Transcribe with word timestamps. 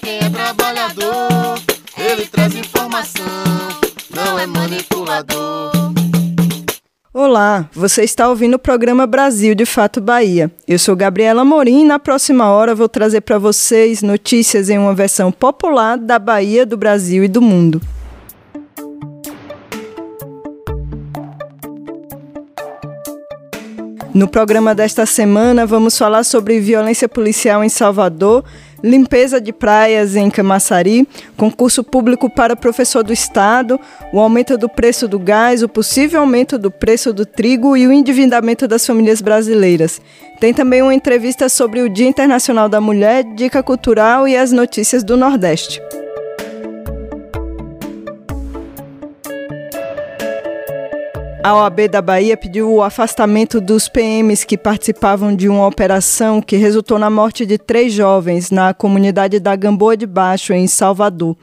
quem 0.00 0.18
é 0.18 0.30
trabalhador, 0.30 1.58
ele 1.96 2.26
traz 2.26 2.54
informação, 2.54 3.24
não 4.14 4.38
é 4.38 4.46
manipulador. 4.46 5.70
Olá, 7.12 7.68
você 7.72 8.02
está 8.02 8.28
ouvindo 8.28 8.54
o 8.54 8.58
programa 8.58 9.06
Brasil 9.06 9.54
de 9.54 9.66
Fato 9.66 10.00
Bahia. 10.00 10.50
Eu 10.66 10.78
sou 10.78 10.96
Gabriela 10.96 11.44
Morim 11.44 11.82
e 11.82 11.84
na 11.84 11.98
próxima 11.98 12.50
hora 12.50 12.74
vou 12.74 12.88
trazer 12.88 13.20
para 13.20 13.38
vocês 13.38 14.00
notícias 14.00 14.70
em 14.70 14.78
uma 14.78 14.94
versão 14.94 15.30
popular 15.30 15.98
da 15.98 16.18
Bahia, 16.18 16.64
do 16.64 16.76
Brasil 16.76 17.24
e 17.24 17.28
do 17.28 17.42
mundo. 17.42 17.80
No 24.12 24.26
programa 24.26 24.74
desta 24.74 25.06
semana, 25.06 25.64
vamos 25.64 25.96
falar 25.96 26.24
sobre 26.24 26.58
violência 26.58 27.08
policial 27.08 27.62
em 27.62 27.68
Salvador, 27.68 28.44
limpeza 28.82 29.40
de 29.40 29.52
praias 29.52 30.16
em 30.16 30.30
Camaçari, 30.30 31.06
concurso 31.36 31.84
público 31.84 32.28
para 32.30 32.56
professor 32.56 33.02
do 33.02 33.12
Estado, 33.12 33.78
o 34.12 34.20
aumento 34.20 34.56
do 34.56 34.68
preço 34.68 35.06
do 35.06 35.18
gás, 35.18 35.62
o 35.62 35.68
possível 35.68 36.20
aumento 36.20 36.58
do 36.58 36.70
preço 36.70 37.12
do 37.12 37.26
trigo 37.26 37.76
e 37.76 37.86
o 37.86 37.92
endividamento 37.92 38.66
das 38.66 38.86
famílias 38.86 39.20
brasileiras. 39.20 40.00
Tem 40.38 40.54
também 40.54 40.82
uma 40.82 40.94
entrevista 40.94 41.48
sobre 41.48 41.82
o 41.82 41.88
Dia 41.88 42.08
Internacional 42.08 42.68
da 42.68 42.80
Mulher, 42.80 43.24
dica 43.34 43.62
cultural 43.62 44.26
e 44.26 44.36
as 44.36 44.52
notícias 44.52 45.04
do 45.04 45.16
Nordeste. 45.16 45.80
A 51.42 51.54
OAB 51.54 51.88
da 51.88 52.02
Bahia 52.02 52.36
pediu 52.36 52.70
o 52.70 52.82
afastamento 52.82 53.62
dos 53.62 53.88
PMs 53.88 54.44
que 54.44 54.58
participavam 54.58 55.34
de 55.34 55.48
uma 55.48 55.66
operação 55.66 56.42
que 56.42 56.56
resultou 56.56 56.98
na 56.98 57.08
morte 57.08 57.46
de 57.46 57.56
três 57.56 57.94
jovens 57.94 58.50
na 58.50 58.74
comunidade 58.74 59.40
da 59.40 59.56
Gamboa 59.56 59.96
de 59.96 60.06
Baixo, 60.06 60.52
em 60.52 60.66
Salvador. 60.66 61.34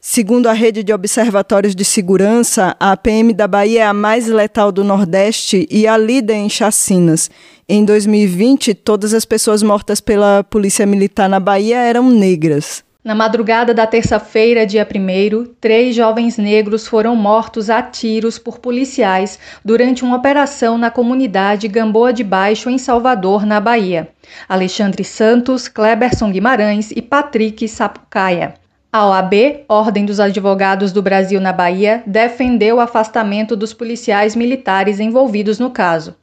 Segundo 0.00 0.46
a 0.46 0.52
rede 0.54 0.82
de 0.82 0.94
observatórios 0.94 1.74
de 1.74 1.84
segurança, 1.84 2.76
a 2.78 2.96
PM 2.96 3.34
da 3.34 3.48
Bahia 3.48 3.82
é 3.82 3.86
a 3.86 3.92
mais 3.92 4.26
letal 4.26 4.70
do 4.70 4.84
Nordeste 4.84 5.66
e 5.70 5.86
a 5.86 5.96
líder 5.96 6.34
em 6.34 6.48
chacinas. 6.48 7.30
Em 7.66 7.84
2020, 7.84 8.74
todas 8.74 9.12
as 9.12 9.24
pessoas 9.24 9.62
mortas 9.62 10.00
pela 10.00 10.44
Polícia 10.44 10.86
Militar 10.86 11.28
na 11.28 11.40
Bahia 11.40 11.78
eram 11.78 12.10
negras. 12.10 12.83
Na 13.04 13.14
madrugada 13.14 13.74
da 13.74 13.86
terça-feira, 13.86 14.66
dia 14.66 14.88
1, 14.90 15.56
três 15.60 15.94
jovens 15.94 16.38
negros 16.38 16.86
foram 16.86 17.14
mortos 17.14 17.68
a 17.68 17.82
tiros 17.82 18.38
por 18.38 18.58
policiais 18.58 19.38
durante 19.62 20.02
uma 20.02 20.16
operação 20.16 20.78
na 20.78 20.90
comunidade 20.90 21.68
Gamboa 21.68 22.14
de 22.14 22.24
Baixo, 22.24 22.70
em 22.70 22.78
Salvador, 22.78 23.44
na 23.44 23.60
Bahia. 23.60 24.08
Alexandre 24.48 25.04
Santos, 25.04 25.68
Kleberson 25.68 26.32
Guimarães 26.32 26.92
e 26.92 27.02
Patrick 27.02 27.68
Sapucaia. 27.68 28.54
A 28.90 29.06
OAB, 29.06 29.64
Ordem 29.68 30.06
dos 30.06 30.18
Advogados 30.18 30.90
do 30.90 31.02
Brasil 31.02 31.42
na 31.42 31.52
Bahia, 31.52 32.02
defendeu 32.06 32.76
o 32.76 32.80
afastamento 32.80 33.54
dos 33.54 33.74
policiais 33.74 34.34
militares 34.34 34.98
envolvidos 34.98 35.58
no 35.58 35.70
caso. 35.70 36.16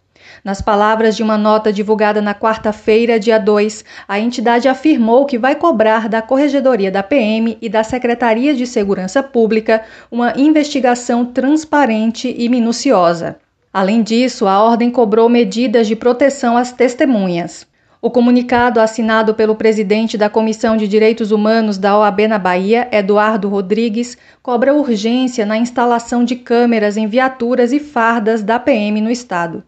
Nas 0.44 0.59
palavras 0.59 1.16
de 1.16 1.22
uma 1.22 1.38
nota 1.38 1.72
divulgada 1.72 2.19
na 2.19 2.34
quarta-feira, 2.34 3.19
dia 3.19 3.38
2, 3.38 3.85
a 4.07 4.19
entidade 4.19 4.68
afirmou 4.68 5.28
que 5.28 5.38
vai 5.38 5.53
cobrar 5.53 6.09
da 6.09 6.19
Corregedoria 6.19 6.90
da 6.90 7.03
PM 7.03 7.59
e 7.62 7.69
da 7.69 7.84
Secretaria 7.84 8.56
de 8.56 8.66
Segurança 8.66 9.22
Pública 9.22 9.84
uma 10.12 10.34
investigação 10.35 11.24
transparente 11.24 12.34
e 12.35 12.50
minuciosa. 12.50 13.38
Além 13.72 14.01
disso, 14.01 14.47
a 14.47 14.63
ordem 14.63 14.90
cobrou 14.90 15.30
medidas 15.30 15.85
de 15.85 15.96
proteção 15.96 16.57
às 16.57 16.72
testemunhas. 16.72 17.68
O 18.01 18.09
comunicado 18.09 18.80
assinado 18.80 19.35
pelo 19.35 19.53
presidente 19.53 20.18
da 20.18 20.28
Comissão 20.28 20.75
de 20.75 20.88
Direitos 20.88 21.31
Humanos 21.31 21.78
da 21.78 21.96
OAB 22.00 22.22
na 22.22 22.40
Bahia, 22.40 22.90
Eduardo 22.91 23.47
Rodrigues, 23.47 24.18
cobra 24.41 24.74
urgência 24.74 25.46
na 25.46 25.56
instalação 25.56 26.25
de 26.25 26.35
câmeras 26.35 26.97
em 26.97 27.06
viaturas 27.06 27.72
e 27.72 27.80
fardas 27.80 28.41
da 28.41 28.57
PM 28.57 29.00
no 29.01 29.12
estado. 29.12 29.63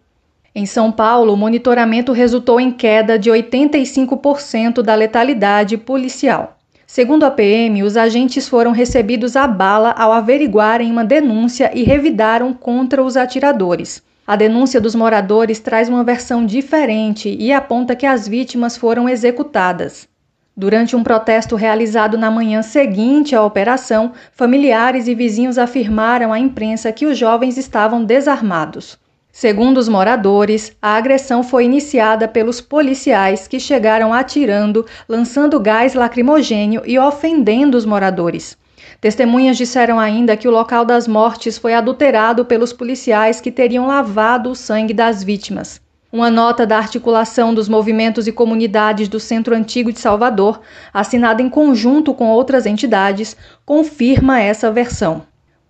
Em 0.56 0.68
São 0.68 0.91
Paulo, 0.91 1.34
o 1.34 1.38
monitoramento 1.38 2.12
resultou 2.12 2.59
em 2.59 2.72
queda 2.72 3.18
de 3.18 3.31
85% 3.31 4.84
da 4.84 4.94
letalidade 4.94 5.78
policial. 5.78 6.59
Segundo 6.86 7.24
a 7.24 7.31
PM, 7.31 7.81
os 7.81 7.97
agentes 7.97 8.47
foram 8.47 8.72
recebidos 8.72 9.36
à 9.36 9.47
bala 9.47 9.96
ao 9.97 10.12
averiguarem 10.12 10.92
uma 10.92 11.03
denúncia 11.03 11.72
e 11.74 11.81
revidaram 11.81 12.53
contra 12.53 13.03
os 13.03 13.18
atiradores. 13.18 14.03
A 14.28 14.36
denúncia 14.36 14.80
dos 14.80 14.94
moradores 14.94 15.59
traz 15.59 15.90
uma 15.90 16.03
versão 16.03 16.46
diferente 16.46 17.36
e 17.40 17.52
aponta 17.52 17.96
que 17.96 18.06
as 18.06 18.28
vítimas 18.28 18.78
foram 18.78 19.09
executadas. 19.09 20.08
Durante 20.56 20.96
um 20.96 21.02
protesto 21.02 21.56
realizado 21.56 22.16
na 22.16 22.30
manhã 22.30 22.62
seguinte 22.62 23.36
à 23.36 23.44
operação, 23.44 24.12
familiares 24.31 25.08
e 25.08 25.16
vizinhos 25.16 25.58
afirmaram 25.58 26.31
à 26.31 26.38
imprensa 26.38 26.92
que 26.92 27.08
os 27.08 27.18
jovens 27.18 27.58
estavam 27.58 28.06
desarmados. 28.06 29.02
Segundo 29.35 29.79
os 29.79 29.89
moradores, 29.89 30.77
a 30.79 30.89
agressão 30.89 31.41
foi 31.41 31.66
iniciada 31.66 32.27
pelos 32.27 32.61
policiais 32.61 33.47
que 33.47 33.59
chegaram 33.59 34.13
atirando, 34.13 34.85
lançando 35.09 35.59
gás 35.59 35.95
lacrimogênio 35.95 36.83
e 36.85 36.99
ofendendo 36.99 37.75
os 37.75 37.83
moradores. 37.83 38.55
Testemunhas 39.01 39.57
disseram 39.57 39.99
ainda 39.99 40.38
que 40.38 40.47
o 40.47 40.51
local 40.51 40.85
das 40.85 41.07
mortes 41.07 41.57
foi 41.57 41.73
adulterado 41.73 42.45
pelos 42.45 42.71
policiais 42.71 43.41
que 43.41 43.51
teriam 43.51 43.88
lavado 43.88 44.51
o 44.51 44.55
sangue 44.55 44.94
das 44.94 45.23
vítimas. 45.23 45.81
Uma 46.11 46.29
nota 46.29 46.63
da 46.63 46.77
articulação 46.77 47.55
dos 47.55 47.67
movimentos 47.67 48.27
e 48.27 48.31
comunidades 48.31 49.07
do 49.07 49.19
Centro 49.19 49.55
Antigo 49.55 49.91
de 49.91 50.00
Salvador, 50.00 50.61
assinada 50.94 51.41
em 51.41 51.50
conjunto 51.50 52.13
com 52.13 52.27
outras 52.29 52.67
entidades, 52.67 53.35
confirma 53.65 54.39
essa 54.39 54.71
versão. 54.71 55.23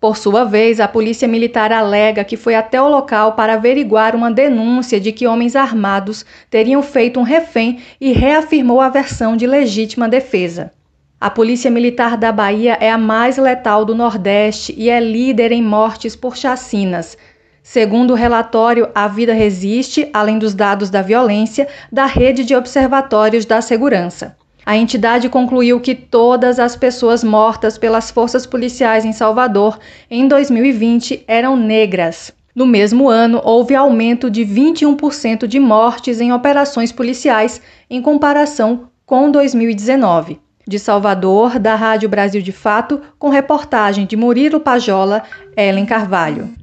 Por 0.04 0.18
sua 0.18 0.44
vez, 0.44 0.80
a 0.80 0.86
Polícia 0.86 1.26
Militar 1.26 1.72
alega 1.72 2.24
que 2.24 2.36
foi 2.36 2.54
até 2.54 2.78
o 2.78 2.90
local 2.90 3.32
para 3.32 3.54
averiguar 3.54 4.14
uma 4.14 4.30
denúncia 4.30 5.00
de 5.00 5.10
que 5.12 5.26
homens 5.26 5.56
armados 5.56 6.26
teriam 6.50 6.82
feito 6.82 7.18
um 7.18 7.22
refém 7.22 7.78
e 7.98 8.12
reafirmou 8.12 8.82
a 8.82 8.90
versão 8.90 9.34
de 9.34 9.46
legítima 9.46 10.06
defesa. 10.06 10.70
A 11.18 11.30
Polícia 11.30 11.70
Militar 11.70 12.18
da 12.18 12.30
Bahia 12.30 12.76
é 12.82 12.90
a 12.90 12.98
mais 12.98 13.38
letal 13.38 13.82
do 13.82 13.94
Nordeste 13.94 14.74
e 14.76 14.90
é 14.90 15.00
líder 15.00 15.52
em 15.52 15.62
mortes 15.62 16.14
por 16.14 16.36
chacinas. 16.36 17.16
Segundo 17.62 18.10
o 18.10 18.14
relatório 18.14 18.90
A 18.94 19.08
Vida 19.08 19.32
Resiste, 19.32 20.10
além 20.12 20.38
dos 20.38 20.52
dados 20.52 20.90
da 20.90 21.00
violência, 21.00 21.66
da 21.90 22.04
Rede 22.04 22.44
de 22.44 22.54
Observatórios 22.54 23.46
da 23.46 23.62
Segurança. 23.62 24.36
A 24.66 24.76
entidade 24.76 25.28
concluiu 25.28 25.78
que 25.78 25.94
todas 25.94 26.58
as 26.58 26.74
pessoas 26.74 27.22
mortas 27.22 27.76
pelas 27.76 28.10
forças 28.10 28.46
policiais 28.46 29.04
em 29.04 29.12
Salvador 29.12 29.78
em 30.10 30.26
2020 30.26 31.24
eram 31.28 31.56
negras. 31.56 32.32
No 32.54 32.64
mesmo 32.64 33.08
ano, 33.08 33.40
houve 33.44 33.74
aumento 33.74 34.30
de 34.30 34.42
21% 34.42 35.46
de 35.46 35.60
mortes 35.60 36.20
em 36.20 36.32
operações 36.32 36.92
policiais 36.92 37.60
em 37.90 38.00
comparação 38.00 38.88
com 39.04 39.30
2019. 39.30 40.40
De 40.66 40.78
Salvador, 40.78 41.58
da 41.58 41.74
Rádio 41.74 42.08
Brasil 42.08 42.40
de 42.40 42.52
Fato, 42.52 43.02
com 43.18 43.28
reportagem 43.28 44.06
de 44.06 44.16
Murilo 44.16 44.60
Pajola, 44.60 45.24
Ellen 45.56 45.84
Carvalho. 45.84 46.54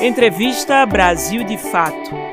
Entrevista 0.00 0.86
Brasil 0.86 1.44
de 1.44 1.58
Fato. 1.58 2.31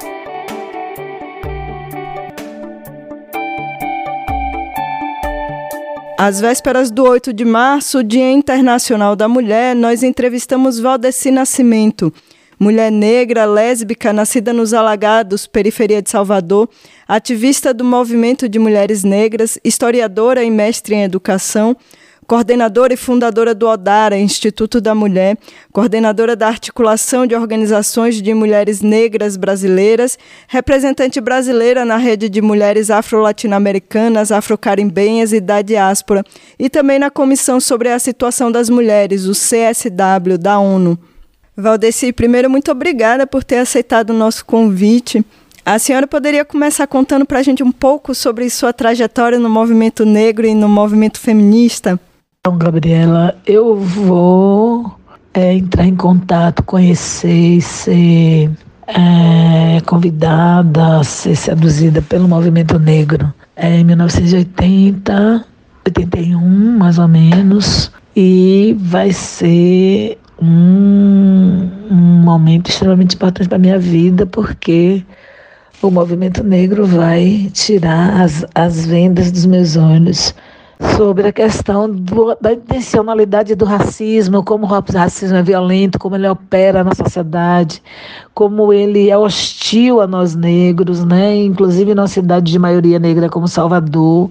Às 6.21 6.41
vésperas 6.41 6.91
do 6.91 7.05
8 7.05 7.31
de 7.31 7.45
março, 7.45 8.03
Dia 8.03 8.29
Internacional 8.29 9.15
da 9.15 9.25
Mulher, 9.25 9.73
nós 9.73 10.03
entrevistamos 10.03 10.77
Valdeci 10.77 11.31
Nascimento, 11.31 12.13
mulher 12.59 12.91
negra, 12.91 13.45
lésbica, 13.45 14.11
nascida 14.11 14.51
nos 14.51 14.73
Alagados, 14.73 15.47
periferia 15.47 16.01
de 16.01 16.09
Salvador, 16.09 16.69
ativista 17.07 17.73
do 17.73 17.85
movimento 17.85 18.49
de 18.49 18.59
mulheres 18.59 19.01
negras, 19.05 19.57
historiadora 19.63 20.43
e 20.43 20.51
mestre 20.51 20.93
em 20.93 21.03
educação, 21.03 21.73
coordenadora 22.29 22.93
e 22.93 22.95
fundadora 22.95 23.55
do 23.55 23.67
ODARA, 23.67 24.15
Instituto 24.15 24.79
da 24.79 24.93
Mulher, 24.93 25.35
coordenadora 25.73 26.35
da 26.35 26.47
Articulação 26.47 27.25
de 27.25 27.33
Organizações 27.33 28.21
de 28.21 28.35
Mulheres 28.35 28.81
Negras 28.81 29.35
Brasileiras, 29.35 30.15
representante 30.47 31.19
brasileira 31.19 31.83
na 31.83 31.97
rede 31.97 32.29
de 32.29 32.39
mulheres 32.39 32.91
afro-latino-americanas, 32.91 34.31
afro-carimbenhas 34.31 35.33
e 35.33 35.39
da 35.39 35.63
diáspora, 35.63 36.23
e 36.59 36.69
também 36.69 36.99
na 36.99 37.09
Comissão 37.09 37.59
sobre 37.59 37.89
a 37.89 37.97
Situação 37.97 38.51
das 38.51 38.69
Mulheres, 38.69 39.25
o 39.25 39.31
CSW, 39.31 40.37
da 40.39 40.59
ONU. 40.59 40.99
Valdeci, 41.57 42.13
primeiro, 42.13 42.47
muito 42.47 42.69
obrigada 42.69 43.25
por 43.25 43.43
ter 43.43 43.57
aceitado 43.57 44.11
o 44.11 44.17
nosso 44.17 44.45
convite. 44.45 45.25
A 45.65 45.79
senhora 45.79 46.05
poderia 46.05 46.45
começar 46.45 46.85
contando 46.85 47.25
para 47.25 47.39
a 47.39 47.43
gente 47.43 47.63
um 47.63 47.71
pouco 47.71 48.13
sobre 48.13 48.47
sua 48.51 48.71
trajetória 48.71 49.39
no 49.39 49.49
movimento 49.49 50.05
negro 50.05 50.45
e 50.45 50.53
no 50.53 50.69
movimento 50.69 51.19
feminista? 51.19 51.99
Então, 52.41 52.57
Gabriela, 52.57 53.37
eu 53.45 53.75
vou 53.75 54.97
é, 55.33 55.55
entrar 55.55 55.85
em 55.85 55.93
contato, 55.93 56.63
conhecer, 56.63 57.59
ser 57.61 58.49
é, 58.87 59.81
convidada, 59.85 61.03
ser 61.03 61.35
seduzida 61.35 62.01
pelo 62.01 62.29
movimento 62.29 62.79
negro. 62.79 63.33
É, 63.57 63.79
em 63.79 63.83
1980, 63.83 65.45
81 65.85 66.77
mais 66.77 66.97
ou 66.97 67.09
menos, 67.09 67.91
e 68.15 68.73
vai 68.79 69.11
ser 69.11 70.17
um, 70.41 71.69
um 71.91 72.21
momento 72.23 72.69
extremamente 72.69 73.15
importante 73.15 73.49
para 73.49 73.57
minha 73.57 73.77
vida, 73.77 74.25
porque 74.25 75.03
o 75.81 75.91
movimento 75.91 76.41
negro 76.41 76.85
vai 76.85 77.49
tirar 77.51 78.21
as, 78.21 78.45
as 78.55 78.85
vendas 78.85 79.29
dos 79.29 79.45
meus 79.45 79.75
olhos 79.75 80.33
sobre 80.95 81.27
a 81.27 81.31
questão 81.33 81.89
do, 81.89 82.35
da 82.39 82.53
intencionalidade 82.53 83.53
do 83.53 83.65
racismo, 83.65 84.43
como 84.43 84.65
o 84.65 84.69
racismo 84.69 85.37
é 85.37 85.43
violento, 85.43 85.99
como 85.99 86.15
ele 86.15 86.27
opera 86.27 86.83
na 86.83 86.95
sociedade, 86.95 87.81
como 88.33 88.71
ele 88.71 89.09
é 89.09 89.17
hostil 89.17 89.99
a 89.99 90.07
nós 90.07 90.35
negros, 90.35 91.03
né? 91.03 91.35
inclusive 91.35 91.93
na 91.93 92.07
cidade 92.07 92.51
de 92.51 92.59
maioria 92.59 92.97
negra 92.97 93.29
como 93.29 93.47
Salvador, 93.47 94.29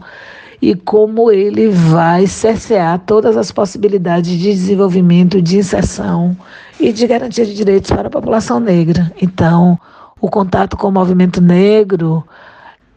e 0.60 0.74
como 0.74 1.30
ele 1.30 1.68
vai 1.68 2.26
cercear 2.26 2.98
todas 3.00 3.36
as 3.36 3.52
possibilidades 3.52 4.30
de 4.30 4.50
desenvolvimento, 4.50 5.40
de 5.40 5.58
inserção 5.58 6.36
e 6.80 6.92
de 6.92 7.06
garantia 7.06 7.46
de 7.46 7.54
direitos 7.54 7.90
para 7.90 8.08
a 8.08 8.10
população 8.10 8.58
negra. 8.58 9.12
Então, 9.22 9.78
o 10.20 10.28
contato 10.28 10.76
com 10.76 10.88
o 10.88 10.92
movimento 10.92 11.40
negro, 11.40 12.24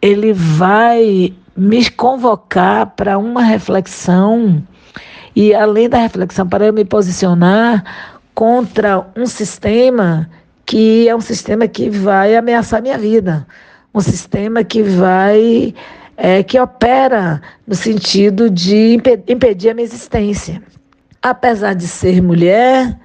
ele 0.01 0.33
vai 0.33 1.33
me 1.62 1.88
convocar 1.92 2.88
para 2.96 3.19
uma 3.19 3.44
reflexão 3.44 4.63
e 5.36 5.54
além 5.54 5.88
da 5.88 6.00
reflexão 6.00 6.50
para 6.50 6.66
eu 6.66 6.74
me 6.74 6.84
posicionar 6.84 7.84
contra 8.34 9.08
um 9.16 9.28
sistema 9.28 10.28
que 10.66 11.08
é 11.08 11.16
um 11.16 11.22
sistema 11.22 11.68
que 11.68 11.88
vai 11.88 12.36
ameaçar 12.36 12.81
minha 12.81 12.98
vida, 12.98 13.46
um 13.94 14.02
sistema 14.02 14.63
que 14.63 14.81
vai 14.81 15.75
é, 16.18 16.42
que 16.42 16.60
opera 16.60 17.40
no 17.68 17.75
sentido 17.75 18.50
de 18.50 18.98
impedir 19.28 19.69
a 19.69 19.75
minha 19.75 19.86
existência. 19.86 20.63
Apesar 21.22 21.75
de 21.75 21.88
ser 21.88 22.24
mulher, 22.24 22.98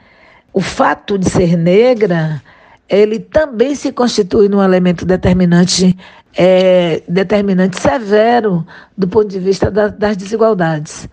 o 0.51 0.63
fato 0.63 1.19
de 1.19 1.29
ser 1.29 1.59
negra 1.59 2.41
ele 2.89 3.19
também 3.19 3.75
se 3.75 3.93
constitui 3.93 4.49
num 4.49 4.63
elemento 4.63 5.05
determinante, 5.05 5.97
é, 6.37 7.03
determinante 7.09 7.81
severo 7.81 8.67
do 8.97 9.09
ponto 9.09 9.29
de 9.29 9.41
vista 9.41 9.71
da, 9.71 9.89
das 9.89 10.17
desigualdades. 10.17 11.09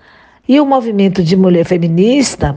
E 0.48 0.60
o 0.60 0.66
movimento 0.66 1.24
de 1.24 1.36
mulher 1.38 1.66
feminista 1.66 2.56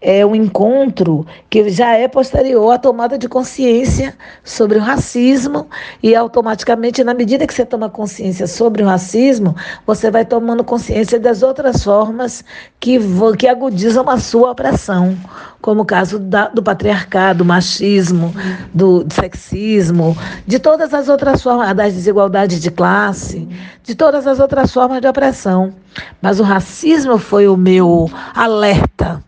é 0.00 0.24
um 0.24 0.32
encontro 0.32 1.26
que 1.50 1.68
já 1.70 1.96
é 1.96 2.06
posterior 2.06 2.70
à 2.70 2.78
tomada 2.78 3.18
de 3.18 3.28
consciência 3.28 4.16
sobre 4.44 4.78
o 4.78 4.80
racismo 4.80 5.66
e 6.00 6.14
automaticamente, 6.14 7.02
na 7.02 7.12
medida 7.12 7.44
que 7.44 7.52
você 7.52 7.66
toma 7.66 7.90
consciência 7.90 8.46
sobre 8.46 8.84
o 8.84 8.86
racismo, 8.86 9.56
você 9.84 10.08
vai 10.08 10.24
tomando 10.24 10.62
consciência 10.62 11.18
das 11.18 11.42
outras 11.42 11.82
formas 11.82 12.44
que, 12.78 12.96
que 13.36 13.48
agudizam 13.48 14.08
a 14.08 14.18
sua 14.18 14.52
opressão, 14.52 15.18
como 15.60 15.82
o 15.82 15.84
caso 15.84 16.20
da, 16.20 16.46
do 16.46 16.62
patriarcado, 16.62 17.38
do 17.38 17.44
machismo, 17.44 18.32
do, 18.72 19.02
do 19.02 19.12
sexismo, 19.12 20.16
de 20.46 20.60
todas 20.60 20.94
as 20.94 21.08
outras 21.08 21.42
formas, 21.42 21.74
das 21.74 21.92
desigualdades 21.94 22.60
de 22.60 22.70
classe, 22.70 23.48
de 23.82 23.96
todas 23.96 24.28
as 24.28 24.38
outras 24.38 24.72
formas 24.72 25.00
de 25.00 25.08
opressão. 25.08 25.74
Mas 26.22 26.38
o 26.38 26.44
racismo 26.44 27.18
foi 27.18 27.48
o 27.48 27.56
meu 27.56 28.08
alerta 28.32 29.26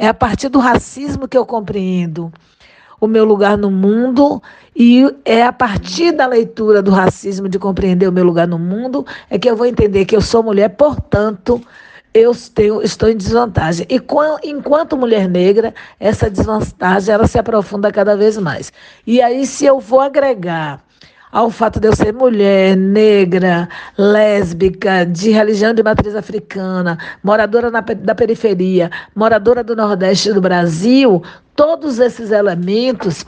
é 0.00 0.08
a 0.08 0.14
partir 0.14 0.48
do 0.48 0.58
racismo 0.58 1.28
que 1.28 1.36
eu 1.36 1.44
compreendo 1.44 2.32
o 2.98 3.06
meu 3.06 3.22
lugar 3.22 3.58
no 3.58 3.70
mundo 3.70 4.42
e 4.74 5.04
é 5.26 5.42
a 5.42 5.52
partir 5.52 6.10
da 6.10 6.26
leitura 6.26 6.80
do 6.80 6.90
racismo 6.90 7.50
de 7.50 7.58
compreender 7.58 8.08
o 8.08 8.12
meu 8.12 8.24
lugar 8.24 8.48
no 8.48 8.58
mundo 8.58 9.06
é 9.28 9.38
que 9.38 9.48
eu 9.48 9.54
vou 9.54 9.66
entender 9.66 10.06
que 10.06 10.16
eu 10.16 10.22
sou 10.22 10.42
mulher, 10.42 10.70
portanto, 10.70 11.60
eu 12.14 12.32
tenho, 12.54 12.80
estou 12.80 13.10
em 13.10 13.16
desvantagem. 13.16 13.86
E 13.90 14.00
enquanto 14.48 14.96
mulher 14.96 15.28
negra, 15.28 15.74
essa 15.98 16.30
desvantagem 16.30 17.14
ela 17.14 17.26
se 17.26 17.38
aprofunda 17.38 17.92
cada 17.92 18.16
vez 18.16 18.38
mais. 18.38 18.72
E 19.06 19.20
aí, 19.20 19.46
se 19.46 19.66
eu 19.66 19.78
vou 19.80 20.00
agregar 20.00 20.82
ao 21.32 21.50
fato 21.50 21.78
de 21.78 21.88
eu 21.88 21.94
ser 21.94 22.12
mulher, 22.12 22.76
negra, 22.76 23.68
lésbica, 23.96 25.04
de 25.04 25.30
religião 25.30 25.72
de 25.72 25.82
matriz 25.82 26.14
africana, 26.14 26.98
moradora 27.22 27.70
na, 27.70 27.80
da 27.80 28.14
periferia, 28.14 28.90
moradora 29.14 29.62
do 29.62 29.76
Nordeste 29.76 30.32
do 30.32 30.40
Brasil, 30.40 31.22
todos 31.54 31.98
esses 31.98 32.30
elementos, 32.30 33.24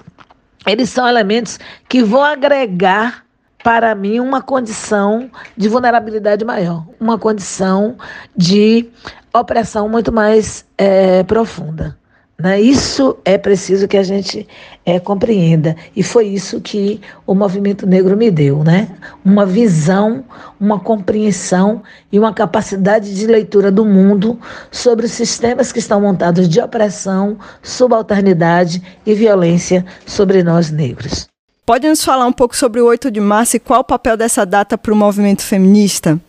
eles 0.66 0.90
são 0.90 1.08
elementos 1.08 1.58
que 1.88 2.02
vão 2.02 2.22
agregar 2.22 3.24
para 3.62 3.94
mim 3.94 4.18
uma 4.18 4.42
condição 4.42 5.30
de 5.56 5.68
vulnerabilidade 5.68 6.44
maior, 6.44 6.84
uma 6.98 7.16
condição 7.16 7.96
de 8.36 8.88
opressão 9.32 9.88
muito 9.88 10.12
mais 10.12 10.64
é, 10.76 11.22
profunda. 11.22 11.96
Né? 12.42 12.60
Isso 12.60 13.16
é 13.24 13.38
preciso 13.38 13.86
que 13.86 13.96
a 13.96 14.02
gente 14.02 14.48
é, 14.84 14.98
compreenda. 14.98 15.76
E 15.94 16.02
foi 16.02 16.26
isso 16.26 16.60
que 16.60 17.00
o 17.24 17.36
movimento 17.36 17.86
negro 17.86 18.16
me 18.16 18.32
deu, 18.32 18.64
né? 18.64 18.88
Uma 19.24 19.46
visão, 19.46 20.24
uma 20.58 20.80
compreensão 20.80 21.82
e 22.10 22.18
uma 22.18 22.34
capacidade 22.34 23.14
de 23.14 23.26
leitura 23.28 23.70
do 23.70 23.84
mundo 23.84 24.40
sobre 24.72 25.06
os 25.06 25.12
sistemas 25.12 25.70
que 25.70 25.78
estão 25.78 26.00
montados 26.00 26.48
de 26.48 26.60
opressão, 26.60 27.38
subalternidade 27.62 28.82
e 29.06 29.14
violência 29.14 29.86
sobre 30.04 30.42
nós 30.42 30.68
negros. 30.68 31.28
Pode 31.64 31.88
nos 31.88 32.04
falar 32.04 32.26
um 32.26 32.32
pouco 32.32 32.56
sobre 32.56 32.80
o 32.80 32.86
8 32.86 33.08
de 33.08 33.20
março 33.20 33.56
e 33.56 33.60
qual 33.60 33.82
o 33.82 33.84
papel 33.84 34.16
dessa 34.16 34.44
data 34.44 34.76
para 34.76 34.92
o 34.92 34.96
movimento 34.96 35.42
feminista? 35.42 36.20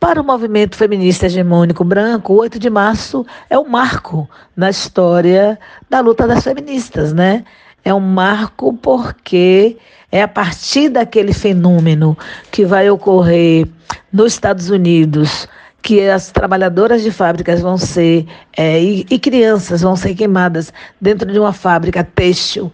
Para 0.00 0.20
o 0.20 0.24
movimento 0.24 0.76
feminista 0.76 1.26
hegemônico 1.26 1.82
branco, 1.82 2.32
o 2.32 2.36
8 2.36 2.56
de 2.58 2.70
março 2.70 3.26
é 3.50 3.58
um 3.58 3.68
marco 3.68 4.30
na 4.56 4.70
história 4.70 5.58
da 5.90 5.98
luta 5.98 6.24
das 6.24 6.44
feministas, 6.44 7.12
né? 7.12 7.44
É 7.84 7.92
um 7.92 7.98
marco 7.98 8.72
porque 8.74 9.76
é 10.12 10.22
a 10.22 10.28
partir 10.28 10.88
daquele 10.88 11.32
fenômeno 11.32 12.16
que 12.52 12.64
vai 12.64 12.88
ocorrer 12.88 13.66
nos 14.12 14.34
Estados 14.34 14.70
Unidos 14.70 15.48
que 15.82 16.08
as 16.08 16.30
trabalhadoras 16.30 17.02
de 17.02 17.10
fábricas 17.10 17.60
vão 17.60 17.76
ser 17.76 18.24
é, 18.56 18.80
e, 18.80 19.06
e 19.10 19.18
crianças 19.18 19.80
vão 19.80 19.96
ser 19.96 20.14
queimadas 20.14 20.72
dentro 21.00 21.30
de 21.32 21.40
uma 21.40 21.52
fábrica 21.52 22.04
têxtil 22.04 22.72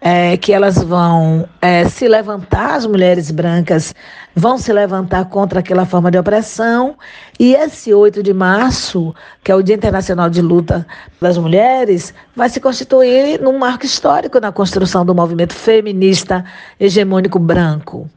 é, 0.00 0.36
que 0.36 0.52
elas 0.52 0.82
vão 0.82 1.48
é, 1.60 1.88
se 1.88 2.06
levantar, 2.06 2.74
as 2.74 2.86
mulheres 2.86 3.30
brancas 3.30 3.94
vão 4.34 4.58
se 4.58 4.72
levantar 4.72 5.24
contra 5.26 5.60
aquela 5.60 5.86
forma 5.86 6.10
de 6.10 6.18
opressão. 6.18 6.96
E 7.40 7.54
esse 7.54 7.92
8 7.92 8.22
de 8.22 8.34
março, 8.34 9.14
que 9.42 9.50
é 9.50 9.54
o 9.54 9.62
Dia 9.62 9.74
Internacional 9.74 10.28
de 10.28 10.42
Luta 10.42 10.86
das 11.20 11.38
Mulheres, 11.38 12.12
vai 12.34 12.48
se 12.48 12.60
constituir 12.60 13.40
num 13.40 13.58
marco 13.58 13.86
histórico 13.86 14.38
na 14.38 14.52
construção 14.52 15.04
do 15.04 15.14
movimento 15.14 15.54
feminista 15.54 16.44
hegemônico 16.78 17.38
branco. 17.38 18.08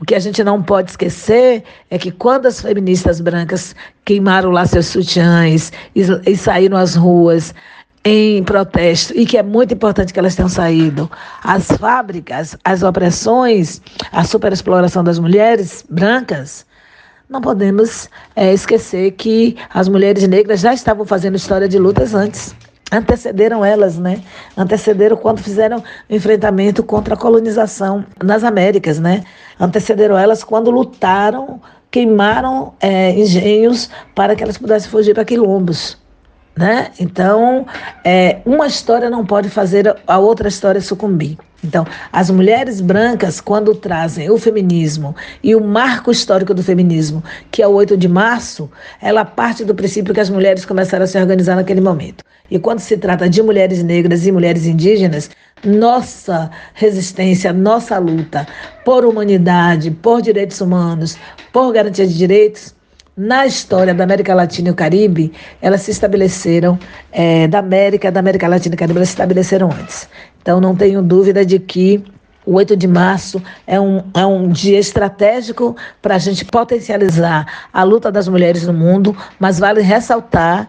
O 0.00 0.04
que 0.06 0.14
a 0.14 0.18
gente 0.18 0.42
não 0.42 0.62
pode 0.62 0.92
esquecer 0.92 1.62
é 1.90 1.98
que 1.98 2.10
quando 2.10 2.46
as 2.46 2.62
feministas 2.62 3.20
brancas 3.20 3.76
queimaram 4.02 4.50
lá 4.50 4.64
seus 4.64 4.86
sutiãs 4.86 5.70
e, 5.94 6.00
e 6.26 6.36
saíram 6.38 6.78
às 6.78 6.94
ruas, 6.94 7.54
em 8.04 8.42
protesto 8.42 9.12
e 9.16 9.26
que 9.26 9.36
é 9.36 9.42
muito 9.42 9.74
importante 9.74 10.12
que 10.12 10.18
elas 10.18 10.34
tenham 10.34 10.48
saído. 10.48 11.10
As 11.42 11.66
fábricas, 11.66 12.56
as 12.64 12.82
opressões, 12.82 13.80
a 14.10 14.24
superexploração 14.24 15.04
das 15.04 15.18
mulheres 15.18 15.84
brancas, 15.88 16.64
não 17.28 17.40
podemos 17.40 18.08
é, 18.34 18.52
esquecer 18.52 19.12
que 19.12 19.56
as 19.72 19.88
mulheres 19.88 20.26
negras 20.26 20.60
já 20.60 20.74
estavam 20.74 21.04
fazendo 21.06 21.36
história 21.36 21.68
de 21.68 21.78
lutas 21.78 22.14
antes. 22.14 22.54
Antecederam 22.90 23.64
elas, 23.64 23.96
né? 23.96 24.20
Antecederam 24.56 25.16
quando 25.16 25.38
fizeram 25.40 25.80
enfrentamento 26.08 26.82
contra 26.82 27.14
a 27.14 27.16
colonização 27.16 28.04
nas 28.20 28.42
Américas, 28.42 28.98
né? 28.98 29.22
Antecederam 29.60 30.18
elas 30.18 30.42
quando 30.42 30.72
lutaram 30.72 31.60
queimaram 31.90 32.72
é, 32.80 33.10
engenhos 33.10 33.90
para 34.14 34.36
que 34.36 34.42
elas 34.42 34.56
pudessem 34.56 34.90
fugir 34.90 35.14
para 35.14 35.24
quilombos. 35.24 35.99
Né? 36.60 36.90
Então, 37.00 37.66
é, 38.04 38.42
uma 38.44 38.66
história 38.66 39.08
não 39.08 39.24
pode 39.24 39.48
fazer 39.48 39.96
a 40.06 40.18
outra 40.18 40.46
história 40.46 40.78
sucumbir. 40.78 41.38
Então, 41.64 41.86
as 42.12 42.28
mulheres 42.28 42.82
brancas, 42.82 43.40
quando 43.40 43.74
trazem 43.74 44.30
o 44.30 44.36
feminismo 44.36 45.16
e 45.42 45.54
o 45.54 45.64
marco 45.64 46.10
histórico 46.10 46.52
do 46.52 46.62
feminismo, 46.62 47.24
que 47.50 47.62
é 47.62 47.66
o 47.66 47.72
8 47.72 47.96
de 47.96 48.06
março, 48.08 48.70
ela 49.00 49.24
parte 49.24 49.64
do 49.64 49.74
princípio 49.74 50.12
que 50.12 50.20
as 50.20 50.28
mulheres 50.28 50.66
começaram 50.66 51.04
a 51.04 51.06
se 51.06 51.18
organizar 51.18 51.56
naquele 51.56 51.80
momento. 51.80 52.22
E 52.50 52.58
quando 52.58 52.80
se 52.80 52.98
trata 52.98 53.26
de 53.26 53.42
mulheres 53.42 53.82
negras 53.82 54.26
e 54.26 54.32
mulheres 54.32 54.66
indígenas, 54.66 55.30
nossa 55.64 56.50
resistência, 56.74 57.54
nossa 57.54 57.96
luta 57.96 58.46
por 58.84 59.06
humanidade, 59.06 59.90
por 59.90 60.20
direitos 60.20 60.60
humanos, 60.60 61.16
por 61.54 61.72
garantia 61.72 62.06
de 62.06 62.18
direitos, 62.18 62.74
na 63.16 63.46
história 63.46 63.94
da 63.94 64.04
América 64.04 64.34
Latina 64.34 64.68
e 64.68 64.72
o 64.72 64.74
Caribe, 64.74 65.32
elas 65.60 65.82
se 65.82 65.90
estabeleceram, 65.90 66.78
é, 67.12 67.46
da 67.48 67.58
América, 67.58 68.10
da 68.10 68.20
América 68.20 68.48
Latina 68.48 68.74
e 68.74 68.78
Caribe, 68.78 68.98
elas 68.98 69.08
se 69.08 69.14
estabeleceram 69.14 69.70
antes. 69.70 70.08
Então, 70.40 70.60
não 70.60 70.74
tenho 70.74 71.02
dúvida 71.02 71.44
de 71.44 71.58
que 71.58 72.02
o 72.46 72.54
8 72.54 72.76
de 72.76 72.86
março 72.86 73.42
é 73.66 73.78
um, 73.78 74.02
é 74.14 74.24
um 74.24 74.48
dia 74.48 74.78
estratégico 74.78 75.76
para 76.00 76.14
a 76.14 76.18
gente 76.18 76.44
potencializar 76.44 77.68
a 77.72 77.82
luta 77.82 78.10
das 78.10 78.26
mulheres 78.26 78.66
no 78.66 78.72
mundo, 78.72 79.16
mas 79.38 79.58
vale 79.58 79.82
ressaltar 79.82 80.68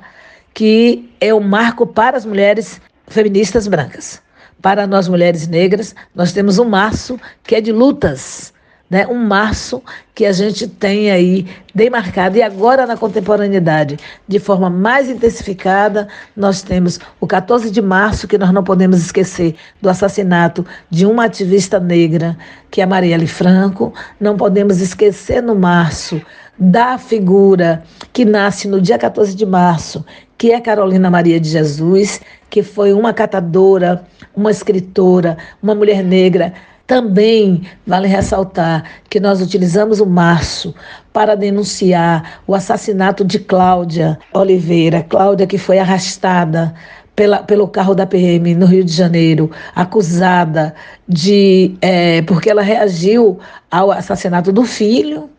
que 0.53 1.09
é 1.21 1.33
um 1.33 1.39
marco 1.39 1.87
para 1.87 2.17
as 2.17 2.25
mulheres 2.25 2.81
feministas 3.07 3.67
brancas. 3.67 4.21
Para 4.61 4.85
nós 4.85 5.07
mulheres 5.07 5.47
negras, 5.47 5.95
nós 6.13 6.33
temos 6.33 6.59
um 6.59 6.65
março 6.65 7.19
que 7.43 7.55
é 7.55 7.61
de 7.61 7.71
lutas 7.71 8.53
né, 8.91 9.07
um 9.07 9.15
março 9.15 9.81
que 10.13 10.25
a 10.25 10.33
gente 10.33 10.67
tem 10.67 11.09
aí 11.09 11.47
demarcado. 11.73 12.37
E 12.37 12.41
agora, 12.41 12.85
na 12.85 12.97
contemporaneidade, 12.97 13.97
de 14.27 14.37
forma 14.37 14.69
mais 14.69 15.09
intensificada, 15.09 16.09
nós 16.35 16.61
temos 16.61 16.99
o 17.17 17.25
14 17.25 17.71
de 17.71 17.81
março, 17.81 18.27
que 18.27 18.37
nós 18.37 18.51
não 18.51 18.65
podemos 18.65 18.99
esquecer 18.99 19.55
do 19.81 19.89
assassinato 19.89 20.65
de 20.89 21.05
uma 21.05 21.23
ativista 21.23 21.79
negra, 21.79 22.37
que 22.69 22.81
é 22.81 22.83
a 22.83 22.87
Marielle 22.87 23.27
Franco. 23.27 23.93
Não 24.19 24.35
podemos 24.35 24.81
esquecer 24.81 25.41
no 25.41 25.55
março 25.55 26.21
da 26.59 26.97
figura 26.97 27.83
que 28.11 28.25
nasce 28.25 28.67
no 28.67 28.81
dia 28.81 28.97
14 28.97 29.33
de 29.33 29.45
março, 29.45 30.05
que 30.37 30.51
é 30.51 30.59
Carolina 30.59 31.09
Maria 31.09 31.39
de 31.39 31.47
Jesus, 31.47 32.19
que 32.49 32.61
foi 32.61 32.91
uma 32.91 33.13
catadora, 33.13 34.03
uma 34.35 34.51
escritora, 34.51 35.37
uma 35.63 35.73
mulher 35.73 36.03
negra 36.03 36.53
também 36.91 37.61
vale 37.87 38.05
ressaltar 38.05 38.83
que 39.09 39.17
nós 39.17 39.41
utilizamos 39.41 40.01
o 40.01 40.05
março 40.05 40.75
para 41.13 41.35
denunciar 41.35 42.41
o 42.45 42.53
assassinato 42.53 43.23
de 43.23 43.39
Cláudia 43.39 44.19
Oliveira, 44.33 45.01
Cláudia 45.01 45.47
que 45.47 45.57
foi 45.57 45.79
arrastada 45.79 46.73
pela, 47.15 47.43
pelo 47.43 47.65
carro 47.69 47.95
da 47.95 48.05
PM 48.05 48.53
no 48.55 48.65
Rio 48.65 48.83
de 48.83 48.91
Janeiro, 48.91 49.49
acusada 49.73 50.75
de. 51.07 51.77
É, 51.79 52.23
porque 52.23 52.49
ela 52.49 52.61
reagiu 52.61 53.39
ao 53.71 53.89
assassinato 53.89 54.51
do 54.51 54.65
filho. 54.65 55.29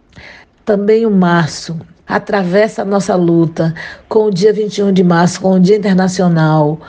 Também 0.65 1.05
o 1.05 1.11
março 1.11 1.79
atravessa 2.09 2.81
a 2.81 2.85
nossa 2.87 3.15
luta 3.15 3.75
com 4.09 4.25
o 4.25 4.31
dia 4.31 4.55
21 4.55 4.91
de 4.91 5.05
março, 5.05 5.39
com 5.39 5.53
o 5.53 5.61
Dia 5.61 5.77
Internacional 5.77 6.81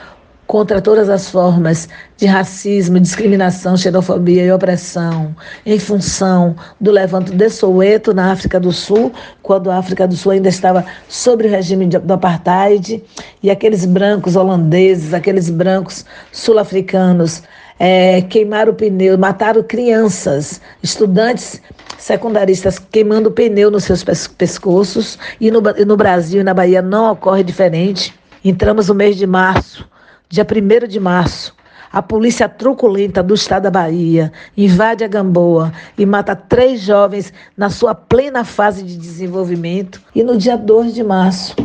contra 0.45 0.81
todas 0.81 1.09
as 1.09 1.29
formas 1.29 1.87
de 2.17 2.25
racismo, 2.25 2.99
discriminação, 2.99 3.77
xenofobia 3.77 4.43
e 4.43 4.51
opressão, 4.51 5.35
em 5.65 5.79
função 5.79 6.55
do 6.79 6.91
levanto 6.91 7.33
de 7.33 7.49
Soweto, 7.49 8.13
na 8.13 8.31
África 8.31 8.59
do 8.59 8.71
Sul, 8.71 9.11
quando 9.41 9.71
a 9.71 9.77
África 9.77 10.07
do 10.07 10.15
Sul 10.15 10.33
ainda 10.33 10.49
estava 10.49 10.85
sob 11.07 11.45
o 11.45 11.49
regime 11.49 11.87
do 11.87 12.13
apartheid, 12.13 13.03
e 13.41 13.49
aqueles 13.49 13.85
brancos 13.85 14.35
holandeses, 14.35 15.13
aqueles 15.13 15.49
brancos 15.49 16.05
sul-africanos, 16.31 17.43
é, 17.79 18.21
queimaram 18.21 18.71
o 18.71 18.75
pneu, 18.75 19.17
mataram 19.17 19.63
crianças, 19.63 20.61
estudantes 20.81 21.61
secundaristas 21.97 22.77
queimando 22.77 23.29
o 23.29 23.31
pneu 23.31 23.71
nos 23.71 23.85
seus 23.85 24.03
pescoços, 24.37 25.17
e 25.39 25.49
no, 25.49 25.61
no 25.61 25.97
Brasil 25.97 26.41
e 26.41 26.43
na 26.43 26.53
Bahia 26.53 26.81
não 26.81 27.11
ocorre 27.11 27.43
diferente. 27.43 28.13
Entramos 28.43 28.89
no 28.89 28.95
mês 28.95 29.15
de 29.15 29.25
março, 29.25 29.87
dia 30.33 30.43
1 30.43 30.87
de 30.87 30.99
março, 30.99 31.53
a 31.91 32.01
polícia 32.01 32.49
truculenta 32.49 33.21
do 33.21 33.35
estado 33.35 33.63
da 33.65 33.69
Bahia 33.69 34.31
invade 34.57 35.03
a 35.03 35.07
Gamboa 35.07 35.71
e 35.95 36.07
mata 36.07 36.35
três 36.35 36.81
jovens 36.81 37.31
na 37.55 37.69
sua 37.69 37.93
plena 37.93 38.43
fase 38.43 38.81
de 38.81 38.97
desenvolvimento. 38.97 40.01
E 40.15 40.23
no 40.23 40.35
dia 40.35 40.57
2 40.57 40.95
de 40.95 41.03
março, 41.03 41.55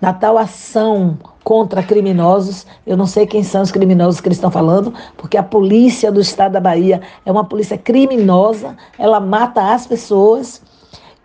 na 0.00 0.12
tal 0.12 0.38
ação 0.38 1.18
contra 1.42 1.82
criminosos, 1.82 2.64
eu 2.86 2.96
não 2.96 3.04
sei 3.08 3.26
quem 3.26 3.42
são 3.42 3.62
os 3.62 3.72
criminosos 3.72 4.20
que 4.20 4.28
eles 4.28 4.38
estão 4.38 4.48
falando, 4.48 4.94
porque 5.16 5.36
a 5.36 5.42
polícia 5.42 6.12
do 6.12 6.20
estado 6.20 6.52
da 6.52 6.60
Bahia 6.60 7.00
é 7.26 7.32
uma 7.32 7.42
polícia 7.42 7.76
criminosa, 7.76 8.76
ela 8.96 9.18
mata 9.18 9.74
as 9.74 9.88
pessoas 9.88 10.62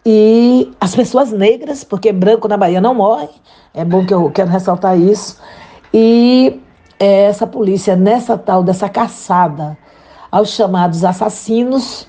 e 0.03 0.71
as 0.81 0.95
pessoas 0.95 1.31
negras, 1.31 1.83
porque 1.83 2.11
branco 2.11 2.47
na 2.47 2.57
Bahia 2.57 2.81
não 2.81 2.95
morre, 2.95 3.29
é 3.75 3.85
bom 3.85 4.03
que 4.03 4.13
eu 4.15 4.31
quero 4.31 4.49
ressaltar 4.49 4.99
isso. 4.99 5.39
E 5.93 6.59
é 6.99 7.23
essa 7.23 7.47
polícia, 7.47 7.95
nessa 7.95 8.37
tal 8.37 8.61
dessa 8.61 8.89
caçada 8.89 9.77
aos 10.29 10.49
chamados 10.49 11.03
assassinos, 11.03 12.07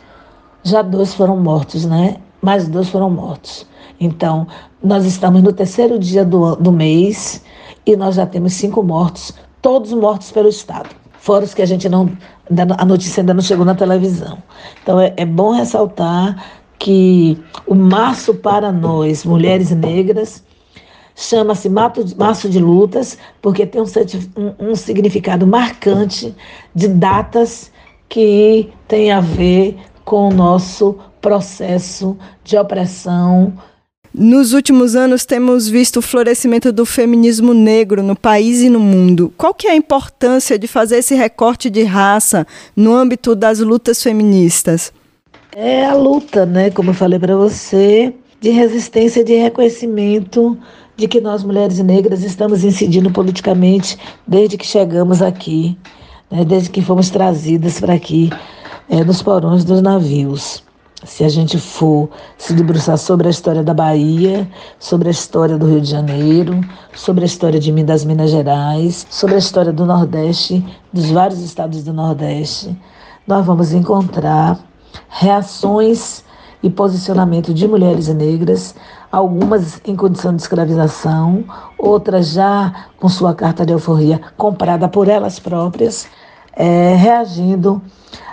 já 0.62 0.82
dois 0.82 1.14
foram 1.14 1.36
mortos, 1.36 1.86
né? 1.86 2.16
Mais 2.42 2.68
dois 2.68 2.88
foram 2.88 3.08
mortos. 3.08 3.66
Então, 3.98 4.46
nós 4.82 5.04
estamos 5.04 5.42
no 5.42 5.52
terceiro 5.52 5.98
dia 5.98 6.24
do, 6.24 6.56
do 6.56 6.72
mês 6.72 7.42
e 7.86 7.96
nós 7.96 8.16
já 8.16 8.26
temos 8.26 8.54
cinco 8.54 8.82
mortos, 8.82 9.32
todos 9.62 9.92
mortos 9.92 10.32
pelo 10.32 10.48
Estado. 10.48 10.88
Fora 11.18 11.44
os 11.44 11.54
que 11.54 11.62
a 11.62 11.66
gente 11.66 11.88
não. 11.88 12.10
A 12.78 12.84
notícia 12.84 13.20
ainda 13.20 13.34
não 13.34 13.42
chegou 13.42 13.64
na 13.64 13.74
televisão. 13.74 14.38
Então, 14.82 14.98
é, 14.98 15.12
é 15.16 15.24
bom 15.24 15.52
ressaltar 15.52 16.42
que 16.78 17.38
o 17.66 17.74
março 17.74 18.34
para 18.34 18.72
nós, 18.72 19.24
mulheres 19.24 19.70
negras, 19.70 20.42
chama-se 21.14 21.68
Março 21.68 22.48
de 22.48 22.58
Lutas, 22.58 23.18
porque 23.42 23.66
tem 23.66 23.80
um, 23.80 23.84
um, 24.36 24.70
um 24.70 24.76
significado 24.76 25.46
marcante 25.46 26.34
de 26.74 26.88
datas 26.88 27.70
que 28.08 28.68
tem 28.88 29.12
a 29.12 29.20
ver 29.20 29.76
com 30.04 30.28
o 30.28 30.32
nosso 30.32 30.98
processo 31.20 32.16
de 32.42 32.56
opressão. 32.56 33.52
Nos 34.12 34.52
últimos 34.52 34.96
anos 34.96 35.24
temos 35.24 35.68
visto 35.68 35.98
o 35.98 36.02
florescimento 36.02 36.72
do 36.72 36.84
feminismo 36.84 37.54
negro 37.54 38.02
no 38.02 38.16
país 38.16 38.60
e 38.60 38.68
no 38.68 38.80
mundo. 38.80 39.32
Qual 39.36 39.54
que 39.54 39.68
é 39.68 39.70
a 39.70 39.76
importância 39.76 40.58
de 40.58 40.66
fazer 40.66 40.98
esse 40.98 41.14
recorte 41.14 41.70
de 41.70 41.84
raça 41.84 42.44
no 42.74 42.92
âmbito 42.92 43.36
das 43.36 43.60
lutas 43.60 44.02
feministas? 44.02 44.92
É 45.54 45.84
a 45.84 45.94
luta, 45.94 46.44
né, 46.44 46.70
como 46.70 46.90
eu 46.90 46.94
falei 46.94 47.20
para 47.20 47.36
você, 47.36 48.12
de 48.40 48.50
resistência, 48.50 49.22
de 49.22 49.34
reconhecimento 49.34 50.58
de 51.00 51.08
que 51.08 51.18
nós, 51.18 51.42
mulheres 51.42 51.78
negras, 51.78 52.22
estamos 52.22 52.62
incidindo 52.62 53.10
politicamente 53.10 53.98
desde 54.26 54.58
que 54.58 54.66
chegamos 54.66 55.22
aqui, 55.22 55.76
né, 56.30 56.44
desde 56.44 56.68
que 56.68 56.82
fomos 56.82 57.08
trazidas 57.08 57.80
para 57.80 57.94
aqui, 57.94 58.30
é, 58.86 59.02
nos 59.02 59.22
porões 59.22 59.64
dos 59.64 59.80
navios. 59.80 60.62
Se 61.02 61.24
a 61.24 61.28
gente 61.30 61.56
for 61.58 62.10
se 62.36 62.52
debruçar 62.52 62.98
sobre 62.98 63.28
a 63.28 63.30
história 63.30 63.62
da 63.62 63.72
Bahia, 63.72 64.46
sobre 64.78 65.08
a 65.08 65.10
história 65.10 65.56
do 65.56 65.66
Rio 65.66 65.80
de 65.80 65.88
Janeiro, 65.88 66.60
sobre 66.94 67.22
a 67.22 67.26
história 67.26 67.58
de 67.58 67.72
das 67.82 68.04
Minas 68.04 68.30
Gerais, 68.30 69.06
sobre 69.08 69.36
a 69.36 69.38
história 69.38 69.72
do 69.72 69.86
Nordeste, 69.86 70.62
dos 70.92 71.10
vários 71.10 71.40
estados 71.40 71.82
do 71.82 71.94
Nordeste, 71.94 72.78
nós 73.26 73.46
vamos 73.46 73.72
encontrar 73.72 74.60
reações 75.08 76.22
e 76.62 76.68
posicionamento 76.68 77.54
de 77.54 77.66
mulheres 77.66 78.08
negras 78.08 78.74
algumas 79.10 79.80
em 79.84 79.96
condição 79.96 80.34
de 80.34 80.42
escravização, 80.42 81.44
outras 81.76 82.32
já 82.32 82.86
com 82.98 83.08
sua 83.08 83.34
carta 83.34 83.66
de 83.66 83.72
alforria 83.72 84.20
comprada 84.36 84.88
por 84.88 85.08
elas 85.08 85.38
próprias, 85.38 86.06
é, 86.52 86.94
reagindo 86.94 87.82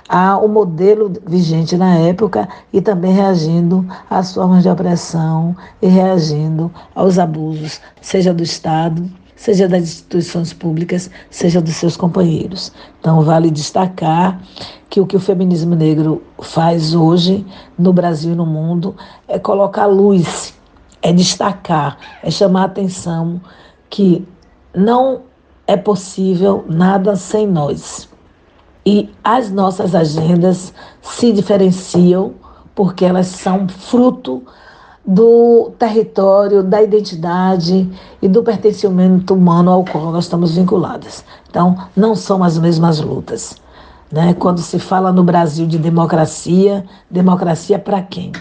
ao 0.07 0.47
modelo 0.47 1.11
vigente 1.25 1.75
na 1.75 1.95
época 1.95 2.47
e 2.71 2.81
também 2.81 3.11
reagindo 3.11 3.85
às 4.09 4.33
formas 4.33 4.63
de 4.63 4.69
opressão 4.69 5.55
e 5.81 5.87
reagindo 5.87 6.71
aos 6.95 7.19
abusos, 7.19 7.81
seja 8.01 8.33
do 8.33 8.41
Estado, 8.41 9.09
seja 9.35 9.67
das 9.67 9.83
instituições 9.83 10.53
públicas, 10.53 11.11
seja 11.29 11.61
dos 11.61 11.75
seus 11.75 11.97
companheiros. 11.97 12.71
Então, 12.99 13.21
vale 13.21 13.51
destacar 13.51 14.41
que 14.89 15.01
o 15.01 15.05
que 15.05 15.17
o 15.17 15.19
feminismo 15.19 15.75
negro 15.75 16.23
faz 16.41 16.95
hoje 16.95 17.45
no 17.77 17.91
Brasil 17.91 18.31
e 18.31 18.35
no 18.35 18.45
mundo 18.45 18.95
é 19.27 19.37
colocar 19.37 19.85
luz 19.85 20.57
é 21.01 21.11
destacar, 21.11 21.97
é 22.23 22.31
chamar 22.31 22.61
a 22.61 22.65
atenção 22.65 23.41
que 23.89 24.27
não 24.75 25.21
é 25.65 25.75
possível 25.75 26.65
nada 26.67 27.15
sem 27.15 27.47
nós. 27.47 28.09
E 28.85 29.09
as 29.23 29.51
nossas 29.51 29.93
agendas 29.93 30.73
se 31.01 31.31
diferenciam 31.31 32.33
porque 32.73 33.03
elas 33.03 33.27
são 33.27 33.67
fruto 33.67 34.43
do 35.05 35.71
território, 35.79 36.61
da 36.61 36.81
identidade 36.81 37.89
e 38.21 38.27
do 38.27 38.43
pertencimento 38.43 39.33
humano 39.33 39.71
ao 39.71 39.85
qual 39.85 40.11
nós 40.11 40.25
estamos 40.25 40.55
vinculadas. 40.55 41.23
Então, 41.49 41.77
não 41.95 42.13
são 42.13 42.43
as 42.43 42.57
mesmas 42.57 42.99
lutas. 42.99 43.55
Né? 44.11 44.33
Quando 44.33 44.59
se 44.59 44.79
fala 44.79 45.11
no 45.11 45.23
Brasil 45.23 45.65
de 45.65 45.77
democracia, 45.77 46.85
democracia 47.09 47.79
para 47.79 48.01
quem? 48.01 48.31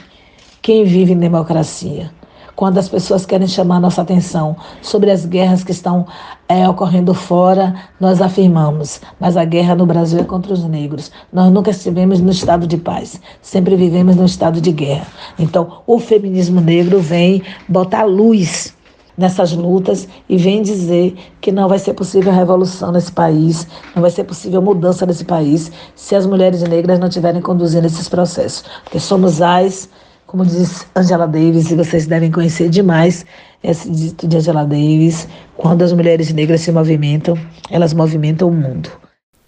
Quem 0.61 0.85
vive 0.85 1.13
em 1.13 1.19
democracia? 1.19 2.11
Quando 2.57 2.79
as 2.79 2.89
pessoas 2.89 3.27
querem 3.27 3.47
chamar 3.47 3.79
nossa 3.79 4.01
atenção 4.01 4.57
sobre 4.81 5.11
as 5.11 5.27
guerras 5.27 5.63
que 5.63 5.71
estão 5.71 6.07
é, 6.49 6.67
ocorrendo 6.67 7.13
fora, 7.13 7.75
nós 8.01 8.21
afirmamos, 8.23 9.01
mas 9.21 9.37
a 9.37 9.45
guerra 9.45 9.75
no 9.75 9.85
Brasil 9.85 10.19
é 10.19 10.25
contra 10.25 10.55
os 10.55 10.65
negros. 10.65 11.13
Nós 11.31 11.53
nunca 11.53 11.71
estivemos 11.71 12.21
no 12.21 12.31
estado 12.31 12.67
de 12.67 12.79
paz, 12.79 13.21
sempre 13.43 13.77
vivemos 13.77 14.17
no 14.17 14.25
estado 14.25 14.61
de 14.61 14.73
guerra. 14.73 15.07
Então, 15.39 15.83
o 15.87 15.99
feminismo 15.99 16.61
negro 16.61 16.99
vem 16.99 17.43
botar 17.69 18.05
luz 18.05 18.75
nessas 19.17 19.53
lutas 19.53 20.09
e 20.29 20.37
vem 20.37 20.63
dizer 20.63 21.17
que 21.41 21.53
não 21.53 21.69
vai 21.69 21.79
ser 21.79 21.95
possível 21.95 22.33
revolução 22.33 22.93
nesse 22.93 23.13
país, 23.13 23.67
não 23.95 24.03
vai 24.03 24.11
ser 24.11 24.25
possível 24.25 24.61
mudança 24.61 25.07
nesse 25.07 25.25
país 25.25 25.71
se 25.95 26.15
as 26.15 26.27
mulheres 26.27 26.63
negras 26.63 26.99
não 26.99 27.09
estiverem 27.09 27.41
conduzindo 27.41 27.87
esses 27.87 28.09
processos, 28.09 28.65
porque 28.85 29.01
somos 29.01 29.41
as 29.41 29.89
como 30.27 30.45
diz 30.45 30.87
Angela 30.95 31.27
Davis, 31.27 31.71
e 31.71 31.77
vocês 31.77 32.07
devem 32.07 32.31
conhecer 32.31 32.69
demais 32.69 33.25
esse 33.63 33.91
dito 33.91 34.27
de 34.27 34.37
Angela 34.37 34.65
Davis, 34.65 35.29
quando 35.57 35.83
as 35.83 35.93
mulheres 35.93 36.33
negras 36.33 36.61
se 36.61 36.73
movimentam, 36.73 37.39
elas 37.71 37.95
movimentam 37.95 38.49
o 38.49 38.53
mundo. 38.53 38.91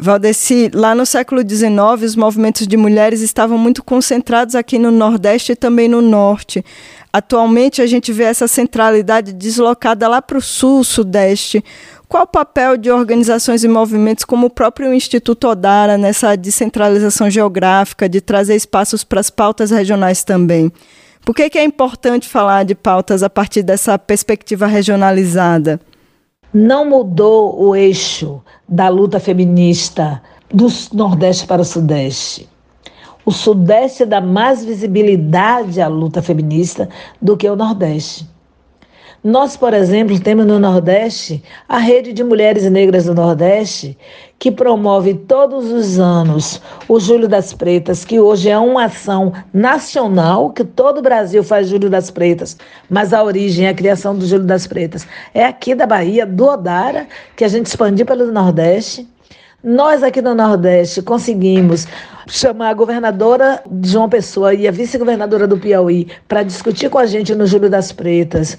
Valdeci, 0.01 0.71
lá 0.73 0.95
no 0.95 1.05
século 1.05 1.41
XIX, 1.41 2.03
os 2.05 2.15
movimentos 2.15 2.69
de 2.69 2.77
mulheres 2.77 3.21
estavam 3.21 3.59
muito 3.59 3.83
concentrados 3.83 4.55
aqui 4.55 4.79
no 4.79 4.93
Nordeste 4.93 5.53
e 5.53 5.57
também 5.57 5.89
no 5.89 6.01
Norte. 6.01 6.65
Atualmente, 7.13 7.83
a 7.83 7.87
gente 7.87 8.13
vê 8.13 8.23
essa 8.23 8.47
centralidade 8.47 9.33
deslocada 9.33 10.07
lá 10.07 10.23
para 10.23 10.39
o 10.39 10.43
Sul, 10.43 10.85
Sudeste. 10.85 11.65
Qual 12.09 12.23
o 12.23 12.27
papel 12.27 12.79
de 12.79 12.91
organizações 12.91 13.63
e 13.63 13.69
movimentos 13.69 14.25
como 14.25 14.47
o 14.47 14.51
próprio 14.51 14.95
Instituto 14.95 15.47
Odara 15.47 15.99
nessa 15.99 16.35
descentralização 16.37 17.29
geográfica, 17.29 18.09
de 18.09 18.23
trazer 18.23 18.57
espaços 18.57 19.05
para 19.05 19.21
as 19.21 19.29
pautas 19.29 19.71
regionais 19.71 20.25
também? 20.25 20.73
Por 21.23 21.35
que, 21.35 21.51
que 21.51 21.59
é 21.59 21.65
importante 21.65 22.27
falar 22.27 22.65
de 22.65 22.75
pautas 22.75 23.23
a 23.23 23.29
partir 23.29 23.63
dessa 23.63 23.99
perspectiva 23.99 24.67
regionalizada? 24.67 25.79
Não 26.51 26.89
mudou 26.89 27.63
o 27.63 27.77
eixo 27.77 28.41
da 28.67 28.89
luta 28.89 29.21
feminista 29.21 30.23
do 30.49 30.67
Nordeste 30.95 31.47
para 31.47 31.61
o 31.61 31.65
Sudeste. 31.65 32.49
O 33.23 33.31
Sudeste 33.31 34.07
dá 34.07 34.19
mais 34.19 34.65
visibilidade 34.65 35.79
à 35.79 35.89
luta 35.89 36.23
feminista 36.23 36.89
do 37.21 37.37
que 37.37 37.47
o 37.47 37.55
Nordeste. 37.55 38.27
Nós, 39.29 39.59
por 39.59 39.75
exemplo, 39.75 40.19
temos 40.19 40.47
no 40.47 40.59
Nordeste 40.59 41.43
a 41.69 41.77
Rede 41.77 42.15
de 42.15 42.25
Mulheres 42.25 42.65
Negras 42.71 43.05
do 43.05 43.15
Nordeste, 43.15 43.95
que 44.39 44.51
promove 44.51 45.13
todos 45.13 45.71
os 45.71 46.01
anos 46.01 46.63
o 46.89 46.99
Júlio 46.99 47.29
das 47.29 47.53
Pretas, 47.53 48.07
que 48.07 48.19
hoje 48.19 48.49
é 48.49 48.59
uma 48.59 48.85
ação 48.85 49.35
nacional, 49.53 50.49
que 50.49 50.65
todo 50.65 51.01
o 51.01 51.03
Brasil 51.03 51.45
faz 51.45 51.69
Júlio 51.69 51.91
das 51.91 52.11
Pretas, 52.11 52.57
mas 52.89 53.13
a 53.13 53.23
origem, 53.23 53.69
a 53.69 53.75
criação 53.75 54.17
do 54.17 54.27
Júlio 54.27 54.47
das 54.47 54.67
Pretas 54.67 55.07
é 55.35 55.45
aqui 55.45 55.75
da 55.75 55.85
Bahia, 55.85 56.25
do 56.25 56.47
Odara, 56.47 57.07
que 57.37 57.45
a 57.45 57.49
gente 57.49 57.67
expandiu 57.67 58.07
pelo 58.07 58.33
Nordeste. 58.33 59.07
Nós 59.65 60.05
aqui 60.05 60.23
no 60.23 60.37
Nordeste 60.37 61.03
conseguimos 61.03 61.85
chamar 62.29 62.69
a 62.69 62.75
governadora 62.75 63.61
de 63.69 63.89
João 63.91 64.09
Pessoa 64.09 64.55
e 64.55 64.69
a 64.69 64.71
vice-governadora 64.71 65.49
do 65.49 65.59
Piauí 65.59 66.07
para 66.29 66.45
discutir 66.45 66.89
com 66.89 66.97
a 66.97 67.07
gente 67.07 67.35
no 67.35 67.45
Júlio 67.45 67.69
das 67.69 67.91
Pretas 67.91 68.57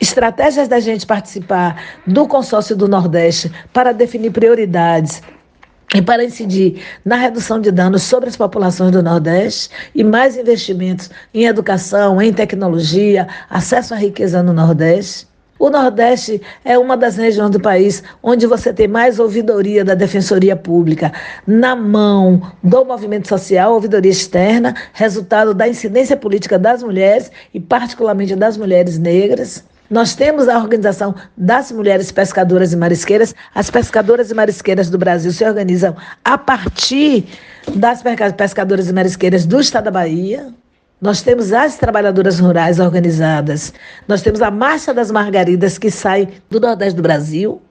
estratégias 0.00 0.66
da 0.66 0.80
gente 0.80 1.06
participar 1.06 1.80
do 2.04 2.26
consórcio 2.26 2.74
do 2.74 2.88
Nordeste 2.88 3.48
para 3.72 3.92
definir 3.92 4.32
prioridades 4.32 5.22
e 5.94 6.02
para 6.02 6.24
incidir 6.24 6.82
na 7.04 7.14
redução 7.14 7.60
de 7.60 7.70
danos 7.70 8.02
sobre 8.02 8.28
as 8.28 8.36
populações 8.36 8.90
do 8.90 9.04
Nordeste 9.04 9.70
e 9.94 10.02
mais 10.02 10.36
investimentos 10.36 11.10
em 11.32 11.44
educação, 11.44 12.20
em 12.20 12.32
tecnologia, 12.32 13.28
acesso 13.48 13.94
à 13.94 13.96
riqueza 13.96 14.42
no 14.42 14.52
Nordeste. 14.52 15.29
O 15.60 15.68
Nordeste 15.68 16.40
é 16.64 16.78
uma 16.78 16.96
das 16.96 17.18
regiões 17.18 17.50
do 17.50 17.60
país 17.60 18.02
onde 18.22 18.46
você 18.46 18.72
tem 18.72 18.88
mais 18.88 19.20
ouvidoria 19.20 19.84
da 19.84 19.94
Defensoria 19.94 20.56
Pública 20.56 21.12
na 21.46 21.76
mão 21.76 22.50
do 22.62 22.82
movimento 22.82 23.28
social, 23.28 23.74
ouvidoria 23.74 24.10
externa, 24.10 24.74
resultado 24.94 25.52
da 25.52 25.68
incidência 25.68 26.16
política 26.16 26.58
das 26.58 26.82
mulheres 26.82 27.30
e, 27.52 27.60
particularmente, 27.60 28.34
das 28.34 28.56
mulheres 28.56 28.98
negras. 28.98 29.62
Nós 29.90 30.14
temos 30.14 30.48
a 30.48 30.56
organização 30.56 31.14
das 31.36 31.70
mulheres 31.70 32.10
pescadoras 32.10 32.72
e 32.72 32.76
marisqueiras. 32.76 33.34
As 33.54 33.68
pescadoras 33.70 34.30
e 34.30 34.34
marisqueiras 34.34 34.88
do 34.88 34.96
Brasil 34.96 35.30
se 35.30 35.44
organizam 35.44 35.94
a 36.24 36.38
partir 36.38 37.26
das 37.74 38.02
pescadoras 38.34 38.88
e 38.88 38.94
marisqueiras 38.94 39.44
do 39.44 39.60
estado 39.60 39.84
da 39.84 39.90
Bahia. 39.90 40.54
Nós 41.00 41.22
temos 41.22 41.50
as 41.52 41.76
trabalhadoras 41.76 42.38
rurais 42.38 42.78
organizadas, 42.78 43.72
nós 44.06 44.20
temos 44.20 44.42
a 44.42 44.50
Marcha 44.50 44.92
das 44.92 45.10
Margaridas 45.10 45.78
que 45.78 45.90
sai 45.90 46.28
do 46.50 46.60
Nordeste 46.60 46.94
do 46.94 47.02
Brasil. 47.02 47.62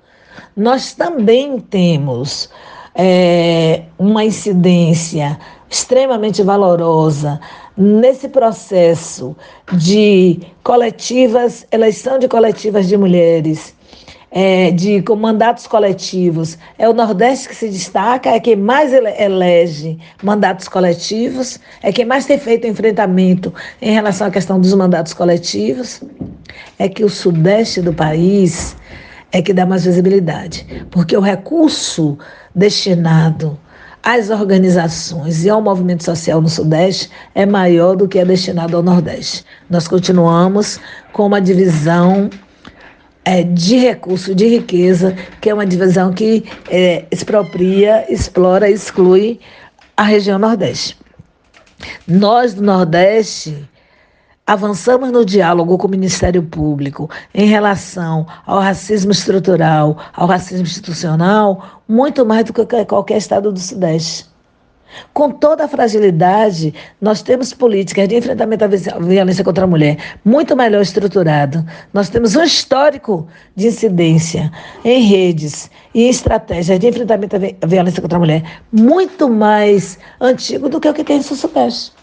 Nós 0.58 0.94
também 0.94 1.60
temos 1.60 2.50
é, 2.96 3.84
uma 4.00 4.26
incidência 4.26 5.38
extremamente 5.70 6.42
valorosa 6.42 7.40
nesse 7.78 8.28
processo 8.28 9.38
de 9.74 10.40
coletivas, 10.64 11.68
eleição 11.72 12.18
de 12.18 12.28
coletivas 12.28 12.88
de 12.88 12.98
mulheres 12.98 13.76
é, 14.32 14.72
de 14.72 15.04
mandatos 15.18 15.68
coletivos. 15.68 16.58
É 16.78 16.88
o 16.88 16.94
Nordeste 16.94 17.50
que 17.50 17.56
se 17.56 17.70
destaca, 17.70 18.30
é 18.30 18.40
quem 18.40 18.56
mais 18.56 18.92
elege 18.94 19.98
mandatos 20.24 20.68
coletivos, 20.68 21.60
é 21.82 21.92
quem 21.92 22.06
mais 22.06 22.26
tem 22.26 22.38
feito 22.38 22.68
enfrentamento 22.68 23.54
em 23.82 23.92
relação 23.92 24.28
à 24.28 24.32
questão 24.32 24.60
dos 24.60 24.74
mandatos 24.74 25.14
coletivos. 25.14 26.02
É 26.78 26.88
que 26.88 27.04
o 27.04 27.10
Sudeste 27.10 27.82
do 27.82 27.94
país 27.94 28.76
é 29.32 29.42
que 29.42 29.54
dá 29.54 29.66
mais 29.66 29.86
visibilidade, 29.86 30.66
porque 30.90 31.16
o 31.16 31.22
recurso 31.22 32.18
destinado 32.54 33.58
às 34.02 34.30
organizações 34.30 35.44
e 35.44 35.50
ao 35.50 35.62
movimento 35.62 36.04
social 36.04 36.42
no 36.42 36.50
Sudeste 36.50 37.10
é 37.36 37.46
maior 37.46 37.96
do 37.96 38.08
que 38.08 38.18
é 38.18 38.26
destinado 38.26 38.76
ao 38.76 38.84
Nordeste. 38.84 39.46
Nós 39.70 39.88
continuamos 39.88 40.80
com 41.12 41.28
uma 41.28 41.42
divisão 41.42 42.30
é, 43.30 43.44
de 43.44 43.78
recurso, 43.78 44.34
de 44.34 44.48
riqueza, 44.48 45.16
que 45.40 45.52
é 45.52 45.54
uma 45.54 45.66
divisão 45.66 46.12
que 46.12 46.44
é, 46.68 47.06
expropria, 47.12 48.12
explora, 48.12 48.68
exclui 48.68 49.40
a 49.96 50.02
região 50.02 50.40
Nordeste. 50.40 50.98
Nós 52.08 52.56
do 52.56 52.64
Nordeste 52.64 53.70
avançamos 54.48 55.12
no 55.12 55.24
diálogo 55.24 55.78
com 55.78 55.86
o 55.86 55.92
Ministério 55.92 56.42
Público 56.42 57.08
em 57.32 57.46
relação 57.46 58.26
ao 58.48 58.60
racismo 58.60 59.12
estrutural, 59.12 59.96
ao 60.12 60.28
racismo 60.28 60.66
institucional, 60.66 61.84
muito 61.88 62.26
mais 62.26 62.46
do 62.46 62.54
que 62.54 62.86
qualquer 62.86 63.18
estado 63.18 63.52
do 63.52 63.60
Sudeste. 63.60 64.29
Com 65.14 65.32
toda 65.32 65.66
a 65.66 65.68
fragilidade, 65.68 66.74
nós 67.02 67.22
temos 67.22 67.54
políticas 67.54 68.08
de 68.08 68.16
enfrentamento 68.16 68.66
à 68.66 68.68
violência 68.68 69.44
contra 69.44 69.64
a 69.64 69.68
mulher 69.68 69.98
muito 70.24 70.56
melhor 70.56 70.82
estruturado. 70.82 71.66
Nós 71.94 72.10
temos 72.10 72.36
um 72.36 72.44
histórico 72.44 73.28
de 73.56 73.68
incidência 73.68 74.52
em 74.84 75.02
redes 75.02 75.70
e 75.94 76.10
estratégias 76.10 76.80
de 76.80 76.88
enfrentamento 76.88 77.36
à 77.36 77.68
violência 77.68 78.02
contra 78.02 78.18
a 78.18 78.20
mulher 78.20 78.44
muito 78.72 79.30
mais 79.30 80.00
antigo 80.20 80.70
do 80.70 80.80
que 80.80 80.90
o 80.90 80.94
que 80.94 81.04
tem 81.04 81.18
no 81.18 81.24
Sul-Sudeste. 81.24 81.99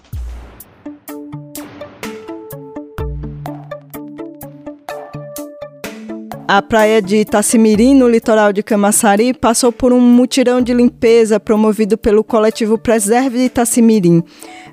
A 6.48 6.62
praia 6.62 7.02
de 7.02 7.16
Itacimirim, 7.16 7.96
no 7.96 8.08
litoral 8.08 8.52
de 8.52 8.62
Camaçari, 8.62 9.34
passou 9.34 9.72
por 9.72 9.92
um 9.92 10.00
mutirão 10.00 10.60
de 10.60 10.72
limpeza 10.72 11.40
promovido 11.40 11.98
pelo 11.98 12.22
coletivo 12.22 12.78
Preserve 12.78 13.46
Itacimirim. 13.46 14.22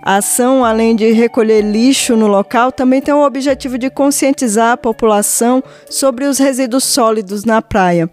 A 0.04 0.18
ação, 0.18 0.64
além 0.64 0.96
de 0.96 1.12
recolher 1.14 1.64
lixo 1.64 2.16
no 2.16 2.28
local, 2.28 2.72
também 2.72 3.02
tem 3.02 3.12
o 3.12 3.26
objetivo 3.26 3.80
de 3.80 3.90
conscientizar 3.90 4.74
a 4.74 4.78
população 4.78 5.64
sobre 5.90 6.26
os 6.26 6.38
resíduos 6.38 6.84
sólidos 6.84 7.44
na 7.44 7.60
praia. 7.60 8.08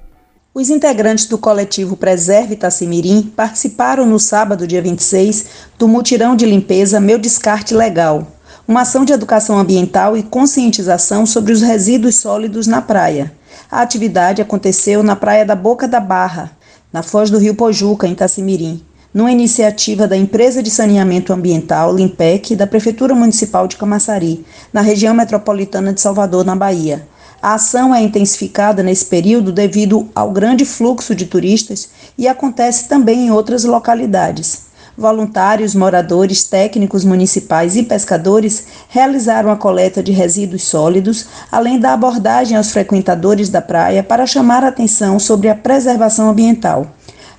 Os 0.55 0.71
integrantes 0.71 1.27
do 1.27 1.37
coletivo 1.37 1.99
Preserve 1.99 2.55
Itacimirim 2.55 3.31
participaram 3.37 4.07
no 4.07 4.19
sábado, 4.19 4.67
dia 4.67 4.81
26, 4.81 5.47
do 5.79 5.87
mutirão 5.87 6.35
de 6.35 6.47
limpeza 6.47 6.99
Meu 6.99 7.19
Descarte 7.19 7.75
Legal, 7.75 8.27
uma 8.67 8.81
ação 8.81 9.05
de 9.05 9.13
educação 9.13 9.59
ambiental 9.59 10.17
e 10.17 10.23
conscientização 10.23 11.27
sobre 11.27 11.53
os 11.53 11.61
resíduos 11.61 12.17
sólidos 12.17 12.67
na 12.67 12.81
praia. 12.81 13.39
A 13.71 13.81
atividade 13.83 14.43
aconteceu 14.43 15.03
na 15.03 15.15
praia 15.17 15.45
da 15.45 15.55
Boca 15.55 15.87
da 15.87 16.01
Barra, 16.01 16.51
na 16.93 17.03
foz 17.03 17.31
do 17.31 17.39
rio 17.39 17.55
Pojuca, 17.55 18.07
em 18.07 18.15
Tacimirim, 18.15 18.83
numa 19.13 19.31
iniciativa 19.31 20.07
da 20.07 20.17
Empresa 20.17 20.63
de 20.63 20.71
Saneamento 20.71 21.33
Ambiental, 21.33 21.95
Limpec, 21.95 22.55
da 22.55 22.67
Prefeitura 22.67 23.15
Municipal 23.15 23.67
de 23.67 23.77
Camaçari, 23.77 24.45
na 24.73 24.81
região 24.81 25.15
metropolitana 25.15 25.93
de 25.93 26.01
Salvador, 26.01 26.45
na 26.45 26.57
Bahia. 26.57 27.07
A 27.43 27.55
ação 27.55 27.95
é 27.95 28.03
intensificada 28.03 28.83
nesse 28.83 29.07
período 29.07 29.51
devido 29.51 30.09
ao 30.15 30.31
grande 30.31 30.65
fluxo 30.65 31.15
de 31.15 31.27
turistas 31.27 31.89
e 32.19 32.29
acontece 32.29 32.87
também 32.87 33.27
em 33.27 33.31
outras 33.31 33.65
localidades. 33.65 34.70
Voluntários, 35.01 35.75
moradores, 35.75 36.45
técnicos 36.45 37.07
municipais 37.07 37.75
e 37.75 37.83
pescadores 37.83 38.67
realizaram 38.91 39.51
a 39.51 39.57
coleta 39.57 40.03
de 40.03 40.13
resíduos 40.13 40.65
sólidos, 40.65 41.27
além 41.51 41.81
da 41.81 41.95
abordagem 41.95 42.55
aos 42.55 42.71
frequentadores 42.71 43.49
da 43.49 43.63
praia 43.63 44.03
para 44.03 44.27
chamar 44.27 44.63
a 44.63 44.69
atenção 44.69 45.19
sobre 45.19 45.49
a 45.49 45.55
preservação 45.55 46.29
ambiental. 46.29 46.87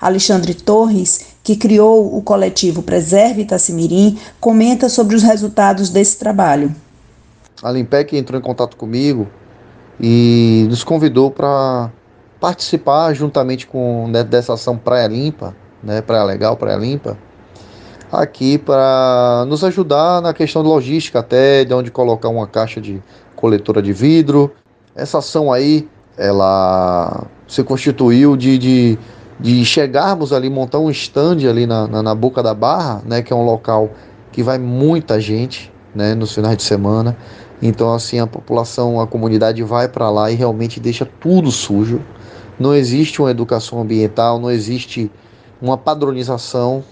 Alexandre 0.01 0.55
Torres, 0.55 1.35
que 1.43 1.55
criou 1.55 2.17
o 2.17 2.23
coletivo 2.23 2.81
Preserve 2.81 3.43
Itacimirim, 3.43 4.17
comenta 4.39 4.89
sobre 4.89 5.15
os 5.15 5.21
resultados 5.21 5.91
desse 5.91 6.17
trabalho. 6.17 6.75
A 7.61 7.71
Limpec 7.71 8.17
entrou 8.17 8.39
em 8.39 8.43
contato 8.43 8.75
comigo 8.75 9.27
e 9.99 10.65
nos 10.67 10.83
convidou 10.83 11.29
para 11.29 11.91
participar 12.39 13.13
juntamente 13.13 13.67
com 13.67 14.07
né, 14.07 14.23
dessa 14.23 14.53
ação 14.53 14.75
Praia 14.75 15.07
Limpa, 15.07 15.55
né, 15.83 16.01
Praia 16.01 16.23
Legal, 16.23 16.57
Praia 16.57 16.75
Limpa, 16.75 17.15
aqui 18.11 18.57
para 18.57 19.45
nos 19.47 19.63
ajudar 19.63 20.21
na 20.21 20.33
questão 20.33 20.61
de 20.61 20.67
logística, 20.67 21.19
até 21.19 21.63
de 21.63 21.73
onde 21.73 21.89
colocar 21.89 22.29
uma 22.29 22.45
caixa 22.45 22.81
de 22.81 23.01
coletora 23.35 23.81
de 23.81 23.93
vidro. 23.93 24.51
Essa 24.95 25.19
ação 25.19 25.51
aí, 25.51 25.87
ela 26.17 27.25
se 27.47 27.63
constituiu 27.63 28.35
de, 28.35 28.57
de, 28.57 28.99
de 29.39 29.63
chegarmos 29.63 30.33
ali, 30.33 30.49
montar 30.49 30.79
um 30.79 30.89
stand 30.89 31.49
ali 31.49 31.65
na, 31.65 31.87
na, 31.87 32.03
na 32.03 32.15
Boca 32.15 32.43
da 32.43 32.53
Barra, 32.53 33.01
né, 33.05 33.21
que 33.21 33.31
é 33.31 33.35
um 33.35 33.45
local 33.45 33.89
que 34.31 34.43
vai 34.43 34.57
muita 34.57 35.19
gente, 35.19 35.71
né, 35.95 36.13
nos 36.13 36.33
finais 36.33 36.57
de 36.57 36.63
semana. 36.63 37.17
Então, 37.61 37.93
assim, 37.93 38.19
a 38.19 38.27
população, 38.27 38.99
a 38.99 39.07
comunidade 39.07 39.61
vai 39.63 39.87
para 39.87 40.09
lá 40.09 40.31
e 40.31 40.35
realmente 40.35 40.79
deixa 40.79 41.05
tudo 41.05 41.51
sujo. 41.51 42.01
Não 42.59 42.75
existe 42.75 43.21
uma 43.21 43.31
educação 43.31 43.81
ambiental, 43.81 44.39
não 44.39 44.51
existe 44.51 45.11
uma 45.61 45.77
padronização 45.77 46.83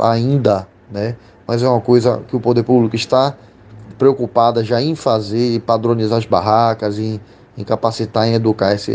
ainda, 0.00 0.66
né? 0.90 1.16
Mas 1.46 1.62
é 1.62 1.68
uma 1.68 1.80
coisa 1.80 2.22
que 2.28 2.34
o 2.34 2.40
poder 2.40 2.62
público 2.62 2.96
está 2.96 3.36
preocupada 3.98 4.64
já 4.64 4.82
em 4.82 4.94
fazer, 4.94 5.60
padronizar 5.60 6.18
as 6.18 6.26
barracas, 6.26 6.98
em, 6.98 7.20
em 7.56 7.64
capacitar, 7.64 8.26
em 8.28 8.34
educar 8.34 8.74
esse, 8.74 8.92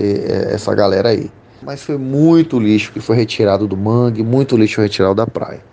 essa 0.51 0.73
galera 0.75 1.09
aí. 1.09 1.31
Mas 1.63 1.81
foi 1.81 1.97
muito 1.97 2.59
lixo 2.59 2.91
que 2.91 2.99
foi 2.99 3.15
retirado 3.15 3.67
do 3.67 3.77
mangue, 3.77 4.23
muito 4.23 4.57
lixo 4.57 4.81
retirado 4.81 5.15
da 5.15 5.27
praia. 5.27 5.63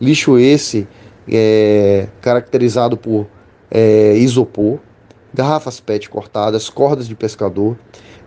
Lixo 0.00 0.38
esse 0.38 0.86
é 1.28 2.08
caracterizado 2.20 2.96
por 2.96 3.26
é, 3.70 4.14
isopor, 4.16 4.78
garrafas 5.32 5.80
PET 5.80 6.08
cortadas, 6.08 6.70
cordas 6.70 7.06
de 7.06 7.14
pescador, 7.14 7.76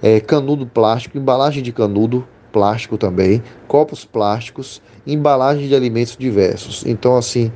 é, 0.01 0.19
canudo 0.19 0.65
plástico, 0.65 1.17
embalagem 1.17 1.63
de 1.63 1.71
canudo 1.71 2.27
plástico 2.51 2.97
também, 2.97 3.41
copos 3.67 4.03
plásticos, 4.03 4.81
embalagem 5.05 5.67
de 5.67 5.75
alimentos 5.75 6.15
diversos. 6.17 6.83
Então, 6.85 7.17
assim, 7.17 7.51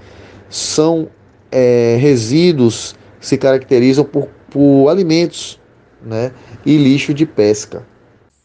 são 0.49 1.08
é, 1.51 1.97
resíduos 1.99 2.95
que 3.19 3.25
se 3.25 3.38
caracterizam 3.38 4.03
por, 4.03 4.27
por 4.49 4.89
alimentos 4.89 5.60
né, 6.03 6.31
e 6.65 6.77
lixo 6.77 7.13
de 7.13 7.25
pesca. 7.25 7.86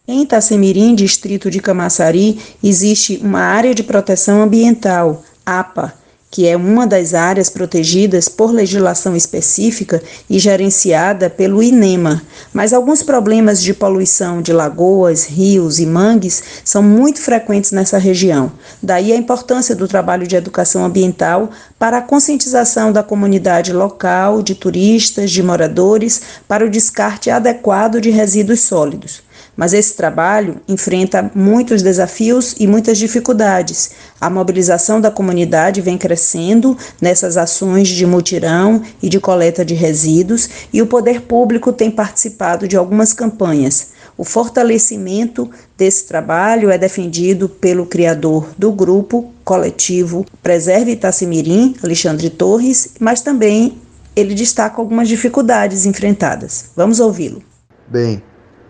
Em 0.07 0.23
Itacemirim, 0.23 0.95
distrito 0.95 1.51
de 1.51 1.61
Camaçari, 1.61 2.39
existe 2.65 3.21
uma 3.23 3.41
área 3.41 3.75
de 3.75 3.83
proteção 3.83 4.43
ambiental, 4.43 5.23
APA, 5.47 5.95
que 6.31 6.47
é 6.47 6.57
uma 6.57 6.87
das 6.87 7.13
áreas 7.13 7.51
protegidas 7.51 8.29
por 8.29 8.53
legislação 8.53 9.17
específica 9.17 10.01
e 10.29 10.39
gerenciada 10.39 11.29
pelo 11.29 11.61
INEMA. 11.61 12.23
Mas 12.53 12.73
alguns 12.73 13.03
problemas 13.03 13.61
de 13.61 13.75
poluição 13.75 14.41
de 14.41 14.53
lagoas, 14.53 15.25
rios 15.25 15.81
e 15.81 15.87
mangues 15.87 16.43
são 16.65 16.83
muito 16.83 17.21
frequentes 17.21 17.73
nessa 17.73 17.99
região. 17.99 18.53
Daí 18.81 19.13
a 19.13 19.17
importância 19.17 19.75
do 19.75 19.89
trabalho 19.89 20.27
de 20.27 20.37
educação 20.37 20.85
ambiental 20.85 21.51
para 21.79 21.99
a 21.99 22.03
conscientização 22.03 22.93
da 22.93 23.03
comunidade 23.03 23.73
local, 23.73 24.41
de 24.41 24.55
turistas, 24.55 25.33
de 25.33 25.43
moradores, 25.43 26.23
para 26.47 26.65
o 26.65 26.71
descarte 26.71 27.29
adequado 27.29 28.01
de 28.01 28.11
resíduos 28.11 28.61
sólidos. 28.61 29.23
Mas 29.61 29.75
esse 29.75 29.93
trabalho 29.93 30.57
enfrenta 30.67 31.31
muitos 31.35 31.83
desafios 31.83 32.55
e 32.59 32.67
muitas 32.67 32.97
dificuldades. 32.97 33.91
A 34.19 34.31
mobilização 34.31 34.99
da 34.99 35.11
comunidade 35.11 35.83
vem 35.83 35.99
crescendo 35.99 36.75
nessas 36.99 37.37
ações 37.37 37.87
de 37.89 38.07
mutirão 38.07 38.81
e 39.03 39.09
de 39.11 39.21
coleta 39.21 39.63
de 39.63 39.75
resíduos, 39.75 40.49
e 40.73 40.81
o 40.81 40.87
poder 40.87 41.21
público 41.21 41.75
tem 41.75 41.91
participado 41.91 42.67
de 42.67 42.75
algumas 42.75 43.13
campanhas. 43.13 43.89
O 44.17 44.25
fortalecimento 44.25 45.51
desse 45.77 46.07
trabalho 46.07 46.71
é 46.71 46.79
defendido 46.79 47.47
pelo 47.47 47.85
criador 47.85 48.49
do 48.57 48.73
grupo 48.73 49.31
coletivo 49.45 50.25
Preserve 50.43 50.93
Itacimirim, 50.93 51.77
Alexandre 51.83 52.31
Torres, 52.31 52.93
mas 52.99 53.21
também 53.21 53.77
ele 54.17 54.35
destaca 54.35 54.81
algumas 54.81 55.07
dificuldades 55.07 55.85
enfrentadas. 55.85 56.71
Vamos 56.75 56.99
ouvi-lo. 56.99 57.43
Bem, 57.87 58.23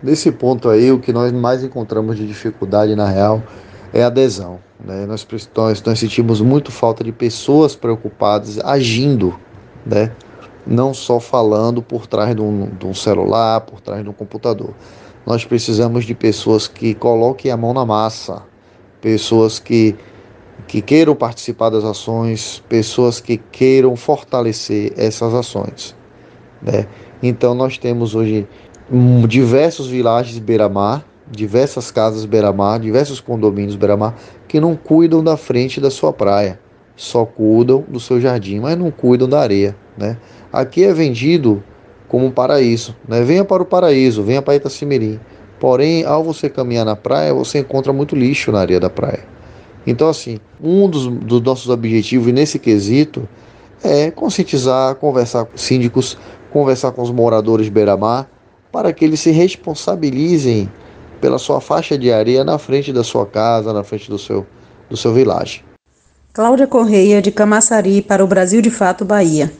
Nesse 0.02 0.32
ponto 0.32 0.68
aí, 0.68 0.90
o 0.90 0.98
que 0.98 1.12
nós 1.12 1.30
mais 1.30 1.62
encontramos 1.62 2.16
de 2.16 2.26
dificuldade 2.26 2.96
na 2.96 3.06
real 3.06 3.42
é 3.92 4.02
adesão. 4.02 4.58
Né? 4.82 5.04
Nós, 5.04 5.26
nós, 5.54 5.82
nós 5.82 5.98
sentimos 5.98 6.40
muito 6.40 6.72
falta 6.72 7.04
de 7.04 7.12
pessoas 7.12 7.76
preocupadas 7.76 8.58
agindo, 8.60 9.38
né? 9.84 10.12
não 10.66 10.94
só 10.94 11.20
falando 11.20 11.82
por 11.82 12.06
trás 12.06 12.34
de 12.34 12.40
um, 12.40 12.70
de 12.78 12.86
um 12.86 12.94
celular, 12.94 13.60
por 13.62 13.80
trás 13.80 14.02
de 14.02 14.08
um 14.08 14.12
computador. 14.12 14.74
Nós 15.26 15.44
precisamos 15.44 16.06
de 16.06 16.14
pessoas 16.14 16.66
que 16.66 16.94
coloquem 16.94 17.50
a 17.50 17.56
mão 17.56 17.74
na 17.74 17.84
massa, 17.84 18.42
pessoas 19.02 19.58
que, 19.58 19.94
que 20.66 20.80
queiram 20.80 21.14
participar 21.14 21.68
das 21.68 21.84
ações, 21.84 22.62
pessoas 22.70 23.20
que 23.20 23.36
queiram 23.36 23.94
fortalecer 23.96 24.94
essas 24.96 25.34
ações. 25.34 25.94
Né? 26.62 26.86
Então, 27.22 27.54
nós 27.54 27.76
temos 27.76 28.14
hoje 28.14 28.48
diversos 29.28 29.86
vilagens 29.86 30.38
beira-mar, 30.38 31.04
diversas 31.30 31.90
casas 31.90 32.24
beira-mar, 32.24 32.80
diversos 32.80 33.20
condomínios 33.20 33.76
beira-mar 33.76 34.16
que 34.48 34.58
não 34.58 34.74
cuidam 34.74 35.22
da 35.22 35.36
frente 35.36 35.80
da 35.80 35.90
sua 35.90 36.12
praia, 36.12 36.58
só 36.96 37.24
cuidam 37.24 37.84
do 37.88 38.00
seu 38.00 38.20
jardim, 38.20 38.58
mas 38.58 38.76
não 38.76 38.90
cuidam 38.90 39.28
da 39.28 39.40
areia, 39.40 39.76
né? 39.96 40.16
Aqui 40.52 40.84
é 40.84 40.92
vendido 40.92 41.62
como 42.08 42.26
um 42.26 42.30
paraíso, 42.32 42.96
né? 43.08 43.22
Venha 43.22 43.44
para 43.44 43.62
o 43.62 43.66
paraíso, 43.66 44.24
venha 44.24 44.42
para 44.42 44.56
Itacimirim. 44.56 45.20
Porém, 45.60 46.04
ao 46.04 46.24
você 46.24 46.50
caminhar 46.50 46.84
na 46.84 46.96
praia, 46.96 47.32
você 47.32 47.60
encontra 47.60 47.92
muito 47.92 48.16
lixo 48.16 48.50
na 48.50 48.60
areia 48.60 48.80
da 48.80 48.90
praia. 48.90 49.20
Então, 49.86 50.08
assim, 50.08 50.38
um 50.60 50.88
dos, 50.88 51.06
dos 51.06 51.40
nossos 51.42 51.68
objetivos 51.68 52.32
nesse 52.32 52.58
quesito 52.58 53.28
é 53.84 54.10
conscientizar, 54.10 54.96
conversar 54.96 55.44
com 55.44 55.56
síndicos, 55.56 56.18
conversar 56.50 56.90
com 56.92 57.02
os 57.02 57.10
moradores 57.10 57.68
beira-mar, 57.68 58.28
para 58.72 58.92
que 58.92 59.04
eles 59.04 59.20
se 59.20 59.30
responsabilizem 59.30 60.70
pela 61.20 61.38
sua 61.38 61.60
faixa 61.60 61.98
de 61.98 62.10
areia 62.12 62.44
na 62.44 62.58
frente 62.58 62.92
da 62.92 63.04
sua 63.04 63.26
casa, 63.26 63.72
na 63.72 63.84
frente 63.84 64.10
do 64.10 64.18
seu, 64.18 64.46
do 64.88 64.96
seu 64.96 65.12
vilage. 65.12 65.64
Cláudia 66.32 66.66
Correia, 66.66 67.20
de 67.20 67.30
Camaçari, 67.30 68.00
para 68.00 68.24
o 68.24 68.26
Brasil 68.26 68.62
de 68.62 68.70
Fato, 68.70 69.04
Bahia. 69.04 69.52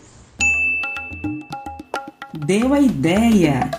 Deu 2.47 2.73
a 2.73 2.81
ideia. 2.81 3.71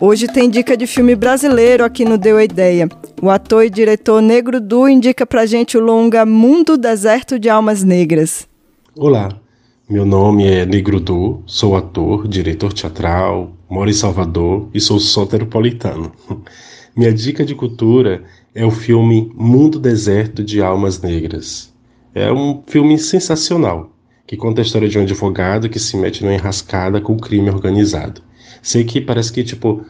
Hoje 0.00 0.26
tem 0.26 0.48
dica 0.48 0.76
de 0.76 0.86
filme 0.86 1.14
brasileiro 1.14 1.84
aqui 1.84 2.04
no 2.04 2.16
Deu 2.16 2.38
a 2.38 2.44
Ideia. 2.44 2.88
O 3.20 3.28
ator 3.28 3.64
e 3.64 3.68
diretor 3.68 4.22
Negro 4.22 4.58
Du 4.58 4.88
indica 4.88 5.26
pra 5.26 5.44
gente 5.44 5.76
o 5.76 5.80
longa 5.80 6.24
Mundo 6.24 6.78
Deserto 6.78 7.38
de 7.38 7.50
Almas 7.50 7.82
Negras. 7.82 8.48
Olá, 8.96 9.28
meu 9.90 10.06
nome 10.06 10.46
é 10.46 10.64
Negro 10.64 11.00
Du, 11.00 11.42
sou 11.44 11.74
ator, 11.74 12.28
diretor 12.28 12.72
teatral, 12.72 13.50
moro 13.68 13.90
em 13.90 13.92
Salvador 13.92 14.68
e 14.72 14.80
sou 14.80 15.00
soteropolitano. 15.00 16.12
Minha 16.94 17.12
dica 17.12 17.44
de 17.44 17.56
cultura 17.56 18.22
é 18.54 18.64
o 18.64 18.70
filme 18.70 19.32
Mundo 19.34 19.80
Deserto 19.80 20.44
de 20.44 20.62
Almas 20.62 21.02
Negras. 21.02 21.74
É 22.14 22.32
um 22.32 22.62
filme 22.68 22.96
sensacional 22.98 23.90
que 24.28 24.36
conta 24.36 24.60
a 24.60 24.64
história 24.64 24.88
de 24.88 24.96
um 24.96 25.02
advogado 25.02 25.68
que 25.68 25.80
se 25.80 25.96
mete 25.96 26.22
numa 26.22 26.34
enrascada 26.34 27.00
com 27.00 27.14
o 27.14 27.20
crime 27.20 27.50
organizado. 27.50 28.22
Sei 28.62 28.84
que 28.84 29.00
parece 29.00 29.32
que, 29.32 29.42
tipo, 29.42 29.84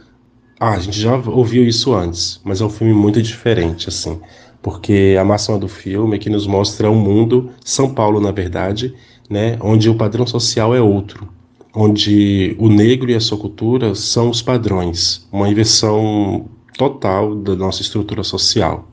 ah, 0.59 0.77
a 0.77 0.79
gente 0.79 0.99
já 0.99 1.15
ouviu 1.15 1.63
isso 1.63 1.93
antes, 1.93 2.41
mas 2.43 2.63
é 2.63 2.65
um 2.65 2.71
filme 2.71 2.95
muito 2.95 3.21
diferente, 3.21 3.91
assim, 3.91 4.19
porque 4.63 5.15
a 5.21 5.25
máxima 5.25 5.59
do 5.59 5.69
filme 5.69 6.17
é 6.17 6.19
que 6.19 6.31
nos 6.31 6.47
mostra 6.47 6.91
um 6.91 6.99
mundo, 6.99 7.51
São 7.63 7.93
Paulo, 7.93 8.19
na 8.19 8.31
verdade, 8.31 8.95
né, 9.31 9.57
onde 9.61 9.89
o 9.89 9.95
padrão 9.95 10.27
social 10.27 10.75
é 10.75 10.81
outro, 10.81 11.29
onde 11.73 12.57
o 12.59 12.69
negro 12.69 13.11
e 13.11 13.15
a 13.15 13.21
sua 13.21 13.39
cultura 13.39 13.95
são 13.95 14.29
os 14.29 14.43
padrões, 14.43 15.27
uma 15.31 15.49
inversão 15.49 16.47
total 16.77 17.37
da 17.37 17.55
nossa 17.55 17.81
estrutura 17.81 18.25
social. 18.25 18.89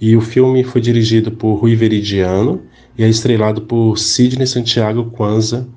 E 0.00 0.16
o 0.16 0.20
filme 0.22 0.64
foi 0.64 0.80
dirigido 0.80 1.30
por 1.32 1.56
Rui 1.56 1.74
Veridiano 1.74 2.62
e 2.96 3.04
é 3.04 3.08
estrelado 3.08 3.62
por 3.62 3.98
Sidney 3.98 4.46
Santiago 4.46 5.10
Kwanza, 5.10 5.68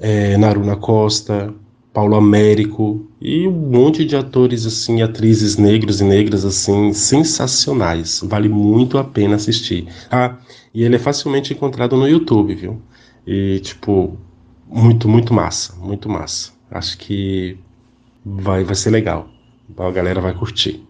é, 0.00 0.36
Naruna 0.36 0.76
Costa, 0.76 1.54
Paulo 1.92 2.16
Américo 2.16 3.06
e 3.20 3.46
um 3.46 3.52
monte 3.52 4.04
de 4.04 4.16
atores 4.16 4.64
assim, 4.64 5.02
atrizes 5.02 5.56
negros 5.56 6.00
e 6.00 6.04
negras 6.04 6.44
assim, 6.44 6.92
sensacionais. 6.92 8.22
Vale 8.24 8.48
muito 8.48 8.96
a 8.96 9.04
pena 9.04 9.36
assistir. 9.36 9.86
Ah, 10.10 10.36
e 10.72 10.82
ele 10.82 10.96
é 10.96 10.98
facilmente 10.98 11.52
encontrado 11.52 11.96
no 11.96 12.08
YouTube, 12.08 12.54
viu? 12.54 12.80
E 13.26 13.60
tipo, 13.60 14.16
muito, 14.66 15.08
muito 15.08 15.34
massa, 15.34 15.74
muito 15.76 16.08
massa. 16.08 16.52
Acho 16.70 16.96
que 16.98 17.58
vai, 18.24 18.64
vai 18.64 18.74
ser 18.74 18.90
legal. 18.90 19.28
A 19.76 19.90
galera 19.90 20.20
vai 20.20 20.34
curtir. 20.34 20.84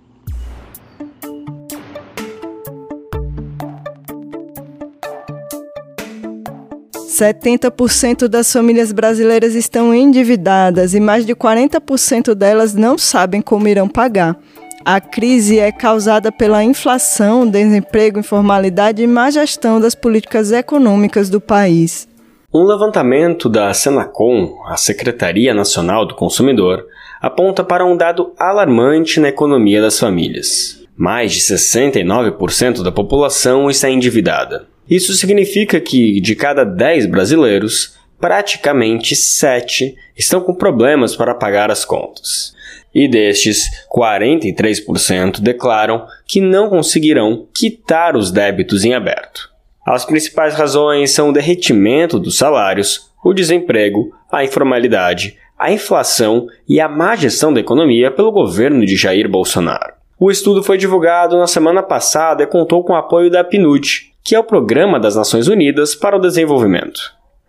70% 7.21 8.29
das 8.29 8.51
famílias 8.51 8.93
brasileiras 8.93 9.55
estão 9.55 9.95
endividadas 9.95 10.95
e 10.95 11.01
mais 11.01 11.27
de 11.27 11.35
40% 11.35 12.35
delas 12.35 12.75
não 12.75 12.97
sabem 12.97 13.43
como 13.43 13.69
irão 13.69 13.87
pagar. 13.87 14.39
A 14.83 14.99
crise 15.03 15.59
é 15.59 15.71
causada 15.71 16.33
pela 16.33 16.65
inflação, 16.65 17.47
desemprego, 17.47 18.19
informalidade 18.19 19.03
e 19.03 19.07
má 19.07 19.31
gestão 19.31 19.79
das 19.79 19.95
políticas 19.95 20.51
econômicas 20.51 21.29
do 21.29 21.43
país. 21.43 22.09
Um 22.53 22.65
levantamento 22.65 23.49
da 23.49 23.73
Senacom, 23.73 24.61
a 24.67 24.77
Secretaria 24.77 25.55
Nacional 25.55 26.05
do 26.05 26.17
Consumidor, 26.17 26.85
aponta 27.21 27.63
para 27.63 27.87
um 27.87 27.97
dado 27.97 28.35
alarmante 28.37 29.21
na 29.21 29.29
economia 29.29 29.81
das 29.81 30.01
famílias. 30.01 30.83
Mais 30.97 31.33
de 31.33 31.39
69% 31.43 32.83
da 32.83 32.91
população 32.91 33.71
está 33.71 33.89
endividada. 33.89 34.67
Isso 34.89 35.13
significa 35.13 35.79
que, 35.79 36.21
de 36.21 36.35
cada 36.35 36.65
10 36.65 37.07
brasileiros, 37.07 37.95
praticamente 38.21 39.15
7 39.15 39.95
estão 40.17 40.41
com 40.41 40.53
problemas 40.53 41.15
para 41.15 41.37
pagar 41.37 41.71
as 41.71 41.85
contas. 41.85 42.53
E 42.93 43.07
destes, 43.07 43.63
43% 43.89 45.39
declaram 45.39 46.05
que 46.27 46.41
não 46.41 46.69
conseguirão 46.69 47.47
quitar 47.55 48.17
os 48.17 48.33
débitos 48.33 48.85
em 48.85 48.93
aberto. 48.93 49.51
As 49.87 50.05
principais 50.05 50.55
razões 50.55 51.11
são 51.11 51.31
o 51.31 51.33
derretimento 51.33 52.19
dos 52.19 52.37
salários, 52.37 53.11
o 53.25 53.33
desemprego, 53.33 54.13
a 54.31 54.45
informalidade, 54.45 55.37
a 55.59 55.73
inflação 55.73 56.47
e 56.69 56.81
a 56.81 56.89
má 56.89 57.17
gestão 57.17 57.53
da 57.53 57.61
economia 57.61 58.11
pelo 58.11 58.33
governo 58.33 58.85
de 58.85 58.97
Jair 58.97 59.29
Bolsonaro. 59.29 59.95
O 60.19 60.31
estudo 60.31 60.63
foi 60.63 60.77
divulgado 60.77 61.39
na 61.39 61.47
semana 61.47 61.83
passada 61.83 62.43
e 62.43 62.47
contou 62.47 62.85
com 62.85 62.93
o 62.93 62.97
apoio 62.97 63.31
da 63.31 63.43
PNUD, 63.43 64.13
que 64.23 64.35
é 64.35 64.39
o 64.39 64.45
Programa 64.45 65.01
das 65.01 65.17
Nações 65.17 65.49
Unidas 65.49 65.95
para 65.95 66.17
o 66.17 66.21
Desenvolvimento. 66.21 67.01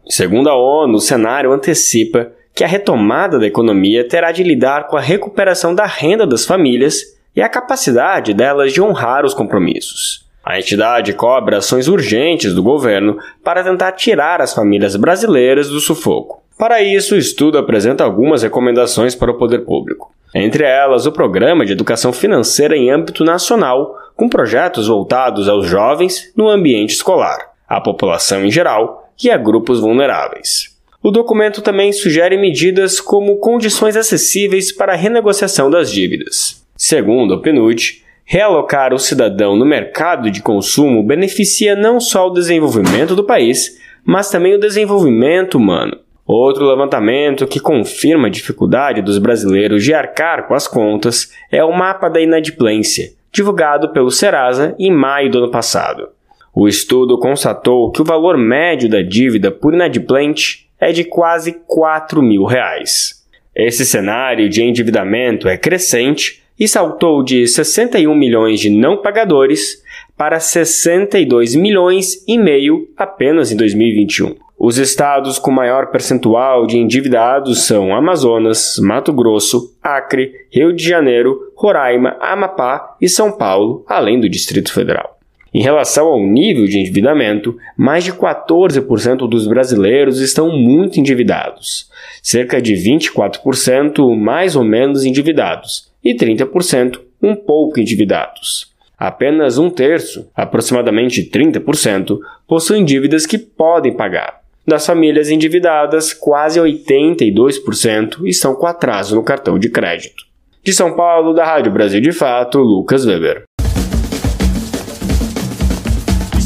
Segundo 0.08 0.50
a 0.50 0.56
ONU, 0.56 0.96
o 0.96 1.02
cenário 1.02 1.52
antecipa 1.52 2.32
que 2.56 2.64
a 2.64 2.68
retomada 2.68 3.40
da 3.40 3.48
economia 3.48 4.08
terá 4.08 4.32
de 4.32 4.44
lidar 4.44 4.88
com 4.88 4.98
a 4.98 5.02
recuperação 5.02 5.76
da 5.76 5.86
renda 5.86 6.26
das 6.26 6.46
famílias 6.46 7.02
e 7.36 7.42
a 7.42 7.50
capacidade 7.50 8.34
delas 8.34 8.74
de 8.74 8.82
honrar 8.82 9.26
os 9.26 9.34
compromissos. 9.34 10.30
A 10.44 10.58
entidade 10.58 11.14
cobra 11.14 11.58
ações 11.58 11.88
urgentes 11.88 12.54
do 12.54 12.64
governo 12.64 13.18
para 13.44 13.64
tentar 13.64 13.92
tirar 13.94 14.42
as 14.42 14.54
famílias 14.54 14.96
brasileiras 14.96 15.70
do 15.70 15.80
sufoco. 15.80 16.42
Para 16.58 16.82
isso, 16.82 17.16
o 17.16 17.18
estudo 17.18 17.58
apresenta 17.58 18.04
algumas 18.04 18.44
recomendações 18.44 19.16
para 19.16 19.32
o 19.32 19.38
poder 19.38 19.60
público. 19.60 20.12
Entre 20.34 20.64
elas, 20.64 21.06
o 21.06 21.12
Programa 21.12 21.66
de 21.66 21.74
Educação 21.74 22.14
Financeira 22.14 22.76
em 22.78 22.90
âmbito 22.90 23.24
nacional, 23.24 23.96
com 24.16 24.30
projetos 24.30 24.88
voltados 24.88 25.50
aos 25.50 25.68
jovens 25.68 26.32
no 26.36 26.48
ambiente 26.48 26.92
escolar, 26.92 27.52
à 27.68 27.82
população 27.82 28.46
em 28.46 28.52
geral 28.52 29.10
e 29.22 29.30
a 29.30 29.38
grupos 29.38 29.80
vulneráveis. 29.80 30.78
O 31.04 31.10
documento 31.10 31.62
também 31.62 31.92
sugere 31.92 32.38
medidas 32.38 33.00
como 33.00 33.38
condições 33.38 33.98
acessíveis 33.98 34.72
para 34.72 34.94
a 34.94 34.96
renegociação 34.96 35.70
das 35.70 35.92
dívidas. 35.92 36.64
Segundo 36.78 37.36
o 37.36 37.42
PNUD, 37.42 38.04
realocar 38.32 38.94
o 38.94 38.98
cidadão 38.98 39.58
no 39.58 39.66
mercado 39.66 40.32
de 40.32 40.42
consumo 40.42 41.04
beneficia 41.04 41.76
não 41.76 42.00
só 42.00 42.28
o 42.28 42.34
desenvolvimento 42.34 43.14
do 43.14 43.26
país, 43.26 43.78
mas 44.06 44.30
também 44.30 44.56
o 44.56 44.58
desenvolvimento 44.58 45.56
humano. 45.56 46.00
Outro 46.26 46.66
levantamento 46.66 47.46
que 47.46 47.60
confirma 47.60 48.30
a 48.30 48.32
dificuldade 48.32 49.02
dos 49.02 49.18
brasileiros 49.18 49.84
de 49.84 49.94
arcar 49.94 50.48
com 50.48 50.54
as 50.54 50.66
contas 50.66 51.30
é 51.52 51.62
o 51.62 51.78
Mapa 51.78 52.08
da 52.08 52.22
Inadimplência, 52.22 53.12
divulgado 53.34 53.90
pelo 53.90 54.10
Serasa 54.10 54.74
em 54.80 54.90
maio 54.90 55.30
do 55.30 55.40
ano 55.40 55.52
passado. 55.52 56.08
O 56.56 56.70
estudo 56.70 57.20
constatou 57.20 57.92
que 57.92 58.02
o 58.02 58.06
valor 58.06 58.38
médio 58.38 58.90
da 58.90 59.02
dívida 59.02 59.52
por 59.52 59.74
inadimplente 59.74 60.70
é 60.80 60.94
de 60.94 61.04
quase 61.04 61.60
4 61.68 62.22
mil 62.22 62.46
reais. 62.46 63.26
Esse 63.54 63.86
cenário 63.86 64.48
de 64.48 64.64
endividamento 64.64 65.50
é 65.50 65.58
crescente 65.58 66.41
e 66.62 66.68
saltou 66.68 67.24
de 67.24 67.48
61 67.48 68.14
milhões 68.14 68.60
de 68.60 68.70
não 68.70 68.96
pagadores 68.96 69.82
para 70.16 70.40
62 70.40 71.56
milhões 71.56 72.24
e 72.28 72.38
meio 72.38 72.88
apenas 72.96 73.52
em 73.52 73.58
2021. 73.58 74.36
Os 74.60 74.78
estados 74.78 75.40
com 75.40 75.50
maior 75.50 75.88
percentual 75.88 76.68
de 76.68 76.78
endividados 76.78 77.64
são 77.64 77.96
Amazonas, 77.96 78.76
Mato 78.80 79.12
Grosso, 79.12 79.76
Acre, 79.82 80.34
Rio 80.52 80.72
de 80.72 80.88
Janeiro, 80.88 81.52
Roraima, 81.56 82.16
Amapá 82.20 82.96
e 83.02 83.10
São 83.10 83.32
Paulo, 83.32 83.84
além 83.88 84.20
do 84.20 84.30
Distrito 84.30 84.72
Federal. 84.72 85.18
Em 85.52 85.64
relação 85.64 86.06
ao 86.06 86.22
nível 86.22 86.66
de 86.66 86.78
endividamento, 86.78 87.58
mais 87.76 88.04
de 88.04 88.14
14% 88.14 89.28
dos 89.28 89.48
brasileiros 89.48 90.20
estão 90.20 90.56
muito 90.56 91.00
endividados, 91.00 91.90
cerca 92.22 92.62
de 92.62 92.76
24% 92.76 94.16
mais 94.16 94.56
ou 94.56 94.64
menos 94.64 95.04
endividados 95.04 95.91
e 96.04 96.16
30% 96.16 97.00
um 97.22 97.36
pouco 97.36 97.80
endividados. 97.80 98.72
Apenas 98.98 99.58
um 99.58 99.70
terço, 99.70 100.30
aproximadamente 100.36 101.24
30%, 101.24 102.20
possuem 102.48 102.86
dívidas 102.86 103.26
que 103.26 103.38
podem 103.38 103.96
pagar. 103.96 104.42
Das 104.66 104.86
famílias 104.86 105.30
endividadas, 105.30 106.14
quase 106.14 106.60
82% 106.60 108.26
estão 108.26 108.54
com 108.54 108.68
atraso 108.68 109.16
no 109.16 109.24
cartão 109.24 109.58
de 109.58 109.70
crédito. 109.70 110.24
De 110.64 110.72
São 110.72 110.96
Paulo, 110.96 111.34
da 111.34 111.44
Rádio 111.44 111.72
Brasil 111.72 112.00
de 112.00 112.12
Fato, 112.12 112.60
Lucas 112.60 113.04
Weber. 113.04 113.44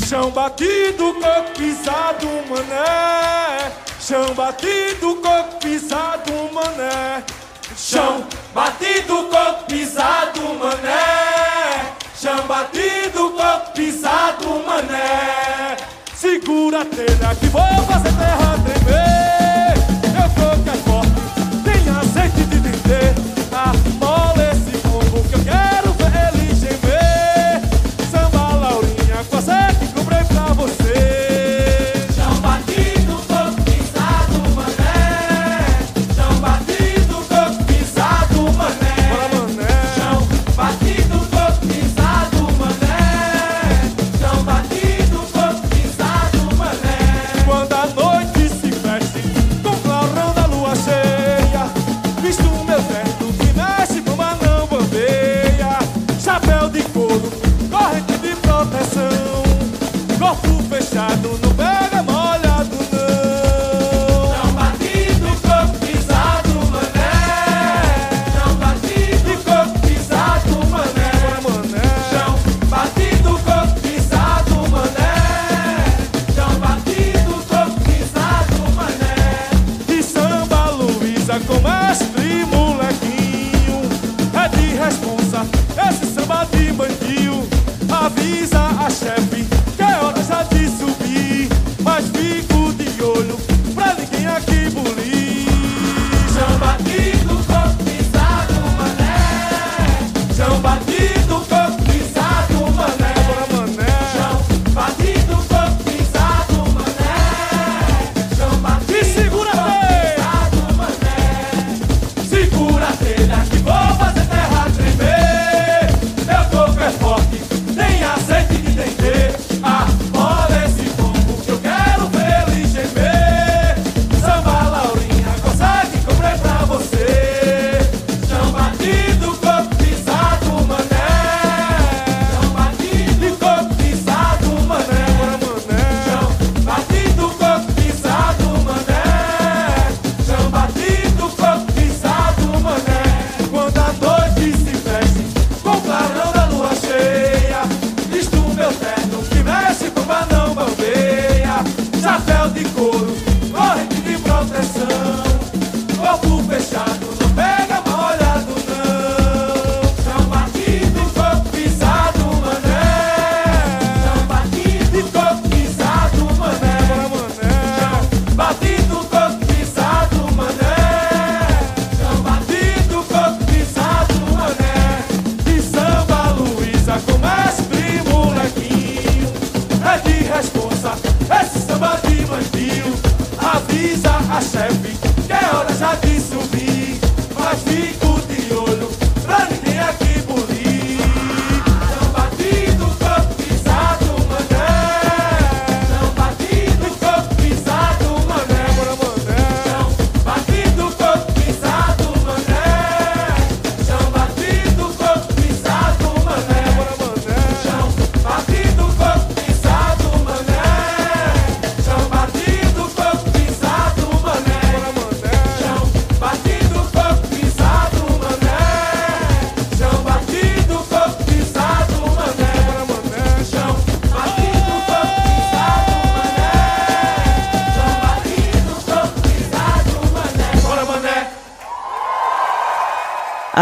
Chão 0.07 0.31
batido, 0.31 1.13
coco 1.15 1.51
pisado, 1.57 2.27
mané. 2.49 3.71
Chão 3.99 4.33
batido, 4.33 5.15
coco 5.15 5.59
pisado, 5.59 6.31
mané. 6.53 7.21
Chão 7.95 8.27
batido, 8.53 9.29
coco 9.29 9.63
pisado, 9.67 10.41
mané. 10.59 11.93
Chão 12.13 12.45
batido, 12.45 13.29
coco 13.29 13.71
pisado, 13.71 14.61
mané. 14.67 15.77
Segura 16.13 16.81
a 16.81 16.85
telha 16.85 17.33
que 17.39 17.45
vou 17.45 17.61
fazer 17.87 18.11
terra 18.17 18.59
tremer. 18.65 19.54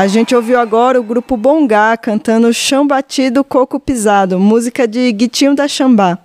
A 0.04 0.08
gente 0.08 0.36
ouviu 0.36 0.60
agora 0.60 1.00
o 1.00 1.04
grupo 1.04 1.38
Bongá 1.38 1.96
cantando 1.96 2.54
Chão 2.54 2.86
Batido, 2.86 3.42
Coco 3.42 3.80
Pisado, 3.80 4.38
música 4.38 4.86
de 4.86 5.10
Guitinho 5.14 5.56
da 5.56 5.66
Xambá. 5.66 6.18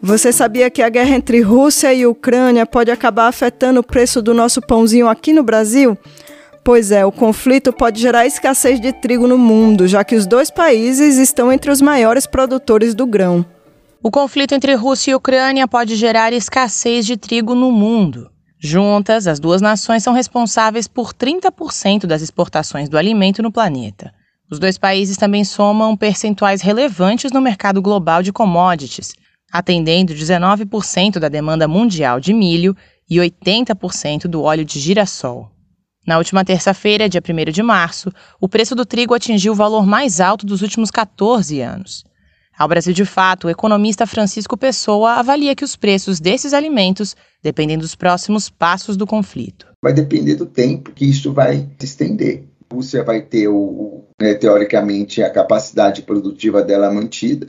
Você 0.00 0.32
sabia 0.32 0.70
que 0.70 0.80
a 0.80 0.88
guerra 0.88 1.14
entre 1.14 1.42
Rússia 1.42 1.92
e 1.92 2.06
Ucrânia 2.06 2.64
pode 2.64 2.90
acabar 2.90 3.28
afetando 3.28 3.80
o 3.80 3.86
preço 3.86 4.22
do 4.22 4.32
nosso 4.32 4.62
pãozinho 4.62 5.08
aqui 5.08 5.34
no 5.34 5.42
Brasil? 5.42 5.94
Pois 6.64 6.90
é, 6.90 7.04
o 7.04 7.12
conflito 7.12 7.70
pode 7.70 8.00
gerar 8.00 8.26
escassez 8.26 8.80
de 8.80 8.94
trigo 8.94 9.26
no 9.26 9.36
mundo, 9.36 9.86
já 9.86 10.02
que 10.02 10.16
os 10.16 10.24
dois 10.24 10.50
países 10.50 11.18
estão 11.18 11.52
entre 11.52 11.70
os 11.70 11.82
maiores 11.82 12.26
produtores 12.26 12.94
do 12.94 13.06
grão. 13.06 13.44
O 14.00 14.12
conflito 14.12 14.54
entre 14.54 14.74
Rússia 14.74 15.10
e 15.10 15.14
Ucrânia 15.16 15.66
pode 15.66 15.96
gerar 15.96 16.32
escassez 16.32 17.04
de 17.04 17.16
trigo 17.16 17.52
no 17.52 17.72
mundo. 17.72 18.30
Juntas, 18.56 19.26
as 19.26 19.40
duas 19.40 19.60
nações 19.60 20.04
são 20.04 20.12
responsáveis 20.12 20.86
por 20.86 21.12
30% 21.12 22.06
das 22.06 22.22
exportações 22.22 22.88
do 22.88 22.96
alimento 22.96 23.42
no 23.42 23.50
planeta. 23.50 24.14
Os 24.48 24.60
dois 24.60 24.78
países 24.78 25.16
também 25.16 25.44
somam 25.44 25.96
percentuais 25.96 26.62
relevantes 26.62 27.32
no 27.32 27.40
mercado 27.40 27.82
global 27.82 28.22
de 28.22 28.32
commodities, 28.32 29.12
atendendo 29.52 30.14
19% 30.14 31.18
da 31.18 31.28
demanda 31.28 31.66
mundial 31.66 32.20
de 32.20 32.32
milho 32.32 32.76
e 33.10 33.16
80% 33.16 34.28
do 34.28 34.42
óleo 34.42 34.64
de 34.64 34.78
girassol. 34.78 35.50
Na 36.06 36.18
última 36.18 36.44
terça-feira, 36.44 37.08
dia 37.08 37.20
1 37.20 37.50
de 37.50 37.62
março, 37.64 38.12
o 38.40 38.48
preço 38.48 38.76
do 38.76 38.86
trigo 38.86 39.12
atingiu 39.12 39.52
o 39.52 39.56
valor 39.56 39.84
mais 39.84 40.20
alto 40.20 40.46
dos 40.46 40.62
últimos 40.62 40.90
14 40.90 41.60
anos. 41.60 42.07
Ao 42.58 42.66
Brasil 42.66 42.92
de 42.92 43.04
Fato, 43.04 43.46
o 43.46 43.50
economista 43.50 44.04
Francisco 44.04 44.56
Pessoa 44.56 45.12
avalia 45.12 45.54
que 45.54 45.62
os 45.62 45.76
preços 45.76 46.18
desses 46.18 46.52
alimentos 46.52 47.14
dependem 47.40 47.78
dos 47.78 47.94
próximos 47.94 48.50
passos 48.50 48.96
do 48.96 49.06
conflito. 49.06 49.68
Vai 49.80 49.92
depender 49.92 50.34
do 50.34 50.44
tempo 50.44 50.90
que 50.90 51.04
isso 51.04 51.32
vai 51.32 51.68
se 51.78 51.86
estender. 51.86 52.48
A 52.68 52.74
Rússia 52.74 53.04
vai 53.04 53.22
ter, 53.22 53.46
o, 53.46 54.02
né, 54.20 54.34
teoricamente, 54.34 55.22
a 55.22 55.30
capacidade 55.30 56.02
produtiva 56.02 56.60
dela 56.60 56.90
mantida, 56.90 57.46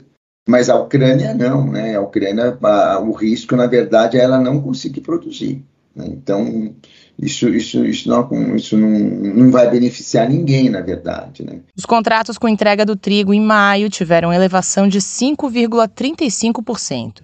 mas 0.48 0.70
a 0.70 0.76
Ucrânia 0.76 1.34
não. 1.34 1.68
Né? 1.68 1.96
A 1.96 2.00
Ucrânia, 2.00 2.56
a, 2.62 3.00
o 3.00 3.10
risco, 3.10 3.56
na 3.56 3.66
verdade, 3.66 4.16
é 4.16 4.20
ela 4.20 4.38
não 4.38 4.60
conseguir 4.60 5.00
produzir. 5.00 5.64
Né? 5.92 6.04
Então, 6.06 6.72
isso, 7.22 7.50
isso, 7.50 7.84
isso, 7.84 8.08
não, 8.08 8.56
isso 8.56 8.78
não, 8.78 8.88
não 8.88 9.50
vai 9.50 9.68
beneficiar 9.70 10.26
ninguém, 10.28 10.70
na 10.70 10.80
verdade. 10.80 11.44
Né? 11.44 11.60
Os 11.76 11.84
contratos 11.84 12.38
com 12.38 12.48
entrega 12.48 12.86
do 12.86 12.96
trigo 12.96 13.34
em 13.34 13.40
maio 13.40 13.90
tiveram 13.90 14.32
elevação 14.32 14.88
de 14.88 15.00
5,35%. 15.00 17.20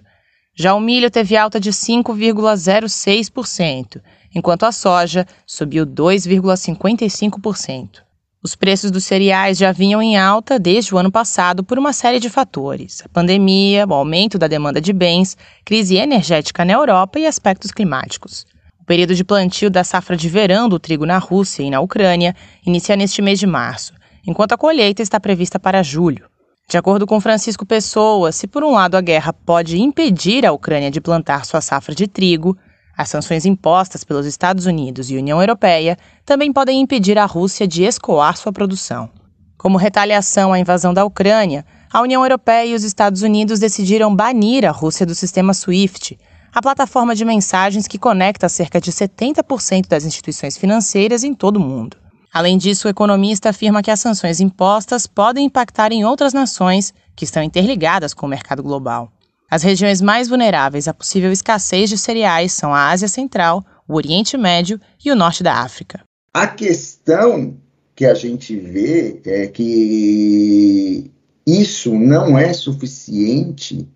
Já 0.55 0.75
o 0.75 0.79
milho 0.79 1.09
teve 1.09 1.35
alta 1.35 1.59
de 1.59 1.71
5,06%, 1.71 3.99
enquanto 4.35 4.63
a 4.63 4.71
soja 4.71 5.25
subiu 5.47 5.83
2,55%. 5.85 8.05
Os 8.43 8.55
preços 8.55 8.91
dos 8.91 9.03
cereais 9.03 9.57
já 9.57 9.71
vinham 9.71 9.99
em 9.99 10.15
alta 10.15 10.59
desde 10.59 10.93
o 10.93 10.99
ano 10.99 11.11
passado 11.11 11.63
por 11.63 11.79
uma 11.79 11.91
série 11.91 12.19
de 12.19 12.29
fatores: 12.29 13.01
a 13.03 13.09
pandemia, 13.09 13.87
o 13.87 13.95
aumento 13.95 14.37
da 14.37 14.47
demanda 14.47 14.79
de 14.79 14.93
bens, 14.93 15.35
crise 15.65 15.95
energética 15.95 16.63
na 16.63 16.73
Europa 16.73 17.17
e 17.19 17.25
aspectos 17.25 17.71
climáticos 17.71 18.45
período 18.87 19.13
de 19.13 19.23
plantio 19.25 19.69
da 19.69 19.83
safra 19.83 20.15
de 20.15 20.29
verão 20.29 20.69
do 20.69 20.79
trigo 20.79 21.05
na 21.05 21.17
Rússia 21.17 21.61
e 21.61 21.69
na 21.69 21.81
Ucrânia 21.81 22.33
inicia 22.65 22.95
neste 22.95 23.21
mês 23.21 23.37
de 23.37 23.45
março, 23.45 23.93
enquanto 24.25 24.53
a 24.53 24.57
colheita 24.57 25.01
está 25.01 25.19
prevista 25.19 25.59
para 25.59 25.83
julho. 25.83 26.25
De 26.69 26.77
acordo 26.77 27.05
com 27.05 27.19
Francisco 27.19 27.65
Pessoa, 27.65 28.31
se 28.31 28.47
por 28.47 28.63
um 28.63 28.71
lado 28.71 28.95
a 28.95 29.01
guerra 29.01 29.33
pode 29.33 29.77
impedir 29.77 30.45
a 30.45 30.53
Ucrânia 30.53 30.89
de 30.89 31.01
plantar 31.01 31.45
sua 31.45 31.59
safra 31.59 31.93
de 31.93 32.07
trigo, 32.07 32.57
as 32.97 33.09
sanções 33.09 33.45
impostas 33.45 34.05
pelos 34.05 34.25
Estados 34.25 34.65
Unidos 34.65 35.11
e 35.11 35.17
União 35.17 35.41
Europeia 35.41 35.97
também 36.25 36.51
podem 36.53 36.79
impedir 36.79 37.17
a 37.17 37.25
Rússia 37.25 37.67
de 37.67 37.83
escoar 37.83 38.37
sua 38.37 38.53
produção. 38.53 39.09
Como 39.57 39.77
retaliação 39.77 40.53
à 40.53 40.59
invasão 40.59 40.93
da 40.93 41.03
Ucrânia, 41.03 41.65
a 41.91 42.01
União 42.01 42.23
Europeia 42.23 42.67
e 42.67 42.73
os 42.73 42.83
Estados 42.83 43.21
Unidos 43.21 43.59
decidiram 43.59 44.15
banir 44.15 44.65
a 44.65 44.71
Rússia 44.71 45.05
do 45.05 45.13
sistema 45.13 45.53
SWIFT, 45.53 46.17
a 46.57 46.61
plataforma 46.61 47.13
de 47.13 47.23
mensagens 47.23 47.87
que 47.87 47.99
conecta 47.99 48.49
cerca 48.49 48.81
de 48.81 48.91
70% 48.91 49.87
das 49.87 50.05
instituições 50.05 50.57
financeiras 50.57 51.23
em 51.23 51.35
todo 51.35 51.57
o 51.57 51.59
mundo. 51.59 51.97
Além 52.33 52.57
disso, 52.57 52.87
o 52.87 52.89
economista 52.89 53.51
afirma 53.51 53.83
que 53.83 53.91
as 53.91 53.99
sanções 53.99 54.39
impostas 54.39 55.05
podem 55.05 55.45
impactar 55.45 55.91
em 55.91 56.03
outras 56.03 56.33
nações 56.33 56.95
que 57.15 57.25
estão 57.25 57.43
interligadas 57.43 58.11
com 58.11 58.25
o 58.25 58.29
mercado 58.29 58.63
global. 58.63 59.11
As 59.51 59.61
regiões 59.61 60.01
mais 60.01 60.29
vulneráveis 60.29 60.87
à 60.87 60.95
possível 60.95 61.31
escassez 61.31 61.91
de 61.91 61.97
cereais 61.97 62.53
são 62.53 62.73
a 62.73 62.89
Ásia 62.89 63.07
Central, 63.07 63.63
o 63.87 63.93
Oriente 63.93 64.35
Médio 64.35 64.81
e 65.05 65.11
o 65.11 65.15
Norte 65.15 65.43
da 65.43 65.57
África. 65.61 66.01
A 66.33 66.47
questão 66.47 67.55
que 67.95 68.03
a 68.03 68.15
gente 68.15 68.57
vê 68.57 69.21
é 69.27 69.45
que 69.45 71.11
isso 71.45 71.93
não 71.93 72.35
é 72.35 72.51
suficiente 72.51 73.87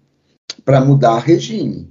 para 0.64 0.80
mudar 0.80 1.18
regime. 1.18 1.90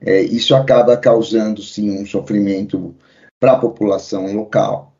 É, 0.00 0.20
isso 0.20 0.54
acaba 0.54 0.96
causando, 0.96 1.62
sim, 1.62 1.90
um 1.90 2.06
sofrimento 2.06 2.94
para 3.40 3.52
a 3.52 3.58
população 3.58 4.34
local 4.34 4.94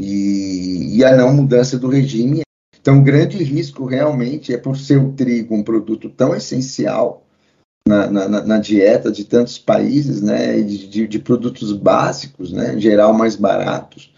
e, 0.00 0.96
e, 0.96 1.04
a 1.04 1.16
não 1.16 1.32
mudança 1.32 1.78
do 1.78 1.88
regime. 1.88 2.42
Então, 2.80 2.98
o 2.98 3.02
grande 3.02 3.42
risco 3.42 3.84
realmente 3.84 4.52
é 4.52 4.58
por 4.58 4.76
ser 4.76 4.98
o 4.98 5.12
trigo 5.12 5.54
um 5.54 5.62
produto 5.62 6.10
tão 6.10 6.34
essencial 6.34 7.24
na, 7.86 8.08
na, 8.08 8.28
na 8.28 8.58
dieta 8.58 9.10
de 9.10 9.24
tantos 9.24 9.58
países, 9.58 10.20
né, 10.20 10.60
de, 10.60 11.06
de, 11.06 11.18
produtos 11.18 11.72
básicos, 11.72 12.52
né, 12.52 12.74
em 12.74 12.80
geral 12.80 13.12
mais 13.12 13.36
baratos, 13.36 14.12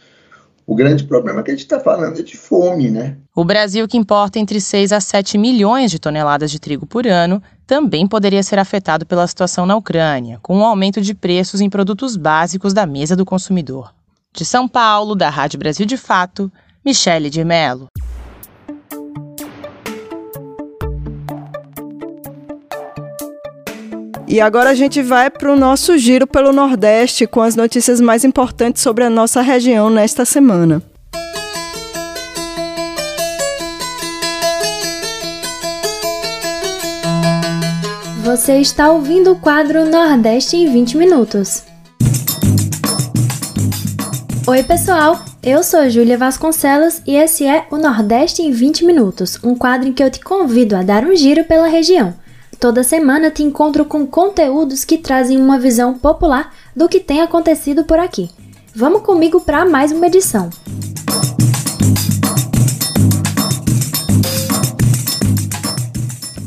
o 0.67 0.75
grande 0.75 1.05
problema 1.05 1.43
que 1.43 1.51
a 1.51 1.55
gente 1.55 1.65
está 1.65 1.79
falando 1.79 2.19
é 2.19 2.23
de 2.23 2.37
fome, 2.37 2.91
né? 2.91 3.17
O 3.35 3.45
Brasil, 3.45 3.87
que 3.87 3.99
importa 3.99 4.39
entre 4.39 4.61
6 4.61 4.93
a 4.93 5.01
7 5.01 5.37
milhões 5.37 5.91
de 5.91 5.99
toneladas 5.99 6.51
de 6.51 6.59
trigo 6.59 6.87
por 6.87 7.07
ano, 7.07 7.43
também 7.67 8.07
poderia 8.07 8.43
ser 8.43 8.59
afetado 8.59 9.07
pela 9.07 9.27
situação 9.27 9.65
na 9.67 9.77
Ucrânia, 9.77 10.39
com 10.43 10.57
o 10.57 10.61
um 10.61 10.65
aumento 10.65 11.01
de 11.01 11.15
preços 11.15 11.61
em 11.61 11.71
produtos 11.71 12.17
básicos 12.17 12.73
da 12.73 12.87
mesa 12.87 13.17
do 13.17 13.25
consumidor. 13.25 13.95
De 14.33 14.45
São 14.45 14.69
Paulo, 14.69 15.15
da 15.15 15.31
Rádio 15.31 15.59
Brasil 15.59 15.87
de 15.87 15.97
Fato, 15.97 16.51
Michele 16.85 17.31
de 17.31 17.45
Mello. 17.45 17.87
E 24.27 24.41
agora 24.41 24.71
a 24.71 24.75
gente 24.75 25.01
vai 25.01 25.31
para 25.31 25.53
o 25.53 25.57
nosso 25.57 25.97
giro 25.97 26.27
pelo 26.27 26.53
Nordeste 26.53 27.27
com 27.27 27.41
as 27.41 27.55
notícias 27.55 28.01
mais 28.01 28.25
importantes 28.25 28.83
sobre 28.83 29.05
a 29.05 29.11
nossa 29.11 29.41
região 29.41 29.89
nesta 29.89 30.25
semana. 30.25 30.83
Você 38.35 38.57
está 38.57 38.91
ouvindo 38.91 39.31
o 39.31 39.37
quadro 39.37 39.89
Nordeste 39.89 40.57
em 40.57 40.69
20 40.69 40.97
minutos. 40.97 41.63
Oi, 44.45 44.61
pessoal! 44.65 45.25
Eu 45.41 45.63
sou 45.63 45.89
Júlia 45.89 46.19
Vasconcelos 46.19 47.01
e 47.07 47.15
esse 47.15 47.47
é 47.47 47.69
o 47.71 47.77
Nordeste 47.77 48.43
em 48.43 48.51
20 48.51 48.85
minutos, 48.85 49.39
um 49.45 49.55
quadro 49.55 49.89
em 49.89 49.93
que 49.93 50.03
eu 50.03 50.11
te 50.11 50.19
convido 50.19 50.75
a 50.75 50.83
dar 50.83 51.05
um 51.05 51.15
giro 51.15 51.45
pela 51.45 51.69
região. 51.69 52.13
Toda 52.59 52.83
semana 52.83 53.31
te 53.31 53.45
encontro 53.45 53.85
com 53.85 54.05
conteúdos 54.05 54.85
que 54.85 54.99
trazem 54.99 55.41
uma 55.41 55.57
visão 55.57 55.95
popular 55.95 56.53
do 56.75 56.89
que 56.89 56.99
tem 56.99 57.23
acontecido 57.23 57.85
por 57.85 58.01
aqui. 58.01 58.29
Vamos 58.75 59.03
comigo 59.03 59.43
para 59.43 59.65
mais 59.65 59.93
uma 59.93 60.09
edição. 60.09 60.51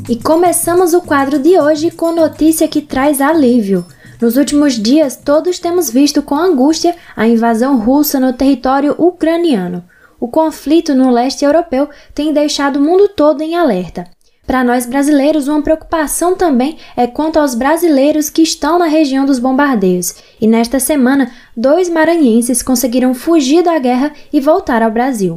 E 0.08 0.16
começamos 0.16 0.94
o 0.94 1.02
quadro 1.02 1.38
de 1.38 1.60
hoje 1.60 1.90
com 1.90 2.12
notícia 2.12 2.66
que 2.66 2.80
traz 2.80 3.20
alívio. 3.20 3.84
Nos 4.18 4.38
últimos 4.38 4.72
dias, 4.72 5.16
todos 5.16 5.58
temos 5.58 5.90
visto 5.90 6.22
com 6.22 6.34
angústia 6.34 6.96
a 7.14 7.28
invasão 7.28 7.78
russa 7.78 8.18
no 8.18 8.32
território 8.32 8.94
ucraniano. 8.96 9.84
O 10.18 10.26
conflito 10.26 10.94
no 10.94 11.10
leste 11.10 11.44
europeu 11.44 11.90
tem 12.14 12.32
deixado 12.32 12.76
o 12.76 12.82
mundo 12.82 13.06
todo 13.08 13.42
em 13.42 13.54
alerta. 13.54 14.06
Para 14.46 14.64
nós 14.64 14.86
brasileiros, 14.86 15.46
uma 15.46 15.60
preocupação 15.60 16.34
também 16.34 16.78
é 16.96 17.06
quanto 17.06 17.38
aos 17.38 17.54
brasileiros 17.54 18.30
que 18.30 18.40
estão 18.40 18.78
na 18.78 18.86
região 18.86 19.26
dos 19.26 19.38
bombardeios. 19.38 20.14
E 20.40 20.46
nesta 20.46 20.80
semana, 20.80 21.30
dois 21.54 21.90
maranhenses 21.90 22.62
conseguiram 22.62 23.12
fugir 23.12 23.62
da 23.62 23.78
guerra 23.78 24.10
e 24.32 24.40
voltar 24.40 24.82
ao 24.82 24.90
Brasil. 24.90 25.36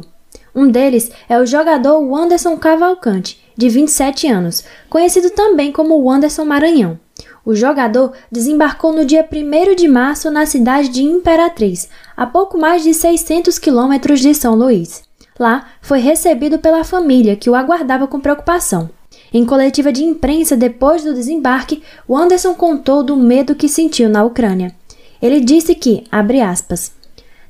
Um 0.54 0.70
deles 0.70 1.10
é 1.28 1.38
o 1.38 1.46
jogador 1.46 1.98
Wanderson 2.00 2.56
Cavalcante, 2.56 3.42
de 3.56 3.68
27 3.68 4.28
anos, 4.28 4.64
conhecido 4.88 5.30
também 5.30 5.72
como 5.72 6.02
Wanderson 6.02 6.44
Maranhão. 6.44 6.98
O 7.44 7.54
jogador 7.54 8.12
desembarcou 8.30 8.92
no 8.92 9.04
dia 9.04 9.26
1 9.30 9.74
de 9.74 9.88
março 9.88 10.30
na 10.30 10.46
cidade 10.46 10.88
de 10.88 11.02
Imperatriz, 11.02 11.88
a 12.16 12.26
pouco 12.26 12.58
mais 12.58 12.82
de 12.82 12.94
600 12.94 13.58
quilômetros 13.58 14.20
de 14.20 14.34
São 14.34 14.54
Luís. 14.54 15.02
Lá, 15.38 15.66
foi 15.80 15.98
recebido 15.98 16.58
pela 16.58 16.84
família, 16.84 17.34
que 17.34 17.50
o 17.50 17.54
aguardava 17.54 18.06
com 18.06 18.20
preocupação. 18.20 18.90
Em 19.32 19.44
coletiva 19.44 19.90
de 19.90 20.04
imprensa 20.04 20.56
depois 20.56 21.02
do 21.02 21.14
desembarque, 21.14 21.82
o 22.06 22.16
Anderson 22.16 22.54
contou 22.54 23.02
do 23.02 23.16
medo 23.16 23.54
que 23.54 23.68
sentiu 23.68 24.08
na 24.08 24.22
Ucrânia. 24.22 24.74
Ele 25.20 25.40
disse 25.40 25.74
que, 25.74 26.04
abre 26.12 26.40
aspas, 26.40 26.92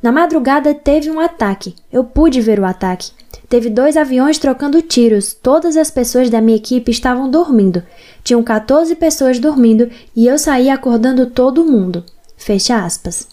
na 0.03 0.11
madrugada 0.11 0.75
teve 0.75 1.11
um 1.11 1.21
ataque. 1.21 1.75
Eu 1.93 2.03
pude 2.03 2.41
ver 2.41 2.59
o 2.59 2.65
ataque. 2.65 3.13
Teve 3.49 3.71
dois 3.71 3.97
aviões 3.97 4.39
trocando 4.39 4.83
tiros. 4.83 5.33
Todas 5.33 5.77
as 5.77 5.91
pessoas 5.91 6.29
da 6.29 6.41
minha 6.41 6.57
equipe 6.57 6.91
estavam 6.91 7.31
dormindo. 7.31 7.83
Tinham 8.25 8.43
14 8.43 8.95
pessoas 8.97 9.39
dormindo 9.39 9.91
e 10.17 10.27
eu 10.27 10.39
saí 10.39 10.69
acordando 10.69 11.27
todo 11.27 11.65
mundo. 11.65 12.05
Fecha 12.37 12.85
aspas. 12.85 13.29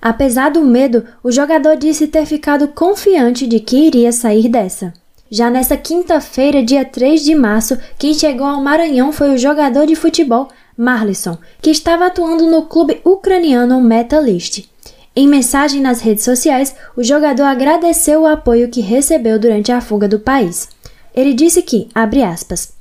Apesar 0.00 0.50
do 0.50 0.62
medo, 0.62 1.04
o 1.22 1.32
jogador 1.32 1.76
disse 1.76 2.06
ter 2.06 2.26
ficado 2.26 2.68
confiante 2.68 3.46
de 3.46 3.60
que 3.60 3.86
iria 3.86 4.12
sair 4.12 4.48
dessa. 4.48 4.92
Já 5.30 5.48
nessa 5.48 5.76
quinta-feira, 5.76 6.62
dia 6.62 6.84
3 6.84 7.24
de 7.24 7.34
março, 7.34 7.78
quem 7.98 8.12
chegou 8.12 8.46
ao 8.46 8.60
Maranhão 8.60 9.10
foi 9.12 9.34
o 9.34 9.38
jogador 9.38 9.86
de 9.86 9.96
futebol 9.96 10.48
Marlisson, 10.76 11.38
que 11.60 11.70
estava 11.70 12.06
atuando 12.06 12.50
no 12.50 12.66
clube 12.66 13.00
ucraniano 13.04 13.80
Metalist. 13.80 14.68
Em 15.14 15.28
mensagem 15.28 15.80
nas 15.80 16.00
redes 16.00 16.24
sociais, 16.24 16.74
o 16.96 17.02
jogador 17.02 17.44
agradeceu 17.44 18.22
o 18.22 18.26
apoio 18.26 18.70
que 18.70 18.80
recebeu 18.80 19.38
durante 19.38 19.70
a 19.70 19.80
fuga 19.80 20.08
do 20.08 20.18
país. 20.18 20.68
Ele 21.14 21.34
disse 21.34 21.60
que, 21.62 21.88
abre 21.94 22.22
aspas, 22.22 22.72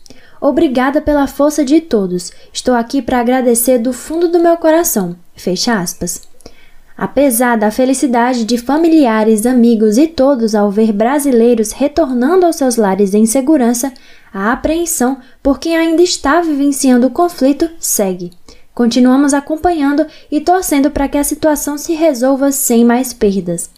Obrigada 0.41 0.99
pela 0.99 1.27
força 1.27 1.63
de 1.63 1.79
todos. 1.79 2.31
Estou 2.51 2.73
aqui 2.73 2.99
para 2.99 3.19
agradecer 3.19 3.77
do 3.77 3.93
fundo 3.93 4.27
do 4.27 4.39
meu 4.39 4.57
coração. 4.57 5.15
Fecha 5.35 5.79
aspas. 5.79 6.23
Apesar 6.97 7.57
da 7.57 7.69
felicidade 7.69 8.43
de 8.43 8.57
familiares, 8.57 9.45
amigos 9.45 9.99
e 9.99 10.07
todos 10.07 10.55
ao 10.55 10.71
ver 10.71 10.91
brasileiros 10.91 11.71
retornando 11.71 12.45
aos 12.45 12.55
seus 12.55 12.75
lares 12.75 13.13
em 13.13 13.25
segurança, 13.27 13.93
a 14.33 14.51
apreensão 14.51 15.19
por 15.43 15.59
quem 15.59 15.77
ainda 15.77 16.01
está 16.01 16.41
vivenciando 16.41 17.05
o 17.05 17.11
conflito 17.11 17.69
segue. 17.79 18.31
Continuamos 18.73 19.33
acompanhando 19.33 20.05
e 20.31 20.39
torcendo 20.39 20.89
para 20.89 21.07
que 21.07 21.17
a 21.17 21.23
situação 21.23 21.77
se 21.77 21.93
resolva 21.93 22.51
sem 22.51 22.85
mais 22.85 23.11
perdas. 23.11 23.69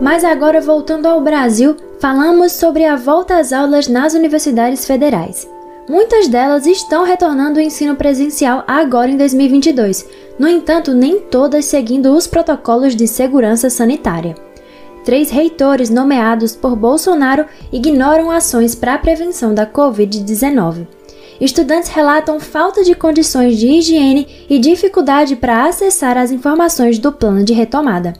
Mas 0.00 0.22
agora 0.22 0.60
voltando 0.60 1.06
ao 1.06 1.20
Brasil, 1.20 1.76
falamos 1.98 2.52
sobre 2.52 2.84
a 2.84 2.94
volta 2.94 3.38
às 3.38 3.52
aulas 3.52 3.88
nas 3.88 4.14
universidades 4.14 4.86
federais. 4.86 5.48
Muitas 5.88 6.28
delas 6.28 6.66
estão 6.66 7.04
retornando 7.04 7.58
ao 7.58 7.64
ensino 7.64 7.96
presencial 7.96 8.64
agora 8.66 9.10
em 9.10 9.16
2022, 9.16 10.06
no 10.38 10.48
entanto, 10.48 10.94
nem 10.94 11.20
todas 11.20 11.64
seguindo 11.64 12.14
os 12.14 12.26
protocolos 12.26 12.96
de 12.96 13.06
segurança 13.06 13.68
sanitária 13.68 14.34
três 15.04 15.30
reitores 15.30 15.90
nomeados 15.90 16.56
por 16.56 16.74
Bolsonaro 16.74 17.44
ignoram 17.72 18.30
ações 18.30 18.74
para 18.74 18.94
a 18.94 18.98
prevenção 18.98 19.54
da 19.54 19.66
Covid-19. 19.66 20.86
Estudantes 21.40 21.90
relatam 21.90 22.40
falta 22.40 22.82
de 22.82 22.94
condições 22.94 23.58
de 23.58 23.66
higiene 23.66 24.26
e 24.48 24.58
dificuldade 24.58 25.36
para 25.36 25.66
acessar 25.66 26.16
as 26.16 26.30
informações 26.30 26.98
do 26.98 27.12
plano 27.12 27.44
de 27.44 27.52
retomada. 27.52 28.14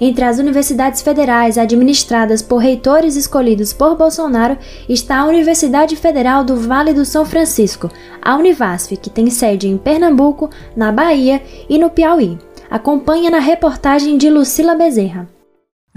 Entre 0.00 0.24
as 0.24 0.38
universidades 0.38 1.02
federais 1.02 1.58
administradas 1.58 2.40
por 2.40 2.58
reitores 2.58 3.16
escolhidos 3.16 3.72
por 3.72 3.96
Bolsonaro 3.96 4.56
está 4.88 5.18
a 5.18 5.26
Universidade 5.26 5.96
Federal 5.96 6.44
do 6.44 6.56
Vale 6.56 6.92
do 6.92 7.04
São 7.04 7.24
Francisco, 7.24 7.90
a 8.22 8.36
Univasf, 8.36 8.96
que 8.96 9.10
tem 9.10 9.28
sede 9.28 9.66
em 9.66 9.76
Pernambuco, 9.76 10.50
na 10.76 10.92
Bahia 10.92 11.42
e 11.68 11.78
no 11.78 11.90
Piauí. 11.90 12.38
Acompanha 12.70 13.30
na 13.30 13.40
reportagem 13.40 14.18
de 14.18 14.28
Lucila 14.28 14.74
Bezerra. 14.74 15.37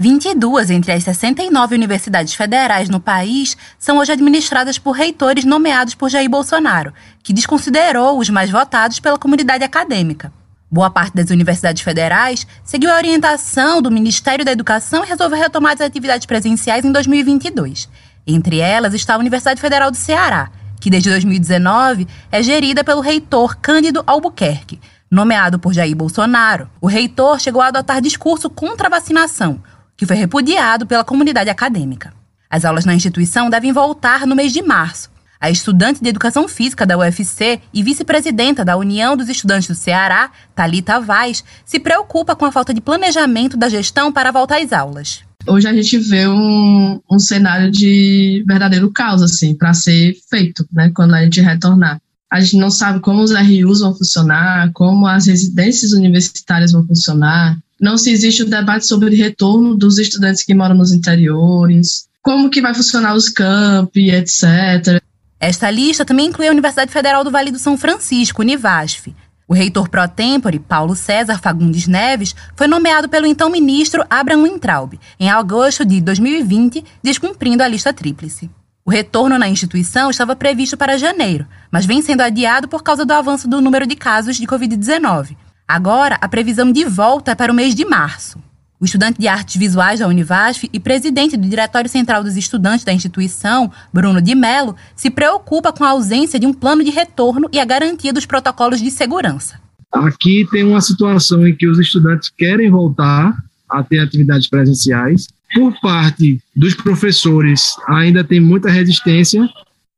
22 0.02 0.70
entre 0.70 0.90
as 0.90 1.04
69 1.04 1.76
universidades 1.76 2.34
federais 2.34 2.88
no 2.88 2.98
país 2.98 3.56
são 3.78 3.98
hoje 3.98 4.10
administradas 4.10 4.76
por 4.76 4.90
reitores 4.90 5.44
nomeados 5.44 5.94
por 5.94 6.10
Jair 6.10 6.28
Bolsonaro, 6.28 6.92
que 7.22 7.32
desconsiderou 7.32 8.18
os 8.18 8.28
mais 8.28 8.50
votados 8.50 8.98
pela 8.98 9.16
comunidade 9.16 9.62
acadêmica. 9.62 10.32
Boa 10.68 10.90
parte 10.90 11.14
das 11.14 11.30
universidades 11.30 11.84
federais 11.84 12.44
seguiu 12.64 12.90
a 12.90 12.96
orientação 12.96 13.80
do 13.80 13.92
Ministério 13.92 14.44
da 14.44 14.50
Educação 14.50 15.04
e 15.04 15.06
resolveu 15.06 15.38
retomar 15.38 15.74
as 15.74 15.80
atividades 15.80 16.26
presenciais 16.26 16.84
em 16.84 16.90
2022. 16.90 17.88
Entre 18.26 18.58
elas 18.58 18.94
está 18.94 19.14
a 19.14 19.18
Universidade 19.18 19.60
Federal 19.60 19.88
do 19.88 19.96
Ceará, 19.96 20.50
que 20.80 20.90
desde 20.90 21.10
2019 21.10 22.08
é 22.32 22.42
gerida 22.42 22.82
pelo 22.82 23.00
reitor 23.00 23.56
Cândido 23.58 24.02
Albuquerque, 24.04 24.80
nomeado 25.08 25.60
por 25.60 25.72
Jair 25.72 25.94
Bolsonaro. 25.94 26.68
O 26.80 26.88
reitor 26.88 27.38
chegou 27.38 27.62
a 27.62 27.68
adotar 27.68 28.00
discurso 28.00 28.50
contra 28.50 28.88
a 28.88 28.90
vacinação, 28.90 29.60
que 29.96 30.06
foi 30.06 30.16
repudiado 30.16 30.86
pela 30.86 31.04
comunidade 31.04 31.50
acadêmica. 31.50 32.12
As 32.50 32.64
aulas 32.64 32.84
na 32.84 32.94
instituição 32.94 33.48
devem 33.48 33.72
voltar 33.72 34.26
no 34.26 34.36
mês 34.36 34.52
de 34.52 34.62
março. 34.62 35.10
A 35.40 35.50
estudante 35.50 36.00
de 36.00 36.08
Educação 36.08 36.46
Física 36.46 36.86
da 36.86 36.96
UFC 36.96 37.60
e 37.74 37.82
vice-presidenta 37.82 38.64
da 38.64 38.76
União 38.76 39.16
dos 39.16 39.28
Estudantes 39.28 39.66
do 39.66 39.74
Ceará, 39.74 40.30
Talita 40.54 41.00
Vaz, 41.00 41.42
se 41.64 41.80
preocupa 41.80 42.36
com 42.36 42.44
a 42.44 42.52
falta 42.52 42.72
de 42.72 42.80
planejamento 42.80 43.56
da 43.56 43.68
gestão 43.68 44.12
para 44.12 44.28
a 44.28 44.32
volta 44.32 44.56
às 44.56 44.72
aulas. 44.72 45.24
Hoje 45.46 45.66
a 45.66 45.72
gente 45.72 45.98
vê 45.98 46.28
um, 46.28 47.00
um 47.10 47.18
cenário 47.18 47.70
de 47.70 48.44
verdadeiro 48.46 48.92
caos, 48.92 49.22
assim, 49.22 49.54
para 49.54 49.74
ser 49.74 50.14
feito, 50.30 50.64
né, 50.72 50.92
quando 50.94 51.14
a 51.14 51.24
gente 51.24 51.40
retornar. 51.40 52.00
A 52.30 52.40
gente 52.40 52.56
não 52.56 52.70
sabe 52.70 53.00
como 53.00 53.22
os 53.22 53.32
RUs 53.32 53.80
vão 53.80 53.94
funcionar, 53.94 54.70
como 54.72 55.06
as 55.06 55.26
residências 55.26 55.92
universitárias 55.92 56.72
vão 56.72 56.86
funcionar, 56.86 57.58
não 57.82 57.98
se 57.98 58.12
existe 58.12 58.44
o 58.44 58.46
um 58.46 58.48
debate 58.48 58.86
sobre 58.86 59.16
retorno 59.16 59.76
dos 59.76 59.98
estudantes 59.98 60.44
que 60.44 60.54
moram 60.54 60.76
nos 60.76 60.92
interiores, 60.92 62.06
como 62.22 62.48
que 62.48 62.62
vai 62.62 62.72
funcionar 62.72 63.12
os 63.12 63.28
campi, 63.28 64.12
etc. 64.12 65.02
Esta 65.40 65.68
lista 65.68 66.04
também 66.04 66.26
inclui 66.26 66.46
a 66.46 66.52
Universidade 66.52 66.92
Federal 66.92 67.24
do 67.24 67.30
Vale 67.32 67.50
do 67.50 67.58
São 67.58 67.76
Francisco, 67.76 68.42
Univasf. 68.42 69.12
O 69.48 69.52
reitor 69.52 69.88
pro 69.88 70.06
tempore, 70.06 70.60
Paulo 70.60 70.94
César 70.94 71.40
Fagundes 71.40 71.88
Neves, 71.88 72.36
foi 72.54 72.68
nomeado 72.68 73.08
pelo 73.08 73.26
então 73.26 73.50
ministro 73.50 74.04
Abraham 74.08 74.44
Weintraub 74.44 74.94
em 75.18 75.28
agosto 75.28 75.84
de 75.84 76.00
2020, 76.00 76.84
descumprindo 77.02 77.64
a 77.64 77.68
lista 77.68 77.92
tríplice. 77.92 78.48
O 78.84 78.90
retorno 78.90 79.36
na 79.36 79.48
instituição 79.48 80.08
estava 80.08 80.36
previsto 80.36 80.76
para 80.76 80.96
janeiro, 80.96 81.46
mas 81.70 81.84
vem 81.84 82.00
sendo 82.00 82.20
adiado 82.20 82.68
por 82.68 82.84
causa 82.84 83.04
do 83.04 83.12
avanço 83.12 83.48
do 83.48 83.60
número 83.60 83.86
de 83.88 83.96
casos 83.96 84.36
de 84.36 84.46
Covid-19, 84.46 85.36
Agora, 85.72 86.18
a 86.20 86.28
previsão 86.28 86.70
de 86.70 86.84
volta 86.84 87.30
é 87.30 87.34
para 87.34 87.50
o 87.50 87.54
mês 87.54 87.74
de 87.74 87.82
março. 87.86 88.38
O 88.78 88.84
estudante 88.84 89.18
de 89.18 89.26
artes 89.26 89.56
visuais 89.56 90.00
da 90.00 90.06
Univasf 90.06 90.68
e 90.70 90.78
presidente 90.78 91.34
do 91.34 91.48
Diretório 91.48 91.88
Central 91.88 92.22
dos 92.22 92.36
Estudantes 92.36 92.84
da 92.84 92.92
instituição, 92.92 93.72
Bruno 93.90 94.20
de 94.20 94.34
Mello, 94.34 94.76
se 94.94 95.08
preocupa 95.08 95.72
com 95.72 95.82
a 95.82 95.88
ausência 95.88 96.38
de 96.38 96.46
um 96.46 96.52
plano 96.52 96.84
de 96.84 96.90
retorno 96.90 97.48
e 97.50 97.58
a 97.58 97.64
garantia 97.64 98.12
dos 98.12 98.26
protocolos 98.26 98.82
de 98.82 98.90
segurança. 98.90 99.58
Aqui 99.90 100.46
tem 100.50 100.62
uma 100.62 100.82
situação 100.82 101.48
em 101.48 101.56
que 101.56 101.66
os 101.66 101.78
estudantes 101.78 102.28
querem 102.28 102.70
voltar 102.70 103.34
a 103.66 103.82
ter 103.82 104.00
atividades 104.00 104.50
presenciais. 104.50 105.26
Por 105.54 105.72
parte 105.80 106.38
dos 106.54 106.74
professores, 106.74 107.76
ainda 107.88 108.22
tem 108.22 108.40
muita 108.40 108.68
resistência 108.68 109.48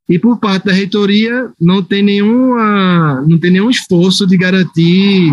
e 0.09 0.19
por 0.19 0.39
parte 0.39 0.67
da 0.67 0.73
reitoria 0.73 1.51
não 1.61 1.83
tem 1.83 2.03
nenhuma 2.03 3.25
não 3.27 3.39
tem 3.39 3.51
nenhum 3.51 3.71
esforço 3.71 4.27
de 4.27 4.37
garantir 4.37 5.33